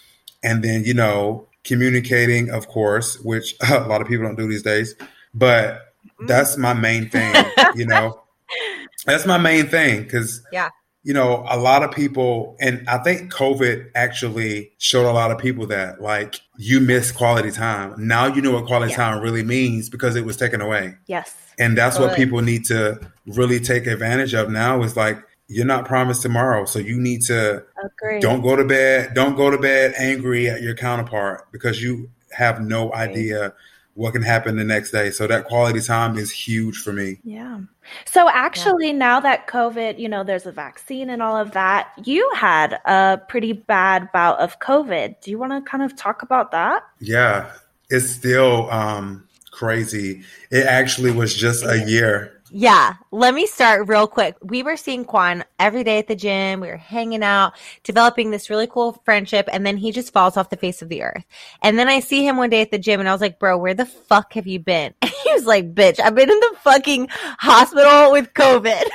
and 0.43 0.63
then, 0.63 0.83
you 0.83 0.93
know, 0.93 1.47
communicating, 1.63 2.49
of 2.51 2.67
course, 2.67 3.19
which 3.19 3.55
a 3.69 3.81
lot 3.81 4.01
of 4.01 4.07
people 4.07 4.25
don't 4.25 4.37
do 4.37 4.47
these 4.47 4.63
days. 4.63 4.95
But 5.33 5.93
mm. 6.21 6.27
that's 6.27 6.57
my 6.57 6.73
main 6.73 7.09
thing, 7.09 7.33
you 7.75 7.85
know. 7.85 8.19
That's 9.05 9.25
my 9.25 9.37
main 9.37 9.67
thing 9.67 10.03
because 10.03 10.41
Yeah. 10.53 10.69
you 11.03 11.13
know, 11.13 11.45
a 11.49 11.57
lot 11.57 11.83
of 11.83 11.91
people, 11.91 12.55
and 12.61 12.87
I 12.87 12.99
think 12.99 13.33
COVID 13.33 13.89
actually 13.95 14.71
showed 14.77 15.09
a 15.09 15.11
lot 15.11 15.29
of 15.29 15.37
people 15.37 15.67
that 15.67 16.01
like 16.01 16.39
you 16.57 16.79
miss 16.79 17.11
quality 17.11 17.51
time. 17.51 17.95
Now 17.97 18.27
you 18.27 18.41
know 18.41 18.51
what 18.51 18.65
quality 18.65 18.91
Yeah. 18.91 18.97
time 18.97 19.21
really 19.21 19.43
means 19.43 19.89
because 19.89 20.15
it 20.15 20.23
was 20.23 20.37
taken 20.37 20.61
away. 20.61 20.95
Yes. 21.07 21.35
And 21.59 21.77
that's 21.77 21.99
what 21.99 22.15
people 22.15 22.41
need 22.41 22.63
to 22.65 22.99
really 23.27 23.59
take 23.59 23.87
advantage 23.87 24.33
of 24.33 24.49
now 24.49 24.81
is 24.83 24.95
like, 24.95 25.17
you're 25.53 25.65
not 25.65 25.85
promised 25.85 26.21
tomorrow. 26.21 26.65
So 26.65 26.79
you 26.79 26.99
need 26.99 27.21
to 27.23 27.63
Agree. 27.83 28.19
don't 28.19 28.41
go 28.41 28.55
to 28.55 28.65
bed, 28.65 29.13
don't 29.13 29.35
go 29.35 29.49
to 29.49 29.57
bed 29.57 29.93
angry 29.97 30.49
at 30.49 30.61
your 30.61 30.75
counterpart 30.75 31.51
because 31.51 31.81
you 31.81 32.09
have 32.31 32.61
no 32.61 32.93
idea 32.93 33.53
what 33.95 34.13
can 34.13 34.23
happen 34.23 34.55
the 34.55 34.63
next 34.63 34.91
day. 34.91 35.11
So 35.11 35.27
that 35.27 35.45
quality 35.45 35.79
time 35.79 36.17
is 36.17 36.31
huge 36.31 36.77
for 36.77 36.91
me. 36.91 37.19
Yeah. 37.23 37.59
So 38.05 38.27
actually, 38.29 38.91
now 38.93 39.19
that 39.19 39.47
COVID, 39.47 39.99
you 39.99 40.09
know, 40.09 40.23
there's 40.23 40.45
a 40.45 40.51
vaccine 40.51 41.09
and 41.09 41.21
all 41.21 41.37
of 41.37 41.51
that, 41.51 41.91
you 42.03 42.29
had 42.35 42.79
a 42.85 43.19
pretty 43.27 43.53
bad 43.53 44.11
bout 44.11 44.39
of 44.39 44.59
COVID. 44.59 45.21
Do 45.21 45.29
you 45.29 45.37
want 45.37 45.51
to 45.51 45.69
kind 45.69 45.83
of 45.83 45.95
talk 45.95 46.23
about 46.23 46.51
that? 46.51 46.83
Yeah, 46.99 47.51
it's 47.89 48.09
still 48.09 48.69
um, 48.71 49.27
crazy. 49.51 50.23
It 50.49 50.65
actually 50.65 51.11
was 51.11 51.35
just 51.35 51.63
a 51.63 51.87
year. 51.87 52.32
Yeah. 52.55 52.93
Let 53.11 53.33
me 53.33 53.47
start 53.47 53.87
real 53.87 54.05
quick. 54.05 54.35
We 54.43 54.61
were 54.61 54.77
seeing 54.77 55.05
Quawn 55.05 55.43
every 55.57 55.83
day 55.83 55.97
at 55.97 56.07
the 56.07 56.15
gym. 56.15 56.59
We 56.59 56.67
were 56.67 56.77
hanging 56.77 57.23
out, 57.23 57.53
developing 57.83 58.29
this 58.29 58.47
really 58.47 58.67
cool 58.67 59.01
friendship. 59.05 59.49
And 59.51 59.65
then 59.65 59.75
he 59.75 59.91
just 59.91 60.13
falls 60.13 60.37
off 60.37 60.51
the 60.51 60.55
face 60.57 60.83
of 60.83 60.89
the 60.89 61.01
earth. 61.01 61.25
And 61.63 61.79
then 61.79 61.89
I 61.89 61.99
see 61.99 62.27
him 62.27 62.37
one 62.37 62.51
day 62.51 62.61
at 62.61 62.69
the 62.69 62.77
gym 62.77 62.99
and 62.99 63.09
I 63.09 63.11
was 63.11 63.21
like, 63.21 63.39
bro, 63.39 63.57
where 63.57 63.73
the 63.73 63.87
fuck 63.87 64.33
have 64.33 64.45
you 64.45 64.59
been? 64.59 64.93
And 65.01 65.11
he 65.11 65.33
was 65.33 65.45
like, 65.45 65.73
bitch, 65.73 65.99
I've 65.99 66.15
been 66.15 66.29
in 66.29 66.39
the 66.39 66.55
fucking 66.61 67.07
hospital 67.39 68.11
with 68.11 68.33
COVID. 68.33 68.83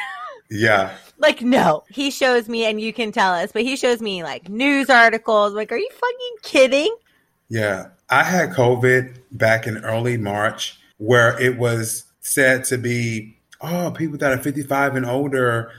Yeah, 0.50 0.96
like, 1.18 1.42
no. 1.42 1.84
He 1.90 2.10
shows 2.10 2.48
me, 2.48 2.64
and 2.64 2.80
you 2.80 2.92
can 2.94 3.12
tell 3.12 3.34
us, 3.34 3.52
but 3.52 3.62
he 3.62 3.76
shows 3.76 4.00
me 4.00 4.22
like 4.22 4.48
news 4.48 4.88
articles. 4.88 5.52
Like, 5.52 5.72
are 5.72 5.76
you 5.76 5.90
fucking 5.90 6.36
kidding? 6.42 6.96
yeah. 7.48 7.88
I 8.08 8.22
had 8.22 8.50
COVID 8.52 9.18
back 9.32 9.66
in 9.66 9.84
early 9.84 10.16
March 10.16 10.80
where 10.96 11.38
it 11.38 11.58
was 11.58 12.04
said 12.20 12.64
to 12.64 12.78
be, 12.78 13.37
oh, 13.60 13.90
people 13.90 14.18
that 14.18 14.32
are 14.32 14.38
55 14.38 14.96
and 14.96 15.06
older 15.06 15.70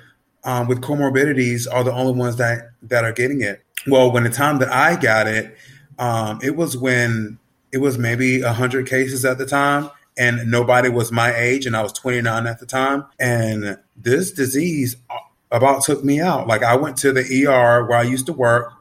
um, 0.44 0.68
with 0.68 0.82
comorbidities 0.82 1.68
are 1.72 1.84
the 1.84 1.94
only 1.94 2.14
ones 2.14 2.38
that, 2.38 2.72
that 2.84 3.04
are 3.04 3.12
getting 3.12 3.42
it. 3.42 3.62
Well, 3.88 4.12
when 4.12 4.24
the 4.24 4.30
time 4.30 4.60
that 4.60 4.72
I 4.72 4.96
got 4.96 5.28
it, 5.28 5.56
um, 5.98 6.40
it 6.42 6.56
was 6.56 6.78
when 6.78 7.40
it 7.72 7.78
was 7.78 7.98
maybe 7.98 8.42
100 8.42 8.88
cases 8.88 9.26
at 9.26 9.38
the 9.38 9.46
time 9.46 9.90
and 10.18 10.50
nobody 10.50 10.90
was 10.90 11.12
my 11.12 11.34
age 11.34 11.66
and 11.66 11.76
I 11.76 11.82
was 11.82 11.94
29 11.94 12.48
at 12.48 12.60
the 12.60 12.66
time. 12.66 13.06
And 13.20 13.78
this 13.96 14.32
disease, 14.32 14.96
about 15.52 15.84
took 15.84 16.04
me 16.04 16.20
out. 16.20 16.48
Like 16.48 16.64
I 16.64 16.76
went 16.76 16.98
to 16.98 17.12
the 17.12 17.22
ER 17.48 17.86
where 17.86 17.98
I 17.98 18.04
used 18.04 18.28
to 18.28 18.34
work 18.34 18.72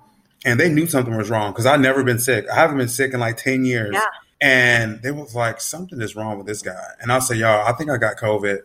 and 0.44 0.58
they 0.60 0.68
knew 0.68 0.86
something 0.86 1.16
was 1.16 1.30
wrong 1.30 1.52
because 1.52 1.66
I've 1.66 1.80
never 1.80 2.04
been 2.04 2.18
sick. 2.18 2.46
I 2.50 2.54
haven't 2.54 2.78
been 2.78 2.88
sick 2.88 3.14
in 3.14 3.20
like 3.20 3.36
10 3.36 3.64
years. 3.64 3.94
Yeah. 3.94 4.04
And 4.40 5.02
they 5.02 5.10
was 5.10 5.34
like, 5.34 5.60
something 5.60 6.00
is 6.00 6.14
wrong 6.14 6.38
with 6.38 6.46
this 6.46 6.62
guy. 6.62 6.86
And 7.00 7.10
I 7.10 7.18
said, 7.18 7.38
y'all, 7.38 7.66
I 7.66 7.72
think 7.72 7.90
I 7.90 7.96
got 7.96 8.16
COVID. 8.16 8.60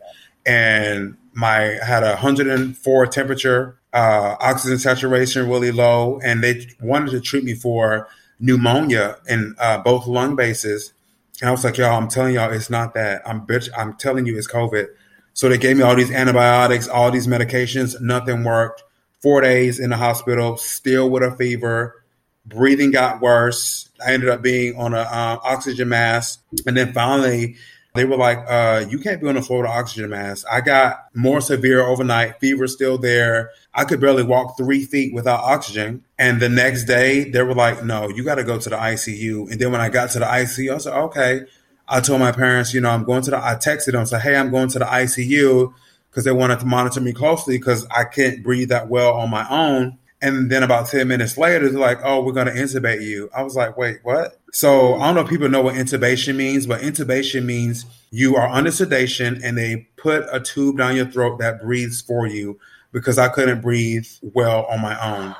And 0.45 1.17
my 1.33 1.79
I 1.79 1.85
had 1.85 2.03
a 2.03 2.11
104 2.11 3.07
temperature, 3.07 3.77
uh, 3.91 4.35
oxygen 4.39 4.77
saturation 4.77 5.49
really 5.49 5.71
low, 5.71 6.19
and 6.23 6.43
they 6.43 6.67
wanted 6.81 7.11
to 7.11 7.21
treat 7.21 7.43
me 7.43 7.55
for 7.55 8.07
pneumonia 8.39 9.17
in 9.27 9.55
uh, 9.59 9.79
both 9.79 10.05
lung 10.05 10.35
bases. 10.35 10.93
And 11.41 11.49
I 11.49 11.51
was 11.51 11.63
like, 11.63 11.77
y'all, 11.77 11.97
I'm 11.97 12.09
telling 12.09 12.35
y'all, 12.35 12.51
it's 12.51 12.69
not 12.69 12.93
that. 12.93 13.21
I'm 13.27 13.45
bitch. 13.47 13.69
I'm 13.75 13.95
telling 13.95 14.25
you, 14.25 14.37
it's 14.37 14.47
COVID. 14.47 14.87
So 15.33 15.49
they 15.49 15.57
gave 15.57 15.77
me 15.77 15.83
all 15.83 15.95
these 15.95 16.11
antibiotics, 16.11 16.87
all 16.87 17.09
these 17.09 17.27
medications. 17.27 17.99
Nothing 17.99 18.43
worked. 18.43 18.83
Four 19.21 19.41
days 19.41 19.79
in 19.79 19.89
the 19.89 19.97
hospital, 19.97 20.57
still 20.57 21.09
with 21.09 21.23
a 21.23 21.31
fever. 21.31 22.02
Breathing 22.45 22.91
got 22.91 23.21
worse. 23.21 23.89
I 24.05 24.13
ended 24.13 24.29
up 24.29 24.41
being 24.41 24.75
on 24.75 24.93
an 24.93 25.05
uh, 25.05 25.37
oxygen 25.43 25.89
mask, 25.89 26.41
and 26.65 26.75
then 26.75 26.91
finally 26.93 27.55
they 27.95 28.05
were 28.05 28.17
like, 28.17 28.39
uh, 28.47 28.85
you 28.89 28.97
can't 28.97 29.21
be 29.21 29.27
on 29.27 29.35
the 29.35 29.41
floor 29.41 29.67
oxygen 29.67 30.09
mask. 30.09 30.45
I 30.51 30.61
got 30.61 31.05
more 31.13 31.41
severe 31.41 31.81
overnight, 31.81 32.39
fever 32.39 32.67
still 32.67 32.97
there. 32.97 33.51
I 33.73 33.85
could 33.85 34.01
barely 34.01 34.23
walk 34.23 34.57
three 34.57 34.85
feet 34.85 35.13
without 35.13 35.41
oxygen. 35.41 36.03
And 36.17 36.41
the 36.41 36.49
next 36.49 36.85
day, 36.85 37.29
they 37.29 37.43
were 37.43 37.53
like, 37.53 37.83
no, 37.83 38.09
you 38.09 38.23
got 38.23 38.35
to 38.35 38.43
go 38.43 38.57
to 38.57 38.69
the 38.69 38.75
ICU. 38.75 39.51
And 39.51 39.61
then 39.61 39.71
when 39.71 39.81
I 39.81 39.89
got 39.89 40.09
to 40.11 40.19
the 40.19 40.25
ICU, 40.25 40.71
I 40.71 40.73
was 40.73 40.85
like, 40.87 40.95
okay. 40.95 41.41
I 41.87 41.99
told 41.99 42.19
my 42.19 42.31
parents, 42.31 42.73
you 42.73 42.81
know, 42.81 42.89
I'm 42.89 43.03
going 43.03 43.21
to 43.23 43.31
the, 43.31 43.37
I 43.37 43.55
texted 43.55 43.91
them, 43.91 44.05
said, 44.05 44.21
hey, 44.21 44.35
I'm 44.35 44.49
going 44.49 44.69
to 44.69 44.79
the 44.79 44.85
ICU 44.85 45.73
because 46.09 46.23
they 46.23 46.31
wanted 46.31 46.59
to 46.61 46.65
monitor 46.65 47.01
me 47.01 47.13
closely 47.13 47.57
because 47.57 47.85
I 47.87 48.05
can't 48.05 48.41
breathe 48.41 48.69
that 48.69 48.87
well 48.87 49.13
on 49.13 49.29
my 49.29 49.47
own. 49.49 49.99
And 50.23 50.49
then 50.49 50.63
about 50.63 50.87
10 50.87 51.05
minutes 51.07 51.37
later, 51.37 51.69
they're 51.69 51.77
like, 51.77 51.99
oh, 52.01 52.23
we're 52.23 52.31
going 52.31 52.47
to 52.47 52.53
intubate 52.53 53.01
you. 53.01 53.29
I 53.35 53.43
was 53.43 53.57
like, 53.57 53.75
wait, 53.75 53.99
what? 54.03 54.39
So 54.53 54.95
I 54.95 55.07
don't 55.07 55.15
know 55.15 55.21
if 55.21 55.29
people 55.29 55.49
know 55.49 55.61
what 55.61 55.75
intubation 55.75 56.35
means, 56.35 56.65
but 56.65 56.81
intubation 56.81 57.43
means 57.43 57.85
you 58.09 58.37
are 58.37 58.47
under 58.47 58.71
sedation 58.71 59.43
and 59.43 59.57
they 59.57 59.87
put 59.97 60.25
a 60.31 60.39
tube 60.39 60.77
down 60.77 60.95
your 60.95 61.07
throat 61.07 61.39
that 61.39 61.61
breathes 61.61 61.99
for 61.99 62.25
you 62.25 62.57
because 62.93 63.17
I 63.19 63.27
couldn't 63.27 63.61
breathe 63.61 64.07
well 64.21 64.65
on 64.67 64.81
my 64.81 64.97
own. 65.03 65.35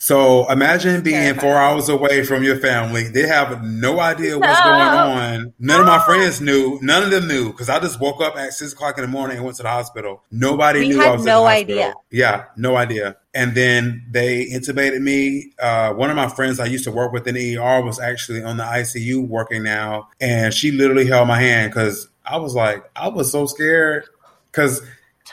So 0.00 0.48
imagine 0.50 1.02
being 1.02 1.34
four 1.34 1.56
hours 1.56 1.88
away 1.88 2.22
from 2.24 2.44
your 2.44 2.56
family. 2.60 3.08
They 3.08 3.26
have 3.26 3.64
no 3.64 3.98
idea 3.98 4.38
what's 4.38 4.60
going 4.60 4.80
on. 4.80 5.52
None 5.58 5.80
of 5.80 5.86
my 5.86 5.98
friends 6.04 6.40
knew. 6.40 6.78
None 6.82 7.02
of 7.02 7.10
them 7.10 7.26
knew 7.26 7.50
because 7.50 7.68
I 7.68 7.80
just 7.80 8.00
woke 8.00 8.20
up 8.22 8.36
at 8.36 8.52
six 8.52 8.72
o'clock 8.72 8.96
in 8.96 9.02
the 9.02 9.08
morning 9.08 9.38
and 9.38 9.44
went 9.44 9.56
to 9.56 9.64
the 9.64 9.68
hospital. 9.68 10.22
Nobody 10.30 10.80
We 10.80 10.88
knew 10.90 11.02
I 11.02 11.10
was 11.10 11.24
no 11.24 11.46
idea. 11.46 11.94
Yeah, 12.10 12.44
no 12.56 12.76
idea. 12.76 13.16
And 13.34 13.54
then 13.56 14.06
they 14.10 14.46
intubated 14.46 15.00
me. 15.02 15.52
Uh, 15.60 15.92
one 15.94 16.10
of 16.10 16.16
my 16.16 16.28
friends 16.28 16.60
I 16.60 16.66
used 16.66 16.84
to 16.84 16.92
work 16.92 17.12
with 17.12 17.26
in 17.26 17.34
the 17.34 17.58
ER 17.58 17.82
was 17.82 17.98
actually 17.98 18.42
on 18.44 18.56
the 18.56 18.64
ICU 18.64 19.26
working 19.26 19.64
now, 19.64 20.08
and 20.20 20.54
she 20.54 20.70
literally 20.70 21.06
held 21.06 21.26
my 21.26 21.40
hand 21.40 21.72
because 21.72 22.08
I 22.24 22.36
was 22.36 22.54
like, 22.54 22.88
I 22.94 23.08
was 23.08 23.32
so 23.32 23.46
scared 23.46 24.04
because 24.52 24.80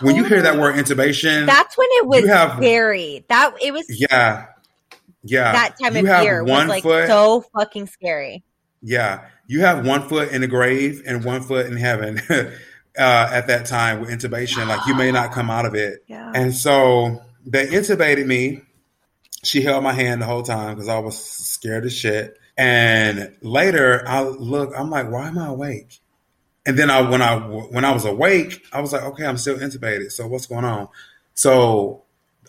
when 0.01 0.16
you 0.16 0.24
hear 0.24 0.41
that 0.41 0.57
word 0.57 0.76
intubation, 0.76 1.45
That's 1.45 1.78
when 1.78 1.88
it 1.91 2.07
was 2.07 2.22
You 2.22 2.28
have- 2.28 2.57
scary. 2.57 3.24
That 3.30 3.53
it 3.61 3.72
was 3.72 3.86
yeah, 3.89 4.47
yeah, 5.26 5.51
that 5.51 5.76
time 5.82 5.95
you 5.95 6.09
of 6.11 6.23
year 6.23 6.43
was 6.43 6.51
one 6.51 6.67
like 6.67 6.84
foot- 6.84 7.07
so 7.07 7.43
fucking 7.53 7.88
scary. 7.88 8.43
Yeah, 8.82 9.28
you 9.47 9.61
have 9.61 9.86
one 9.86 10.07
foot 10.07 10.32
in 10.32 10.41
the 10.41 10.47
grave 10.47 11.01
and 11.05 11.23
one 11.23 11.41
foot 11.41 11.65
in 11.65 11.76
heaven 11.78 12.21
uh, 12.30 12.49
at 12.97 13.47
that 13.47 13.65
time 13.65 13.99
with 13.99 14.09
intubation. 14.09 14.67
Like 14.67 14.86
you 14.88 14.95
may 14.95 15.11
not 15.11 15.32
come 15.32 15.49
out 15.49 15.65
of 15.65 15.76
it. 15.76 16.03
Yeah. 16.07 16.32
And 16.34 16.53
so 16.53 17.21
they 17.45 17.67
intubated 17.67 18.26
me. 18.26 18.61
She 19.43 19.61
held 19.61 19.84
my 19.84 19.93
hand 19.93 20.21
the 20.21 20.26
whole 20.26 20.43
time 20.43 20.76
because 20.76 20.88
I 20.88 20.99
was 20.99 21.17
scared 21.17 21.86
as 21.86 21.95
shit. 21.95 22.38
And 22.57 23.36
later, 23.41 24.07
I 24.07 24.23
look. 24.23 24.71
I'm 24.78 24.89
like, 24.89 25.11
why 25.11 25.28
am 25.28 25.38
I 25.38 25.47
awake? 25.47 25.99
And 26.65 26.80
then 26.80 26.89
I, 26.89 27.01
when 27.07 27.21
I 27.21 27.38
when 27.38 27.86
I 27.86 27.91
was 27.91 28.05
awake, 28.05 28.63
I 28.73 28.82
was 28.82 28.93
like, 28.93 29.03
okay, 29.03 29.26
I'm 29.26 29.38
still 29.38 29.57
intubated. 29.57 30.11
So 30.11 30.28
what's 30.28 30.47
going 30.47 30.65
on? 30.65 30.88
So 31.36 32.04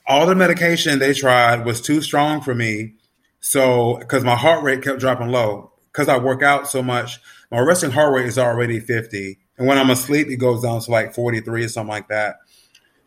all 0.07 0.27
the 0.27 0.35
medication 0.35 0.99
they 0.99 1.13
tried 1.13 1.65
was 1.65 1.81
too 1.81 2.01
strong 2.01 2.41
for 2.41 2.55
me. 2.55 2.95
So 3.41 3.99
because 3.99 4.25
my 4.25 4.37
heart 4.37 4.63
rate 4.63 4.83
kept 4.83 5.01
dropping 5.01 5.29
low 5.29 5.73
because 5.93 6.09
I 6.09 6.19
work 6.19 6.43
out 6.43 6.69
so 6.69 6.83
much, 6.83 7.19
my 7.51 7.61
resting 7.61 7.91
heart 7.91 8.15
rate 8.15 8.27
is 8.27 8.39
already 8.39 8.81
50, 8.81 9.39
and 9.59 9.67
when 9.67 9.79
I'm 9.79 9.91
asleep, 9.91 10.29
it 10.29 10.37
goes 10.37 10.63
down 10.63 10.81
to 10.81 10.91
like 10.91 11.15
43 11.15 11.65
or 11.65 11.69
something 11.69 11.89
like 11.89 12.09
that. 12.09 12.37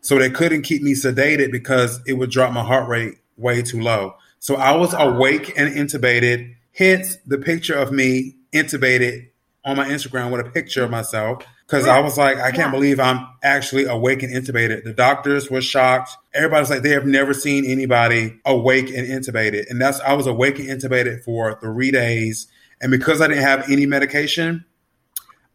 So 0.00 0.18
they 0.18 0.30
couldn't 0.30 0.62
keep 0.62 0.82
me 0.82 0.94
sedated 0.94 1.52
because 1.52 2.00
it 2.06 2.14
would 2.14 2.30
drop 2.30 2.52
my 2.52 2.64
heart 2.64 2.88
rate 2.88 3.18
way 3.36 3.62
too 3.62 3.80
low. 3.80 4.14
So 4.38 4.56
I 4.56 4.74
was 4.76 4.94
awake 4.94 5.52
and 5.58 5.72
intubated. 5.74 6.54
Hence 6.72 7.16
the 7.26 7.38
picture 7.38 7.74
of 7.74 7.92
me 7.92 8.36
intubated 8.52 9.28
on 9.64 9.76
my 9.76 9.86
Instagram 9.88 10.30
with 10.30 10.46
a 10.46 10.50
picture 10.50 10.82
of 10.82 10.90
myself 10.90 11.44
because 11.70 11.86
I 11.86 12.00
was 12.00 12.18
like, 12.18 12.38
I 12.38 12.50
can't 12.50 12.56
Yeah. 12.56 12.70
believe 12.72 12.98
I'm 12.98 13.24
actually 13.44 13.84
awake 13.84 14.24
and 14.24 14.32
intubated. 14.34 14.82
The 14.82 14.92
doctors 14.92 15.48
were 15.48 15.60
shocked. 15.60 16.10
Everybody's 16.34 16.68
like, 16.68 16.82
they 16.82 16.90
have 16.90 17.06
never 17.06 17.32
seen 17.32 17.64
anybody 17.64 18.40
awake 18.44 18.88
and 18.88 19.06
intubated. 19.06 19.70
And 19.70 19.80
that's, 19.80 20.00
I 20.00 20.14
was 20.14 20.26
awake 20.26 20.58
and 20.58 20.68
intubated 20.68 21.22
for 21.22 21.60
three 21.60 21.92
days. 21.92 22.48
And 22.80 22.90
because 22.90 23.20
I 23.20 23.28
didn't 23.28 23.44
have 23.44 23.70
any 23.70 23.86
medication, 23.86 24.64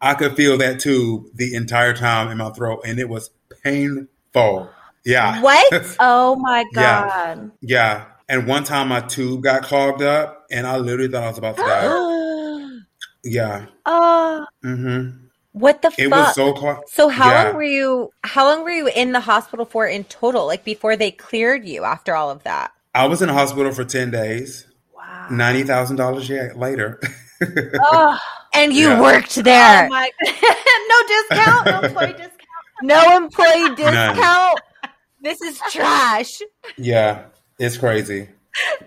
I 0.00 0.14
could 0.14 0.34
feel 0.36 0.56
that 0.56 0.80
tube 0.80 1.26
the 1.34 1.54
entire 1.54 1.92
time 1.92 2.30
in 2.30 2.38
my 2.38 2.48
throat. 2.50 2.80
And 2.86 2.98
it 2.98 3.10
was 3.10 3.28
painful. 3.62 4.70
Yeah. 5.04 5.42
What? 5.42 5.96
Oh 6.00 6.36
my 6.36 6.64
god. 6.72 7.50
Yeah. 7.60 7.96
yeah. 7.96 8.04
And 8.28 8.46
one 8.46 8.64
time 8.64 8.88
my 8.88 9.00
tube 9.00 9.42
got 9.42 9.64
clogged 9.64 10.00
up 10.02 10.46
and 10.50 10.66
I 10.66 10.78
literally 10.78 11.12
thought 11.12 11.24
I 11.24 11.28
was 11.28 11.38
about 11.38 11.56
to 11.56 11.62
die. 11.62 12.78
Yeah. 13.28 13.66
Oh, 13.84 14.46
hmm 14.62 15.25
what 15.58 15.80
the 15.82 15.88
It 15.98 16.10
fuck? 16.10 16.26
was 16.26 16.34
so 16.34 16.52
clogged. 16.52 16.88
so 16.88 17.08
how 17.08 17.30
Yeah. 17.30 17.42
long 17.44 17.54
were 17.56 17.62
you 17.62 18.10
how 18.24 18.44
long 18.46 18.62
were 18.64 18.70
you 18.70 18.88
in 18.88 19.12
the 19.12 19.20
hospital 19.20 19.64
for 19.64 19.86
in 19.86 20.04
total? 20.04 20.46
Like 20.46 20.64
before 20.64 20.96
they 20.96 21.10
cleared 21.10 21.64
you 21.66 21.84
after 21.84 22.14
all 22.14 22.30
of 22.30 22.42
that? 22.44 22.72
I 22.94 23.06
was 23.06 23.20
in 23.22 23.28
the 23.28 23.34
hospital 23.34 23.72
for 23.72 23.84
10 23.84 24.10
days, 24.10 24.66
wow. 24.94 25.28
$90,000 25.30 26.56
later. 26.56 27.00
Oh, 27.82 28.18
And 28.54 28.72
you 28.72 28.88
Yeah. 28.88 29.00
worked 29.00 29.36
oh 29.38 29.42
there. 29.42 29.88
my 29.88 30.10
no 30.24 30.98
discount, 31.08 31.66
no 31.66 31.80
employee 31.82 32.12
discount. 32.24 32.82
no 32.82 33.16
employee 33.16 33.74
discount. 33.76 34.60
This 35.20 35.40
is 35.42 35.60
trash. 35.70 36.40
yeah. 36.78 37.24
It's 37.58 37.76
crazy. 37.78 38.28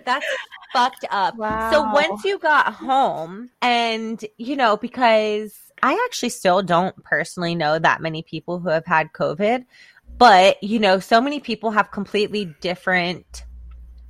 That's 0.04 0.26
fucked 0.72 1.04
up. 1.10 1.36
Wow. 1.36 1.70
So 1.72 1.82
once 1.82 2.24
you 2.24 2.38
got 2.38 2.72
home, 2.74 3.50
and 3.62 4.24
you 4.38 4.56
know, 4.56 4.76
because 4.76 5.52
I 5.82 6.00
actually 6.06 6.30
still 6.30 6.62
don't 6.62 7.02
personally 7.04 7.54
know 7.54 7.78
that 7.78 8.00
many 8.00 8.22
people 8.22 8.58
who 8.58 8.68
have 8.68 8.86
had 8.86 9.12
COVID, 9.12 9.64
but 10.18 10.62
you 10.62 10.78
know, 10.78 11.00
so 11.00 11.20
many 11.20 11.40
people 11.40 11.70
have 11.70 11.90
completely 11.90 12.54
different, 12.60 13.44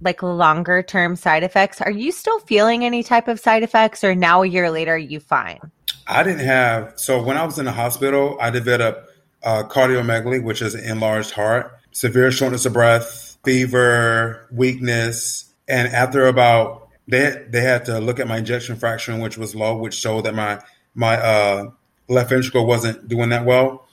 like 0.00 0.22
longer 0.22 0.82
term 0.82 1.16
side 1.16 1.42
effects. 1.42 1.80
Are 1.80 1.90
you 1.90 2.12
still 2.12 2.40
feeling 2.40 2.84
any 2.84 3.02
type 3.02 3.28
of 3.28 3.38
side 3.38 3.62
effects, 3.62 4.02
or 4.02 4.14
now 4.14 4.42
a 4.42 4.46
year 4.46 4.70
later, 4.70 4.96
you 4.96 5.20
fine? 5.20 5.60
I 6.06 6.22
didn't 6.22 6.44
have, 6.44 6.98
so 6.98 7.22
when 7.22 7.36
I 7.36 7.44
was 7.44 7.58
in 7.58 7.66
the 7.66 7.72
hospital, 7.72 8.36
I 8.40 8.50
developed 8.50 9.10
uh, 9.44 9.62
cardiomegaly, 9.64 10.42
which 10.42 10.60
is 10.60 10.74
an 10.74 10.84
enlarged 10.84 11.30
heart, 11.30 11.78
severe 11.92 12.32
shortness 12.32 12.66
of 12.66 12.72
breath, 12.72 13.38
fever, 13.44 14.48
weakness. 14.50 15.52
And 15.68 15.86
after 15.88 16.26
about, 16.26 16.88
they, 17.06 17.44
they 17.48 17.60
had 17.60 17.84
to 17.84 18.00
look 18.00 18.18
at 18.18 18.26
my 18.26 18.38
ejection 18.38 18.76
fraction, 18.76 19.20
which 19.20 19.38
was 19.38 19.54
low, 19.54 19.76
which 19.76 19.94
showed 19.94 20.24
that 20.24 20.34
my, 20.34 20.60
my 20.94 21.16
uh, 21.16 21.70
left 22.08 22.30
ventricle 22.30 22.66
wasn't 22.66 23.08
doing 23.08 23.30
that 23.30 23.44
well. 23.44 23.86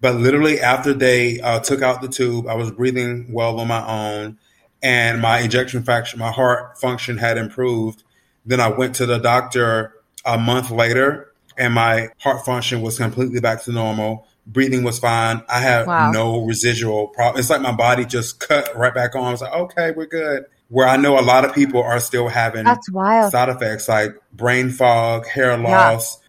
But 0.00 0.16
literally 0.16 0.60
after 0.60 0.92
they 0.92 1.40
uh, 1.40 1.60
took 1.60 1.82
out 1.82 2.02
the 2.02 2.08
tube, 2.08 2.46
I 2.46 2.54
was 2.54 2.70
breathing 2.70 3.32
well 3.32 3.58
on 3.60 3.68
my 3.68 3.86
own 3.86 4.38
and 4.82 5.20
my 5.22 5.38
ejection 5.38 5.82
fraction, 5.82 6.18
my 6.18 6.30
heart 6.30 6.78
function 6.78 7.16
had 7.16 7.38
improved. 7.38 8.02
Then 8.44 8.60
I 8.60 8.68
went 8.68 8.94
to 8.96 9.06
the 9.06 9.18
doctor 9.18 9.94
a 10.24 10.36
month 10.38 10.70
later 10.70 11.32
and 11.56 11.72
my 11.72 12.08
heart 12.18 12.44
function 12.44 12.82
was 12.82 12.98
completely 12.98 13.40
back 13.40 13.62
to 13.64 13.72
normal. 13.72 14.26
Breathing 14.46 14.84
was 14.84 14.98
fine. 14.98 15.42
I 15.48 15.60
had 15.60 15.86
Wow. 15.86 16.10
no 16.12 16.44
residual 16.44 17.08
problem. 17.08 17.40
It's 17.40 17.50
like 17.50 17.62
my 17.62 17.72
body 17.72 18.04
just 18.04 18.38
cut 18.38 18.68
right 18.76 18.94
back 18.94 19.16
on. 19.16 19.24
I 19.24 19.30
was 19.30 19.40
like, 19.40 19.52
okay, 19.52 19.90
we're 19.96 20.06
good. 20.06 20.44
Where 20.68 20.86
I 20.86 20.96
know 20.96 21.18
a 21.18 21.22
lot 21.22 21.44
of 21.44 21.54
people 21.54 21.82
are 21.82 21.98
still 22.00 22.28
having 22.28 22.64
That's 22.64 22.90
wild. 22.90 23.32
side 23.32 23.48
effects 23.48 23.88
like 23.88 24.14
brain 24.32 24.70
fog, 24.70 25.26
hair 25.26 25.52
Yeah. 25.52 25.56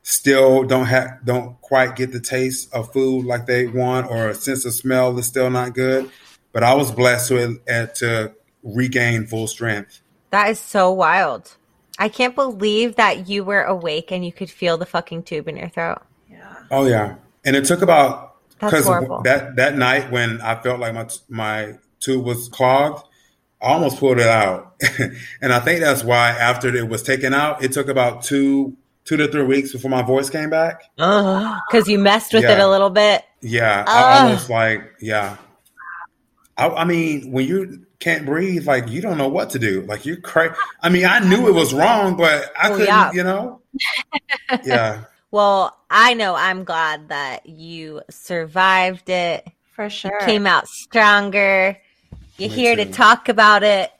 Loss, 0.08 0.14
still 0.14 0.64
don't 0.64 0.86
have 0.86 1.20
don't 1.26 1.60
quite 1.62 1.96
get 1.96 2.12
the 2.12 2.20
taste 2.20 2.74
of 2.74 2.92
food 2.94 3.26
like 3.26 3.46
they 3.46 3.68
want 3.68 4.10
or 4.10 4.30
a 4.30 4.34
sense 4.34 4.66
of 4.66 4.74
smell 4.74 5.18
is 5.18 5.26
still 5.26 5.50
not 5.50 5.74
good. 5.74 6.10
But 6.54 6.64
I 6.64 6.74
was 6.74 6.92
blessed 6.92 7.30
to 7.30 7.60
uh, 7.70 7.86
to 7.88 8.34
regain 8.64 9.28
full 9.28 9.48
strength. 9.48 10.02
That 10.32 10.50
is 10.50 10.60
so 10.60 10.92
wild. 10.92 11.58
I 12.00 12.10
can't 12.10 12.36
believe 12.36 12.96
that 12.96 13.28
you 13.28 13.44
were 13.44 13.64
awake 13.64 14.12
and 14.12 14.26
you 14.26 14.32
could 14.32 14.50
feel 14.50 14.78
the 14.78 14.86
fucking 14.86 15.24
tube 15.24 15.48
in 15.48 15.58
your 15.58 15.70
throat. 15.70 16.02
Yeah. 16.30 16.56
Oh 16.72 16.86
yeah. 16.86 17.16
And 17.46 17.56
it 17.56 17.66
took 17.66 17.82
about 17.82 18.36
because 18.60 18.86
that 19.24 19.56
that 19.58 19.78
night 19.78 20.12
when 20.12 20.42
I 20.42 20.62
felt 20.62 20.80
like 20.80 20.94
my 20.94 21.08
my 21.30 21.74
tube 22.00 22.26
was 22.26 22.50
clogged, 22.50 23.06
I 23.62 23.68
almost 23.68 23.98
pulled 23.98 24.20
it 24.20 24.28
out, 24.28 24.76
and 25.42 25.54
I 25.54 25.60
think 25.60 25.82
that's 25.82 26.04
why 26.04 26.30
after 26.30 26.76
it 26.76 26.88
was 26.88 27.04
taken 27.04 27.34
out, 27.34 27.64
it 27.64 27.72
took 27.72 27.88
about 27.88 28.24
two 28.24 28.78
two 29.08 29.18
to 29.18 29.28
three 29.28 29.44
weeks 29.44 29.72
before 29.72 29.90
my 29.90 30.02
voice 30.02 30.30
came 30.30 30.50
back. 30.50 30.84
Because 30.98 31.88
you 31.88 31.98
messed 31.98 32.34
with 32.34 32.44
it 32.44 32.60
a 32.60 32.68
little 32.68 32.90
bit. 32.90 33.24
Yeah, 33.42 33.84
Ugh. 33.88 33.90
I 33.90 34.20
almost 34.24 34.50
like 34.50 34.94
yeah. 35.00 35.38
I, 36.58 36.70
I 36.70 36.86
mean, 36.86 37.32
when 37.32 37.48
you 37.48 37.86
can't 38.00 38.26
breathe, 38.26 38.66
like 38.68 38.88
you 38.90 39.02
don't 39.02 39.18
know 39.18 39.28
what 39.28 39.50
to 39.52 39.60
do. 39.60 39.82
Like 39.82 40.06
you're 40.06 40.18
crazy. 40.22 40.54
I 40.82 40.90
mean, 40.90 41.06
I 41.06 41.20
knew 41.20 41.48
it 41.48 41.54
was 41.54 41.74
wrong, 41.74 42.16
but 42.16 42.52
I 42.58 42.70
couldn't. 42.70 42.86
yeah. 42.88 43.12
You 43.12 43.24
know. 43.24 43.62
yeah. 44.64 45.04
Well, 45.32 45.78
I 45.90 46.14
know 46.14 46.36
I'm 46.36 46.64
glad 46.64 47.10
that 47.10 47.48
you 47.48 48.02
survived 48.10 49.10
it, 49.10 49.48
For 49.76 49.90
sure. 49.90 50.20
came 50.22 50.48
out 50.48 50.68
stronger. 50.68 51.78
You're 52.38 52.50
Me 52.50 52.56
here 52.56 52.76
to 52.76 52.86
talk 52.86 53.30
about 53.30 53.64
it. 53.64 53.92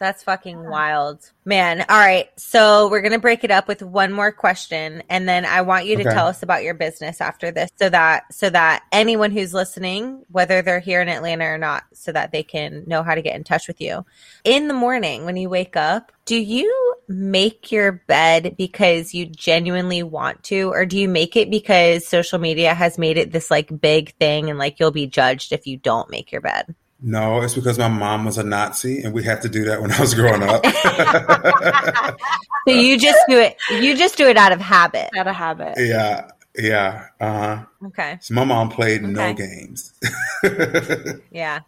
That's 0.00 0.22
fucking 0.22 0.66
wild. 0.66 1.30
Man, 1.44 1.84
all 1.86 1.98
right. 1.98 2.30
So 2.38 2.88
we're 2.88 3.02
going 3.02 3.12
to 3.12 3.18
break 3.18 3.44
it 3.44 3.50
up 3.50 3.68
with 3.68 3.82
one 3.82 4.12
more 4.12 4.32
question 4.32 5.02
and 5.10 5.28
then 5.28 5.44
I 5.44 5.60
want 5.60 5.84
you 5.84 5.96
to 5.96 6.04
Okay. 6.04 6.10
tell 6.14 6.26
us 6.26 6.42
about 6.42 6.62
your 6.64 6.72
business 6.72 7.20
after 7.20 7.50
this 7.50 7.68
so 7.78 7.90
that 7.90 8.32
so 8.32 8.48
that 8.48 8.84
anyone 8.92 9.30
who's 9.30 9.52
listening, 9.52 10.24
whether 10.30 10.62
they're 10.62 10.80
here 10.80 11.02
in 11.02 11.08
Atlanta 11.10 11.44
or 11.44 11.58
not, 11.58 11.84
so 11.92 12.12
that 12.12 12.32
they 12.32 12.42
can 12.42 12.84
know 12.86 13.02
how 13.02 13.14
to 13.14 13.20
get 13.20 13.36
in 13.36 13.44
touch 13.44 13.68
with 13.68 13.78
you. 13.78 14.06
In 14.42 14.68
the 14.68 14.74
morning 14.74 15.26
when 15.26 15.36
you 15.36 15.50
wake 15.50 15.76
up, 15.76 16.12
do 16.24 16.36
you 16.36 16.94
make 17.06 17.70
your 17.70 17.92
bed 17.92 18.54
because 18.56 19.12
you 19.12 19.26
genuinely 19.26 20.02
want 20.02 20.42
to 20.44 20.70
or 20.72 20.86
do 20.86 20.98
you 20.98 21.08
make 21.08 21.36
it 21.36 21.50
because 21.50 22.06
social 22.06 22.38
media 22.38 22.72
has 22.72 22.96
made 22.96 23.18
it 23.18 23.32
this 23.32 23.50
like 23.50 23.80
big 23.80 24.14
thing 24.16 24.48
and 24.48 24.58
like 24.58 24.80
you'll 24.80 24.92
be 24.92 25.06
judged 25.06 25.52
if 25.52 25.66
you 25.66 25.76
don't 25.76 26.10
make 26.10 26.32
your 26.32 26.40
bed? 26.40 26.74
No, 27.02 27.40
it's 27.42 27.54
because 27.54 27.78
my 27.78 27.88
mom 27.88 28.24
was 28.26 28.36
a 28.36 28.42
Nazi, 28.44 29.02
and 29.02 29.14
we 29.14 29.24
had 29.24 29.40
to 29.42 29.48
do 29.48 29.64
that 29.64 29.80
when 29.80 29.90
I 29.90 30.00
was 30.00 30.14
growing 30.14 30.42
up. 30.42 30.64
So 32.68 32.74
you 32.74 32.98
just 32.98 33.18
do 33.26 33.38
it. 33.38 33.56
You 33.70 33.96
just 33.96 34.18
do 34.18 34.28
it 34.28 34.36
out 34.36 34.52
of 34.52 34.60
habit. 34.60 35.08
Out 35.16 35.26
of 35.26 35.34
habit. 35.34 35.76
yeah, 35.78 36.30
yeah. 36.54 37.06
Uh 37.18 37.32
huh. 37.32 37.64
Okay. 37.86 38.18
So 38.20 38.34
my 38.34 38.44
mom 38.44 38.68
played 38.68 39.02
no 39.02 39.32
games. 39.32 39.94
Yeah. 41.32 41.60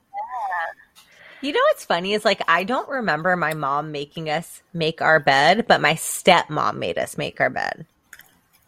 You 1.40 1.52
know 1.52 1.60
what's 1.70 1.84
funny 1.86 2.12
is 2.12 2.24
like 2.26 2.42
I 2.46 2.62
don't 2.64 2.88
remember 2.88 3.34
my 3.36 3.54
mom 3.54 3.90
making 3.90 4.28
us 4.30 4.62
make 4.74 5.00
our 5.00 5.18
bed, 5.18 5.64
but 5.66 5.80
my 5.80 5.94
stepmom 5.94 6.76
made 6.76 6.98
us 6.98 7.16
make 7.18 7.40
our 7.40 7.50
bed. 7.50 7.86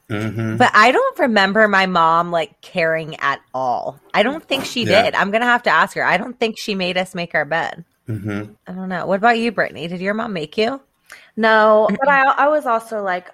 Hmm 0.08 0.56
But 0.56 0.70
I 0.74 0.92
don't 0.92 1.18
remember 1.18 1.66
my 1.68 1.86
mom 1.86 2.30
like 2.30 2.60
caring 2.60 3.16
at 3.20 3.40
all. 3.54 3.98
I 4.12 4.22
don't 4.22 4.44
think 4.44 4.64
she 4.64 4.84
Yeah. 4.84 5.02
did. 5.02 5.14
I'm 5.14 5.30
gonna 5.30 5.44
have 5.46 5.62
to 5.64 5.70
ask 5.70 5.94
her. 5.96 6.04
I 6.04 6.16
don't 6.16 6.38
think 6.38 6.58
she 6.58 6.74
made 6.74 6.96
us 6.98 7.14
make 7.14 7.34
our 7.34 7.44
bed. 7.44 7.84
hmm 8.06 8.42
I 8.66 8.72
don't 8.72 8.88
know. 8.88 9.06
What 9.06 9.16
about 9.18 9.38
you, 9.38 9.50
Brittany? 9.52 9.88
Did 9.88 10.00
your 10.00 10.14
mom 10.14 10.32
make 10.32 10.56
you? 10.58 10.80
No, 11.36 11.88
but 11.98 12.08
I 12.08 12.22
I 12.22 12.48
was 12.48 12.66
also 12.66 13.02
like, 13.02 13.30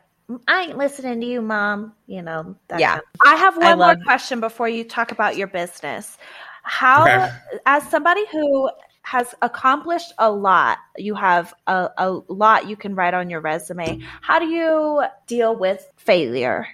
I 0.48 0.62
ain't 0.62 0.78
listening 0.78 1.20
to 1.20 1.26
you, 1.26 1.42
mom. 1.42 1.92
You 2.06 2.22
know. 2.22 2.54
That 2.68 2.80
Yeah. 2.80 2.90
kind 2.96 3.02
of- 3.14 3.20
I 3.26 3.34
have 3.36 3.54
I 3.58 3.70
one 3.70 3.78
more 3.78 3.88
love- 3.88 3.98
question 4.04 4.40
before 4.40 4.68
you 4.68 4.84
talk 4.84 5.12
about 5.12 5.36
your 5.36 5.46
business. 5.48 6.18
How, 6.62 7.02
Okay. 7.02 7.28
as 7.66 7.82
somebody 7.90 8.24
who 8.30 8.70
has 9.10 9.34
accomplished 9.42 10.12
a 10.18 10.30
lot, 10.30 10.78
you 10.96 11.16
have 11.16 11.52
a, 11.66 11.90
a 11.98 12.10
lot 12.28 12.68
you 12.68 12.76
can 12.76 12.94
write 12.94 13.12
on 13.12 13.28
your 13.28 13.40
resume. 13.40 14.00
How 14.20 14.38
do 14.38 14.46
you 14.46 15.02
deal 15.26 15.56
with 15.56 15.84
failure? 15.96 16.68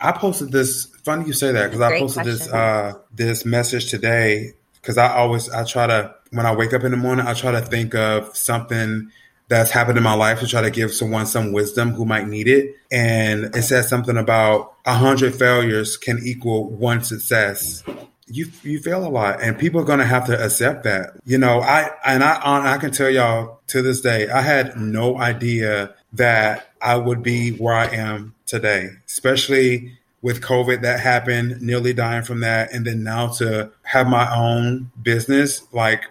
I 0.00 0.12
posted 0.12 0.52
this. 0.52 0.86
Funny 1.02 1.26
you 1.26 1.32
say 1.32 1.50
that 1.50 1.72
because 1.72 1.80
I 1.80 1.98
posted 1.98 2.24
this 2.24 2.46
uh, 2.46 2.92
this 3.12 3.44
message 3.44 3.90
today 3.90 4.52
because 4.74 4.96
I 4.96 5.12
always 5.16 5.50
I 5.50 5.64
try 5.64 5.88
to 5.88 6.14
when 6.30 6.46
I 6.46 6.54
wake 6.54 6.72
up 6.72 6.84
in 6.84 6.92
the 6.92 6.96
morning 6.96 7.26
I 7.26 7.34
try 7.34 7.50
to 7.50 7.62
think 7.62 7.96
of 7.96 8.36
something 8.36 9.10
that's 9.48 9.72
happened 9.72 9.98
in 9.98 10.04
my 10.04 10.14
life 10.14 10.38
to 10.38 10.46
try 10.46 10.62
to 10.62 10.70
give 10.70 10.92
someone 10.92 11.26
some 11.26 11.50
wisdom 11.50 11.94
who 11.94 12.04
might 12.04 12.28
need 12.28 12.46
it. 12.46 12.76
And 12.92 13.56
it 13.56 13.62
says 13.62 13.88
something 13.88 14.16
about 14.16 14.74
a 14.86 14.94
hundred 14.94 15.34
failures 15.34 15.96
can 15.96 16.20
equal 16.22 16.70
one 16.70 17.02
success. 17.02 17.82
You 18.30 18.50
you 18.62 18.80
fail 18.80 19.06
a 19.06 19.08
lot, 19.08 19.42
and 19.42 19.58
people 19.58 19.80
are 19.80 19.84
going 19.84 20.00
to 20.00 20.04
have 20.04 20.26
to 20.26 20.44
accept 20.44 20.84
that. 20.84 21.12
You 21.24 21.38
know, 21.38 21.60
I 21.60 21.90
and 22.04 22.22
I 22.22 22.74
I 22.74 22.78
can 22.78 22.90
tell 22.90 23.10
y'all 23.10 23.60
to 23.68 23.82
this 23.82 24.00
day, 24.00 24.28
I 24.28 24.42
had 24.42 24.76
no 24.76 25.18
idea 25.18 25.94
that 26.12 26.68
I 26.80 26.96
would 26.96 27.22
be 27.22 27.52
where 27.52 27.74
I 27.74 27.86
am 27.86 28.34
today, 28.46 28.90
especially 29.06 29.98
with 30.20 30.40
COVID 30.40 30.82
that 30.82 31.00
happened, 31.00 31.60
nearly 31.62 31.92
dying 31.92 32.22
from 32.22 32.40
that, 32.40 32.72
and 32.72 32.86
then 32.86 33.02
now 33.04 33.28
to 33.28 33.70
have 33.82 34.08
my 34.08 34.34
own 34.34 34.90
business, 35.00 35.62
like 35.72 36.04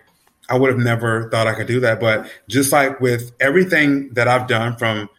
I 0.50 0.58
would 0.58 0.70
have 0.70 0.80
never 0.80 1.30
thought 1.30 1.48
I 1.48 1.54
could 1.54 1.68
do 1.68 1.80
that. 1.82 2.00
But 2.00 2.30
just 2.48 2.72
like 2.72 3.00
with 3.02 3.32
everything 3.40 4.14
that 4.14 4.28
I've 4.28 4.48
done 4.48 4.78
from 4.78 5.10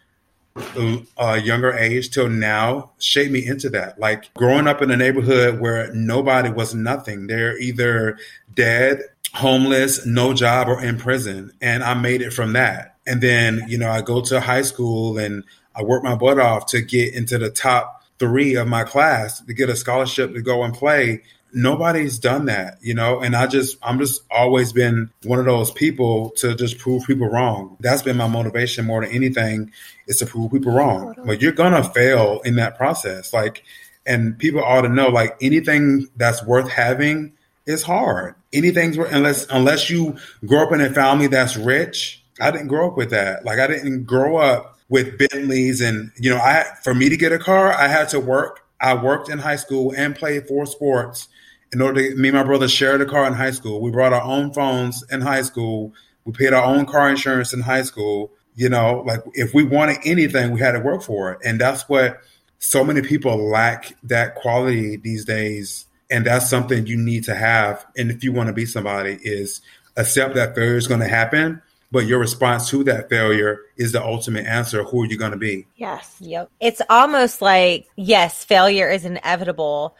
a 1.16 1.38
younger 1.38 1.72
age 1.72 2.10
till 2.10 2.28
now 2.28 2.90
shaped 2.98 3.32
me 3.32 3.46
into 3.46 3.68
that. 3.70 3.98
Like 3.98 4.32
growing 4.34 4.66
up 4.66 4.82
in 4.82 4.90
a 4.90 4.96
neighborhood 4.96 5.60
where 5.60 5.92
nobody 5.92 6.50
was 6.50 6.74
nothing. 6.74 7.26
They're 7.26 7.58
either 7.58 8.18
dead, 8.54 9.02
homeless, 9.34 10.06
no 10.06 10.34
job, 10.34 10.68
or 10.68 10.82
in 10.82 10.98
prison. 10.98 11.52
And 11.60 11.82
I 11.82 11.94
made 11.94 12.22
it 12.22 12.32
from 12.32 12.52
that. 12.54 12.96
And 13.06 13.20
then, 13.20 13.64
you 13.68 13.78
know, 13.78 13.90
I 13.90 14.02
go 14.02 14.20
to 14.22 14.40
high 14.40 14.62
school 14.62 15.18
and 15.18 15.44
I 15.74 15.82
work 15.82 16.02
my 16.02 16.14
butt 16.14 16.38
off 16.38 16.66
to 16.66 16.82
get 16.82 17.14
into 17.14 17.38
the 17.38 17.50
top 17.50 18.02
three 18.18 18.56
of 18.56 18.66
my 18.66 18.84
class 18.84 19.40
to 19.40 19.54
get 19.54 19.68
a 19.68 19.76
scholarship 19.76 20.34
to 20.34 20.42
go 20.42 20.62
and 20.64 20.74
play 20.74 21.22
nobody's 21.58 22.20
done 22.20 22.44
that, 22.44 22.78
you 22.80 22.94
know, 22.94 23.18
and 23.18 23.34
I 23.34 23.48
just, 23.48 23.76
I'm 23.82 23.98
just 23.98 24.22
always 24.30 24.72
been 24.72 25.10
one 25.24 25.40
of 25.40 25.44
those 25.44 25.72
people 25.72 26.30
to 26.36 26.54
just 26.54 26.78
prove 26.78 27.04
people 27.04 27.28
wrong. 27.28 27.76
That's 27.80 28.00
been 28.00 28.16
my 28.16 28.28
motivation 28.28 28.86
more 28.86 29.04
than 29.04 29.12
anything 29.12 29.72
is 30.06 30.18
to 30.18 30.26
prove 30.26 30.52
people 30.52 30.72
wrong. 30.72 31.16
But 31.26 31.42
you're 31.42 31.50
going 31.50 31.72
to 31.72 31.82
fail 31.82 32.40
in 32.44 32.56
that 32.56 32.76
process. 32.76 33.32
Like, 33.32 33.64
and 34.06 34.38
people 34.38 34.62
ought 34.62 34.82
to 34.82 34.88
know, 34.88 35.08
like 35.08 35.36
anything 35.40 36.06
that's 36.16 36.44
worth 36.44 36.70
having 36.70 37.32
is 37.66 37.82
hard. 37.82 38.36
Anything's 38.52 38.96
worth, 38.96 39.12
unless, 39.12 39.48
unless 39.50 39.90
you 39.90 40.16
grow 40.46 40.62
up 40.62 40.72
in 40.72 40.80
a 40.80 40.90
family 40.90 41.26
that's 41.26 41.56
rich. 41.56 42.22
I 42.40 42.52
didn't 42.52 42.68
grow 42.68 42.86
up 42.86 42.96
with 42.96 43.10
that. 43.10 43.44
Like 43.44 43.58
I 43.58 43.66
didn't 43.66 44.04
grow 44.04 44.36
up 44.36 44.78
with 44.88 45.18
Bentleys 45.18 45.80
and, 45.80 46.12
you 46.16 46.30
know, 46.30 46.38
I, 46.38 46.66
for 46.84 46.94
me 46.94 47.08
to 47.08 47.16
get 47.16 47.32
a 47.32 47.38
car, 47.38 47.72
I 47.72 47.88
had 47.88 48.10
to 48.10 48.20
work. 48.20 48.60
I 48.80 48.94
worked 48.94 49.28
in 49.28 49.38
high 49.40 49.56
school 49.56 49.92
and 49.96 50.14
played 50.14 50.46
four 50.46 50.64
sports 50.64 51.26
in 51.72 51.80
order 51.80 52.10
to 52.10 52.16
me 52.16 52.28
and 52.28 52.36
my 52.36 52.44
brother 52.44 52.68
shared 52.68 53.00
a 53.00 53.06
car 53.06 53.26
in 53.26 53.34
high 53.34 53.50
school. 53.50 53.80
We 53.80 53.90
brought 53.90 54.12
our 54.12 54.22
own 54.22 54.52
phones 54.52 55.04
in 55.10 55.20
high 55.20 55.42
school. 55.42 55.92
We 56.24 56.32
paid 56.32 56.52
our 56.52 56.64
own 56.64 56.86
car 56.86 57.08
insurance 57.08 57.52
in 57.52 57.60
high 57.60 57.82
school. 57.82 58.32
You 58.54 58.68
know, 58.68 59.04
like 59.06 59.20
if 59.34 59.54
we 59.54 59.62
wanted 59.62 59.98
anything, 60.04 60.50
we 60.50 60.60
had 60.60 60.72
to 60.72 60.80
work 60.80 61.02
for 61.02 61.32
it. 61.32 61.38
And 61.44 61.60
that's 61.60 61.88
what 61.88 62.20
so 62.58 62.82
many 62.84 63.02
people 63.02 63.36
lack 63.48 63.94
that 64.04 64.34
quality 64.34 64.96
these 64.96 65.24
days. 65.24 65.86
And 66.10 66.26
that's 66.26 66.48
something 66.48 66.86
you 66.86 66.96
need 66.96 67.24
to 67.24 67.34
have. 67.34 67.86
And 67.96 68.10
if 68.10 68.24
you 68.24 68.32
want 68.32 68.48
to 68.48 68.52
be 68.52 68.66
somebody 68.66 69.18
is 69.22 69.60
accept 69.96 70.34
that 70.34 70.54
failure 70.54 70.76
is 70.76 70.88
going 70.88 71.00
to 71.00 71.08
happen, 71.08 71.62
but 71.90 72.06
your 72.06 72.18
response 72.18 72.68
to 72.70 72.84
that 72.84 73.08
failure 73.08 73.60
is 73.76 73.92
the 73.92 74.02
ultimate 74.02 74.46
answer. 74.46 74.82
Who 74.82 75.02
are 75.02 75.06
you 75.06 75.16
going 75.16 75.32
to 75.32 75.38
be? 75.38 75.66
Yes. 75.76 76.16
Yep. 76.20 76.50
It's 76.60 76.82
almost 76.90 77.40
like, 77.40 77.86
yes, 77.96 78.44
failure 78.44 78.90
is 78.90 79.04
inevitable, 79.04 79.96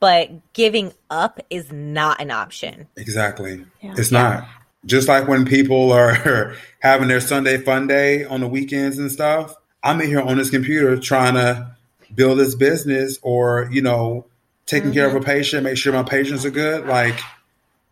but 0.00 0.30
giving 0.52 0.92
up 1.10 1.40
is 1.50 1.72
not 1.72 2.20
an 2.20 2.30
option. 2.30 2.86
Exactly. 2.96 3.64
Yeah. 3.80 3.94
It's 3.96 4.10
not. 4.10 4.46
Just 4.86 5.08
like 5.08 5.26
when 5.26 5.46
people 5.46 5.92
are 5.92 6.54
having 6.80 7.08
their 7.08 7.20
Sunday 7.20 7.58
fun 7.58 7.86
day 7.86 8.24
on 8.24 8.40
the 8.40 8.48
weekends 8.48 8.98
and 8.98 9.10
stuff, 9.10 9.54
I'm 9.82 10.00
in 10.00 10.08
here 10.08 10.20
on 10.20 10.36
this 10.36 10.50
computer 10.50 10.96
trying 10.98 11.34
to 11.34 11.74
build 12.14 12.38
this 12.38 12.54
business 12.54 13.18
or, 13.22 13.68
you 13.72 13.82
know, 13.82 14.26
taking 14.66 14.92
care 14.92 15.06
of 15.06 15.14
a 15.14 15.18
mm-hmm. 15.18 15.26
patient, 15.26 15.64
make 15.64 15.76
sure 15.76 15.92
my 15.92 16.02
patients 16.02 16.44
are 16.44 16.50
good. 16.50 16.86
Like, 16.86 17.18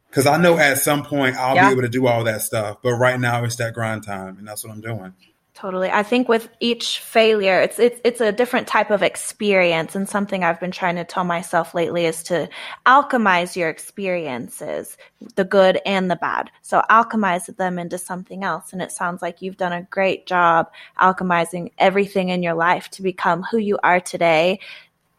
because 0.08 0.26
I 0.26 0.36
know 0.36 0.58
at 0.58 0.78
some 0.78 1.04
point 1.04 1.36
I'll 1.36 1.54
Yeah. 1.54 1.68
be 1.68 1.72
able 1.72 1.82
to 1.82 1.88
do 1.88 2.06
all 2.06 2.24
that 2.24 2.42
stuff. 2.42 2.78
But 2.82 2.94
right 2.94 3.18
now 3.18 3.44
it's 3.44 3.56
that 3.56 3.74
grind 3.74 4.04
time, 4.04 4.36
and 4.38 4.46
that's 4.46 4.64
what 4.64 4.72
I'm 4.72 4.80
doing. 4.80 5.14
Totally. 5.54 5.90
I 5.90 6.02
think 6.02 6.30
with 6.30 6.48
each 6.60 6.98
failure, 7.00 7.60
it's 7.60 7.78
it's 7.78 8.00
it's 8.04 8.22
a 8.22 8.32
different 8.32 8.66
type 8.66 8.90
of 8.90 9.02
experience 9.02 9.94
and 9.94 10.08
something 10.08 10.42
I've 10.42 10.58
been 10.58 10.70
trying 10.70 10.96
to 10.96 11.04
tell 11.04 11.24
myself 11.24 11.74
lately 11.74 12.06
is 12.06 12.22
to 12.24 12.48
alchemize 12.86 13.54
your 13.54 13.68
experiences, 13.68 14.96
the 15.34 15.44
good 15.44 15.78
and 15.84 16.10
the 16.10 16.16
bad. 16.16 16.50
So 16.62 16.82
alchemize 16.88 17.54
them 17.56 17.78
into 17.78 17.98
something 17.98 18.44
else 18.44 18.72
and 18.72 18.80
it 18.80 18.92
sounds 18.92 19.20
like 19.20 19.42
you've 19.42 19.58
done 19.58 19.74
a 19.74 19.82
great 19.82 20.26
job 20.26 20.70
alchemizing 20.98 21.72
everything 21.76 22.30
in 22.30 22.42
your 22.42 22.54
life 22.54 22.88
to 22.92 23.02
become 23.02 23.42
who 23.42 23.58
you 23.58 23.78
are 23.82 24.00
today. 24.00 24.58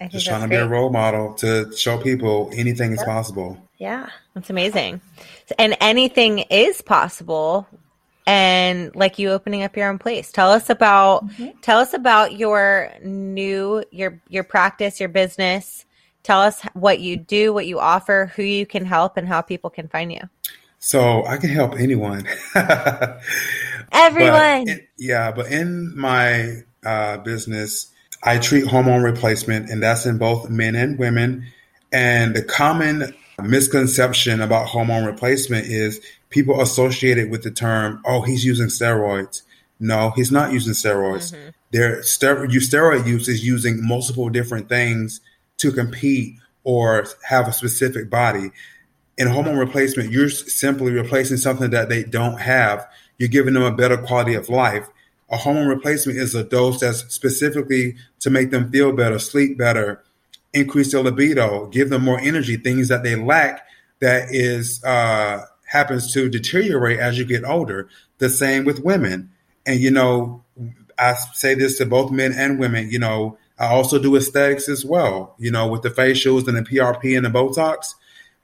Just 0.09 0.25
trying 0.25 0.41
to 0.41 0.47
be 0.47 0.55
a 0.55 0.67
role 0.67 0.89
model 0.89 1.36
to 1.36 1.71
show 1.77 1.99
people 1.99 2.49
anything 2.53 2.91
is 2.91 3.03
possible. 3.03 3.57
Yeah. 3.77 4.09
That's 4.34 4.49
amazing. 4.49 4.99
And 5.59 5.77
anything 5.79 6.39
is 6.39 6.81
possible. 6.81 7.67
And 8.26 8.95
like 8.95 9.19
you 9.19 9.32
opening 9.32 9.63
up 9.63 9.76
your 9.76 9.89
own 9.89 9.99
place. 9.99 10.32
Tell 10.32 10.49
us 10.49 10.69
about 10.69 11.26
tell 11.61 11.80
us 11.80 11.93
about 11.93 12.38
your 12.38 12.89
new 13.03 13.84
your 13.91 14.21
your 14.30 14.45
practice, 14.45 14.99
your 14.99 15.09
business, 15.09 15.86
Tell 16.24 16.39
us 16.39 16.61
what 16.74 17.01
you 17.01 17.17
do, 17.17 17.53
what 17.53 17.67
you 17.67 17.80
offer, 17.80 18.32
who 18.36 18.43
you 18.43 18.65
can 18.65 18.86
help, 18.86 19.17
and 19.17 19.28
how 19.28 19.41
people 19.41 19.69
can 19.69 19.89
find 19.89 20.11
you. 20.11 20.21
So 20.80 21.26
I 21.26 21.38
can 21.38 21.49
help 21.49 21.78
anyone. 21.78 22.26
Everyone. 23.91 24.65
But 24.65 24.67
in, 24.69 24.88
yeah, 24.97 25.32
but 25.32 25.51
in 25.51 25.97
my 25.97 26.63
uh, 26.86 27.17
business, 27.17 27.91
I 28.24 28.38
treat 28.38 28.65
hormone 28.65 29.03
replacement, 29.03 29.69
and 29.69 29.84
that's 29.84 30.05
in 30.05 30.17
both 30.17 30.49
men 30.49 30.76
and 30.76 30.97
women. 30.97 31.45
And 31.91 32.34
the 32.34 32.41
common 32.41 33.13
misconception 33.41 34.41
about 34.41 34.67
hormone 34.67 35.03
replacement 35.03 35.67
is 35.67 35.99
people 36.34 36.59
associate 36.61 37.17
it 37.17 37.29
with 37.29 37.43
the 37.43 37.51
term, 37.51 38.01
oh, 38.05 38.21
he's 38.21 38.43
using 38.43 38.67
steroids. 38.67 39.43
No, 39.79 40.11
he's 40.15 40.31
not 40.31 40.51
using 40.51 40.73
steroids. 40.73 41.34
Mm-hmm. 41.34 41.49
Their 41.71 42.01
steroid, 42.01 42.49
steroid 42.49 43.07
use 43.07 43.27
is 43.27 43.45
using 43.45 43.86
multiple 43.86 44.29
different 44.29 44.67
things 44.67 45.21
to 45.57 45.71
compete 45.71 46.38
or 46.63 47.05
have 47.23 47.47
a 47.47 47.53
specific 47.53 48.09
body. 48.09 48.51
In 49.17 49.27
hormone 49.27 49.57
replacement, 49.57 50.11
you're 50.11 50.29
simply 50.29 50.91
replacing 50.91 51.38
something 51.38 51.69
that 51.69 51.89
they 51.89 52.03
don't 52.03 52.39
have. 52.39 52.88
You're 53.17 53.29
giving 53.29 53.53
them 53.53 53.63
a 53.63 53.75
better 53.75 53.97
quality 53.97 54.34
of 54.34 54.49
life. 54.49 54.89
A 55.29 55.38
hormone 55.38 55.67
replacement 55.67 56.17
is 56.17 56.34
a 56.34 56.43
dose 56.43 56.79
that's 56.79 57.13
specifically 57.13 57.95
to 58.19 58.29
make 58.29 58.49
them 58.49 58.71
feel 58.71 58.91
better, 58.91 59.19
sleep 59.19 59.57
better, 59.57 60.03
increase 60.53 60.91
their 60.91 61.03
libido, 61.03 61.67
give 61.67 61.89
them 61.89 62.03
more 62.03 62.19
energy, 62.19 62.57
things 62.57 62.88
that 62.88 63.03
they 63.03 63.15
lack 63.15 63.67
that 63.99 64.27
is 64.31 64.84
uh, 64.84 65.45
happens 65.74 66.13
to 66.13 66.30
deteriorate 66.30 66.99
as 66.99 67.17
you 67.17 67.26
get 67.26 67.43
older. 67.43 67.89
The 68.19 68.30
same 68.30 68.63
with 68.63 68.80
women. 68.80 69.32
And 69.65 69.80
you 69.80 69.89
know, 69.89 70.43
I 70.99 71.15
say 71.34 71.55
this 71.55 71.80
to 71.80 71.86
both 71.88 72.11
men 72.11 72.32
and 72.32 72.59
women, 72.59 72.91
you 72.91 72.99
know, 72.99 73.39
I 73.57 73.67
also 73.67 73.97
do 73.97 74.15
aesthetics 74.15 74.69
as 74.69 74.86
well, 74.86 75.36
you 75.39 75.49
know, 75.49 75.67
with 75.67 75.82
the 75.82 75.89
facials 75.89 76.47
and 76.47 76.55
the 76.55 76.61
PRP 76.61 77.17
and 77.17 77.26
the 77.26 77.30
Botox. 77.30 77.95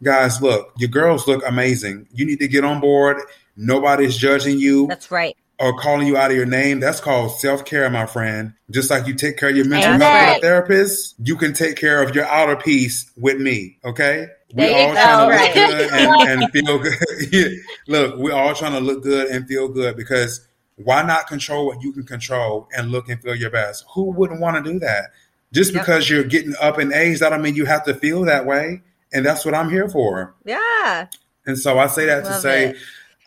Guys, 0.01 0.41
look, 0.41 0.73
your 0.77 0.89
girls 0.89 1.27
look 1.27 1.43
amazing. 1.45 2.07
You 2.11 2.25
need 2.25 2.39
to 2.39 2.47
get 2.47 2.63
on 2.63 2.79
board. 2.79 3.17
Nobody's 3.55 4.17
judging 4.17 4.57
you. 4.59 4.87
That's 4.87 5.11
right. 5.11 5.37
Or 5.59 5.77
calling 5.77 6.07
you 6.07 6.17
out 6.17 6.31
of 6.31 6.37
your 6.37 6.45
name. 6.45 6.79
That's 6.79 6.99
called 7.01 7.31
self 7.31 7.63
care, 7.63 7.89
my 7.91 8.07
friend. 8.07 8.53
Just 8.71 8.89
like 8.89 9.05
you 9.05 9.13
take 9.13 9.37
care 9.37 9.49
of 9.49 9.55
your 9.55 9.65
mental 9.65 9.99
health 9.99 10.35
with 10.35 10.37
a 10.37 10.41
therapist, 10.41 11.15
you 11.21 11.35
can 11.35 11.53
take 11.53 11.75
care 11.75 12.01
of 12.01 12.15
your 12.15 12.25
outer 12.25 12.55
peace 12.55 13.11
with 13.17 13.39
me. 13.39 13.77
Okay. 13.83 14.29
We 14.53 14.73
all 14.73 14.93
trying 14.93 15.29
to 15.29 15.43
look 15.43 15.53
good 15.53 15.91
and, 15.91 16.41
and 16.43 16.51
feel 16.51 16.79
good. 16.79 17.59
look, 17.87 18.17
we're 18.17 18.33
all 18.33 18.55
trying 18.55 18.73
to 18.73 18.79
look 18.79 19.03
good 19.03 19.29
and 19.29 19.47
feel 19.47 19.67
good 19.67 19.95
because 19.95 20.47
why 20.75 21.03
not 21.03 21.27
control 21.27 21.67
what 21.67 21.81
you 21.81 21.91
can 21.91 22.03
control 22.03 22.67
and 22.75 22.91
look 22.91 23.09
and 23.09 23.21
feel 23.21 23.35
your 23.35 23.51
best? 23.51 23.85
Who 23.93 24.11
wouldn't 24.11 24.39
want 24.39 24.63
to 24.63 24.71
do 24.71 24.79
that? 24.79 25.11
Just 25.51 25.73
yep. 25.73 25.83
because 25.83 26.09
you're 26.09 26.23
getting 26.23 26.55
up 26.61 26.79
in 26.79 26.93
age, 26.93 27.19
that 27.19 27.29
don't 27.29 27.41
mean 27.41 27.55
you 27.55 27.65
have 27.65 27.85
to 27.85 27.93
feel 27.93 28.25
that 28.25 28.45
way. 28.45 28.81
And 29.11 29.25
that's 29.25 29.45
what 29.45 29.55
I'm 29.55 29.69
here 29.69 29.89
for. 29.89 30.35
Yeah. 30.45 31.07
And 31.45 31.57
so 31.57 31.79
I 31.79 31.87
say 31.87 32.05
that 32.05 32.23
Love 32.23 32.33
to 32.33 32.39
say, 32.39 32.69
it. 32.69 32.77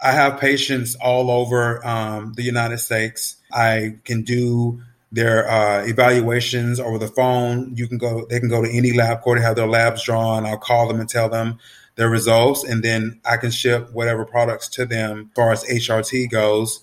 I 0.02 0.12
have 0.12 0.40
patients 0.40 0.96
all 0.96 1.30
over 1.30 1.84
um, 1.86 2.32
the 2.34 2.42
United 2.42 2.78
States. 2.78 3.36
I 3.52 3.98
can 4.04 4.22
do 4.22 4.82
their 5.12 5.48
uh, 5.48 5.84
evaluations 5.86 6.80
over 6.80 6.98
the 6.98 7.08
phone. 7.08 7.74
You 7.76 7.86
can 7.86 7.98
go; 7.98 8.26
they 8.28 8.40
can 8.40 8.48
go 8.48 8.62
to 8.62 8.70
any 8.70 8.92
LabCorp 8.92 9.36
to 9.36 9.42
have 9.42 9.56
their 9.56 9.68
labs 9.68 10.04
drawn. 10.04 10.46
I'll 10.46 10.58
call 10.58 10.88
them 10.88 10.98
and 10.98 11.08
tell 11.08 11.28
them 11.28 11.58
their 11.96 12.08
results, 12.08 12.64
and 12.64 12.82
then 12.82 13.20
I 13.24 13.36
can 13.36 13.50
ship 13.50 13.90
whatever 13.92 14.24
products 14.24 14.68
to 14.70 14.86
them 14.86 15.30
as 15.30 15.36
far 15.36 15.52
as 15.52 15.64
HRT 15.64 16.30
goes 16.30 16.82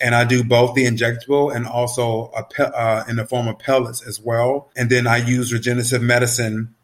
and 0.00 0.14
I 0.14 0.24
do 0.24 0.42
both 0.42 0.74
the 0.74 0.86
injectable 0.86 1.54
and 1.54 1.66
also 1.66 2.32
pe- 2.50 2.64
uh, 2.64 3.04
in 3.08 3.16
the 3.16 3.26
form 3.26 3.48
of 3.48 3.58
pellets 3.58 4.06
as 4.06 4.18
well. 4.20 4.70
And 4.74 4.88
then 4.88 5.06
I 5.06 5.18
use 5.18 5.52
regenerative 5.52 6.02
medicine, 6.02 6.74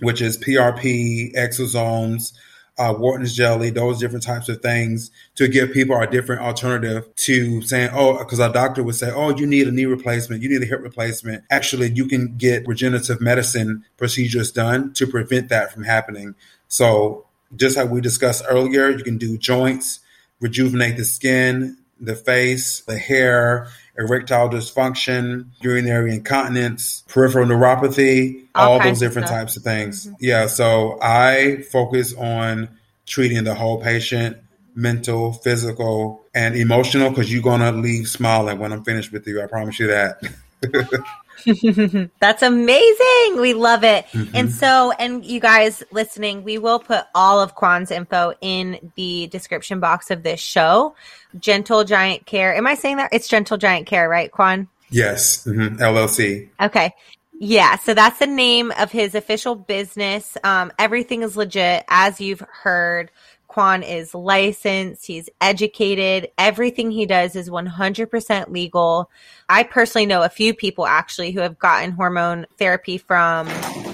which 0.00 0.22
is 0.22 0.38
PRP, 0.38 1.34
exosomes, 1.34 2.32
uh, 2.76 2.92
Wharton's 2.92 3.34
jelly, 3.34 3.70
those 3.70 4.00
different 4.00 4.24
types 4.24 4.48
of 4.48 4.60
things 4.60 5.10
to 5.36 5.46
give 5.46 5.72
people 5.72 5.96
a 5.98 6.06
different 6.06 6.42
alternative 6.42 7.14
to 7.16 7.62
saying, 7.62 7.90
oh, 7.92 8.18
because 8.18 8.40
our 8.40 8.52
doctor 8.52 8.82
would 8.82 8.96
say, 8.96 9.10
oh, 9.12 9.36
you 9.36 9.46
need 9.46 9.68
a 9.68 9.72
knee 9.72 9.84
replacement, 9.84 10.42
you 10.42 10.48
need 10.48 10.62
a 10.62 10.66
hip 10.66 10.80
replacement. 10.82 11.44
Actually, 11.50 11.90
you 11.92 12.06
can 12.06 12.36
get 12.36 12.66
regenerative 12.66 13.20
medicine 13.20 13.84
procedures 13.96 14.50
done 14.50 14.92
to 14.94 15.06
prevent 15.06 15.48
that 15.50 15.72
from 15.72 15.84
happening. 15.84 16.34
So 16.66 17.26
just 17.54 17.76
like 17.76 17.90
we 17.90 18.00
discussed 18.00 18.44
earlier, 18.48 18.90
you 18.90 19.04
can 19.04 19.18
do 19.18 19.38
joints, 19.38 20.00
rejuvenate 20.40 20.96
the 20.96 21.04
skin, 21.04 21.76
the 22.00 22.16
face, 22.16 22.80
the 22.80 22.98
hair, 22.98 23.68
erectile 23.96 24.48
dysfunction, 24.48 25.46
urinary 25.60 26.14
incontinence, 26.14 27.04
peripheral 27.08 27.46
neuropathy, 27.46 28.46
all, 28.54 28.72
all 28.72 28.82
those 28.82 28.98
different 28.98 29.28
types 29.28 29.56
of 29.56 29.62
things. 29.62 30.06
Mm-hmm. 30.06 30.14
Yeah, 30.20 30.46
so 30.46 30.98
I 31.00 31.64
focus 31.70 32.14
on 32.14 32.68
treating 33.06 33.44
the 33.44 33.54
whole 33.54 33.80
patient, 33.80 34.38
mental, 34.74 35.32
physical, 35.32 36.24
and 36.34 36.56
emotional, 36.56 37.10
because 37.10 37.32
you're 37.32 37.42
going 37.42 37.60
to 37.60 37.72
leave 37.72 38.08
smiling 38.08 38.58
when 38.58 38.72
I'm 38.72 38.84
finished 38.84 39.12
with 39.12 39.26
you. 39.26 39.42
I 39.42 39.46
promise 39.46 39.78
you 39.78 39.88
that. 39.88 40.22
That's 42.20 42.42
amazing. 42.42 43.40
We 43.40 43.54
love 43.54 43.84
it. 43.84 44.06
Mm-hmm. 44.06 44.36
And 44.36 44.52
so, 44.52 44.92
and 44.92 45.24
you 45.24 45.40
guys 45.40 45.82
listening, 45.90 46.44
we 46.44 46.58
will 46.58 46.78
put 46.78 47.04
all 47.14 47.40
of 47.40 47.54
Quawn's 47.54 47.90
info 47.90 48.34
in 48.40 48.92
the 48.96 49.26
description 49.28 49.80
box 49.80 50.10
of 50.10 50.22
this 50.22 50.40
show. 50.40 50.94
Gentle 51.38 51.84
Giant 51.84 52.26
Care. 52.26 52.54
Am 52.54 52.66
I 52.66 52.74
saying 52.74 52.96
that? 52.96 53.10
It's 53.12 53.28
Gentle 53.28 53.56
Giant 53.56 53.86
Care, 53.86 54.08
right, 54.08 54.30
Quawn? 54.30 54.68
Yes. 54.90 55.44
Mm-hmm. 55.46 55.76
LLC. 55.82 56.48
Okay. 56.60 56.94
Yeah, 57.40 57.76
so 57.76 57.94
that's 57.94 58.20
the 58.20 58.28
name 58.28 58.72
of 58.78 58.92
his 58.92 59.14
official 59.14 59.56
business. 59.56 60.36
Um, 60.44 60.72
everything 60.78 61.22
is 61.22 61.36
legit, 61.36 61.84
as 61.88 62.20
you've 62.20 62.40
heard. 62.40 63.10
Quawn 63.54 63.84
is 63.84 64.16
licensed, 64.16 65.06
he's 65.06 65.30
educated. 65.40 66.28
Everything 66.38 66.90
he 66.90 67.06
does 67.06 67.36
is 67.36 67.48
100% 67.48 68.50
legal. 68.50 69.08
I 69.48 69.62
personally 69.62 70.06
know 70.06 70.22
a 70.22 70.28
few 70.28 70.52
people 70.52 70.88
actually 70.88 71.30
who 71.30 71.38
have 71.38 71.56
gotten 71.56 71.92
hormone 71.92 72.46
therapy 72.58 72.98
from 72.98 73.46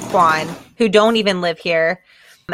Quawn 0.09 0.49
who 0.79 0.89
don't 0.89 1.17
even 1.17 1.43
live 1.43 1.59
here 1.59 2.03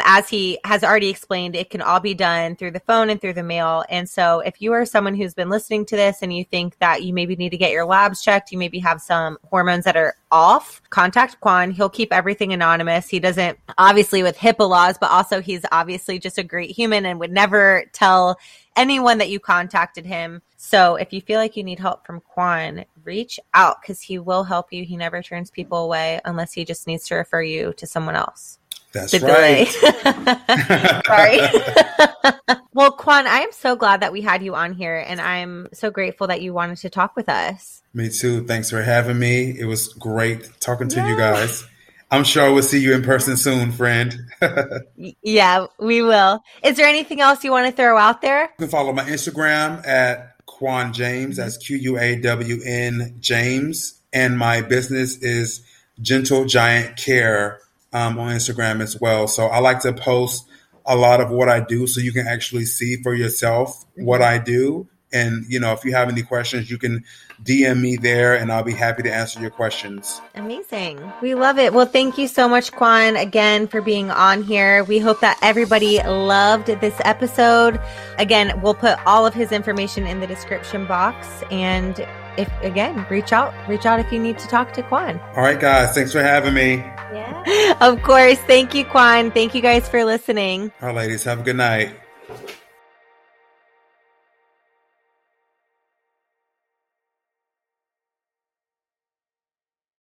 as 0.03 0.29
he 0.29 0.59
has 0.63 0.83
already 0.83 1.09
explained, 1.09 1.55
it 1.55 1.69
can 1.69 1.81
all 1.81 1.99
be 1.99 2.13
done 2.13 2.55
through 2.55 2.71
the 2.71 2.79
phone 2.81 3.09
and 3.09 3.21
through 3.21 3.33
the 3.33 3.43
mail. 3.43 3.83
And 3.89 4.09
so, 4.09 4.39
if 4.39 4.61
you 4.61 4.73
are 4.73 4.85
someone 4.85 5.15
who's 5.15 5.33
been 5.33 5.49
listening 5.49 5.85
to 5.87 5.95
this 5.95 6.21
and 6.21 6.35
you 6.35 6.43
think 6.43 6.77
that 6.79 7.03
you 7.03 7.13
maybe 7.13 7.35
need 7.35 7.49
to 7.49 7.57
get 7.57 7.71
your 7.71 7.85
labs 7.85 8.21
checked, 8.21 8.51
you 8.51 8.57
maybe 8.57 8.79
have 8.79 9.01
some 9.01 9.37
hormones 9.45 9.85
that 9.85 9.95
are 9.95 10.15
off, 10.31 10.81
contact 10.89 11.39
Quawn. 11.39 11.71
He'll 11.71 11.89
keep 11.89 12.11
everything 12.11 12.53
anonymous. 12.53 13.07
He 13.07 13.19
doesn't, 13.19 13.57
obviously, 13.77 14.23
with 14.23 14.37
HIPAA 14.37 14.69
laws, 14.69 14.97
but 14.99 15.11
also 15.11 15.41
he's 15.41 15.65
obviously 15.71 16.19
just 16.19 16.37
a 16.37 16.43
great 16.43 16.71
human 16.71 17.05
and 17.05 17.19
would 17.19 17.31
never 17.31 17.85
tell 17.93 18.37
anyone 18.75 19.17
that 19.17 19.29
you 19.29 19.39
contacted 19.39 20.05
him. 20.05 20.41
So, 20.57 20.95
if 20.95 21.13
you 21.13 21.21
feel 21.21 21.39
like 21.39 21.55
you 21.55 21.63
need 21.63 21.79
help 21.79 22.05
from 22.05 22.21
Quawn, 22.21 22.85
reach 23.03 23.39
out 23.53 23.81
because 23.81 24.01
he 24.01 24.19
will 24.19 24.43
help 24.43 24.73
you. 24.73 24.83
He 24.83 24.97
never 24.97 25.21
turns 25.21 25.51
people 25.51 25.83
away 25.83 26.19
unless 26.25 26.53
he 26.53 26.65
just 26.65 26.87
needs 26.87 27.07
to 27.07 27.15
refer 27.15 27.41
you 27.41 27.73
to 27.73 27.87
someone 27.87 28.15
else. 28.15 28.59
That's 28.97 29.11
the 29.11 29.19
right. 29.19 29.67
Sorry. 31.05 32.57
well, 32.73 32.91
Quawn, 32.91 33.27
I 33.27 33.41
am 33.41 33.51
so 33.51 33.75
glad 33.75 34.01
that 34.01 34.11
we 34.11 34.21
had 34.21 34.41
you 34.41 34.55
on 34.55 34.73
here, 34.73 35.03
and 35.05 35.21
I'm 35.21 35.67
so 35.71 35.91
grateful 35.91 36.27
that 36.27 36.41
you 36.41 36.51
wanted 36.53 36.77
to 36.79 36.89
talk 36.89 37.15
with 37.15 37.29
us. 37.29 37.83
Me 37.93 38.09
too. 38.09 38.45
Thanks 38.45 38.71
for 38.71 38.81
having 38.81 39.19
me. 39.19 39.57
It 39.57 39.65
was 39.65 39.89
great 39.93 40.49
talking 40.59 40.87
to 40.89 40.95
yeah. 40.95 41.09
you 41.09 41.17
guys. 41.17 41.65
I'm 42.09 42.23
sure 42.23 42.51
we'll 42.53 42.63
see 42.63 42.79
you 42.79 42.95
in 42.95 43.03
person 43.03 43.37
soon, 43.37 43.71
friend. 43.71 44.17
yeah, 45.21 45.67
we 45.77 46.01
will. 46.01 46.41
Is 46.63 46.77
there 46.77 46.87
anything 46.87 47.21
else 47.21 47.43
you 47.43 47.51
want 47.51 47.67
to 47.67 47.75
throw 47.75 47.97
out 47.97 48.21
there? 48.21 48.43
You 48.43 48.49
can 48.59 48.69
follow 48.69 48.93
my 48.93 49.03
Instagram 49.03 49.85
at 49.85 50.43
Quawn 50.45 50.93
James. 50.93 51.35
That's 51.37 51.57
Q 51.57 51.77
U 51.77 51.99
A 51.99 52.15
W 52.15 52.61
N 52.65 53.17
James. 53.19 54.01
And 54.13 54.37
my 54.37 54.61
business 54.61 55.17
is 55.17 55.61
Gentle 56.01 56.45
Giant 56.45 56.95
Care 56.95 57.59
um, 57.93 58.19
on 58.19 58.33
Instagram 58.35 58.81
as 58.81 58.99
well. 58.99 59.27
So 59.27 59.47
I 59.47 59.59
like 59.59 59.81
to 59.81 59.93
post 59.93 60.47
a 60.85 60.95
lot 60.95 61.21
of 61.21 61.29
what 61.29 61.49
I 61.49 61.59
do 61.59 61.85
so 61.85 61.99
you 61.99 62.13
can 62.13 62.27
actually 62.27 62.65
see 62.65 63.01
for 63.03 63.13
yourself 63.13 63.85
what 63.95 64.21
I 64.21 64.37
do. 64.37 64.87
And, 65.13 65.45
you 65.47 65.59
know, 65.59 65.71
if 65.71 65.85
you 65.85 65.93
have 65.93 66.09
any 66.09 66.21
questions, 66.21 66.69
you 66.69 66.77
can 66.77 67.03
DM 67.43 67.79
me 67.79 67.95
there 67.95 68.35
and 68.35 68.51
I'll 68.51 68.63
be 68.63 68.73
happy 68.73 69.03
to 69.03 69.13
answer 69.13 69.39
your 69.39 69.49
questions. 69.49 70.21
Amazing. 70.35 70.99
We 71.21 71.33
love 71.33 71.57
it. 71.59 71.73
Well, 71.73 71.85
thank 71.85 72.17
you 72.17 72.27
so 72.27 72.49
much, 72.49 72.71
Quawn, 72.73 73.15
again 73.15 73.67
for 73.67 73.81
being 73.81 74.11
on 74.11 74.43
here. 74.43 74.83
We 74.83 74.99
hope 74.99 75.21
that 75.21 75.37
everybody 75.41 76.01
loved 76.03 76.67
this 76.67 76.95
episode. 77.05 77.79
Again, 78.17 78.59
we'll 78.61 78.73
put 78.73 78.97
all 79.05 79.25
of 79.25 79.33
his 79.33 79.51
information 79.53 80.05
in 80.05 80.19
the 80.19 80.27
description 80.27 80.85
box. 80.87 81.27
And 81.51 81.99
if, 82.37 82.51
again, 82.61 83.05
reach 83.09 83.31
out, 83.31 83.53
reach 83.69 83.85
out 83.85 83.99
if 83.99 84.11
you 84.11 84.19
need 84.19 84.37
to 84.39 84.47
talk 84.47 84.73
to 84.73 84.83
Quawn. 84.83 85.19
All 85.35 85.43
right, 85.43 85.59
guys. 85.59 85.95
Thanks 85.95 86.11
for 86.11 86.21
having 86.21 86.53
me. 86.53 86.83
Yeah. 87.13 87.77
Of 87.81 88.01
course. 88.03 88.37
Thank 88.39 88.73
you, 88.73 88.85
Quawn. 88.85 89.31
Thank 89.31 89.55
you 89.55 89.61
guys 89.61 89.87
for 89.87 90.03
listening. 90.03 90.71
All 90.81 90.89
right, 90.89 90.95
ladies. 90.95 91.23
Have 91.23 91.39
a 91.39 91.43
good 91.43 91.55
night. 91.55 91.95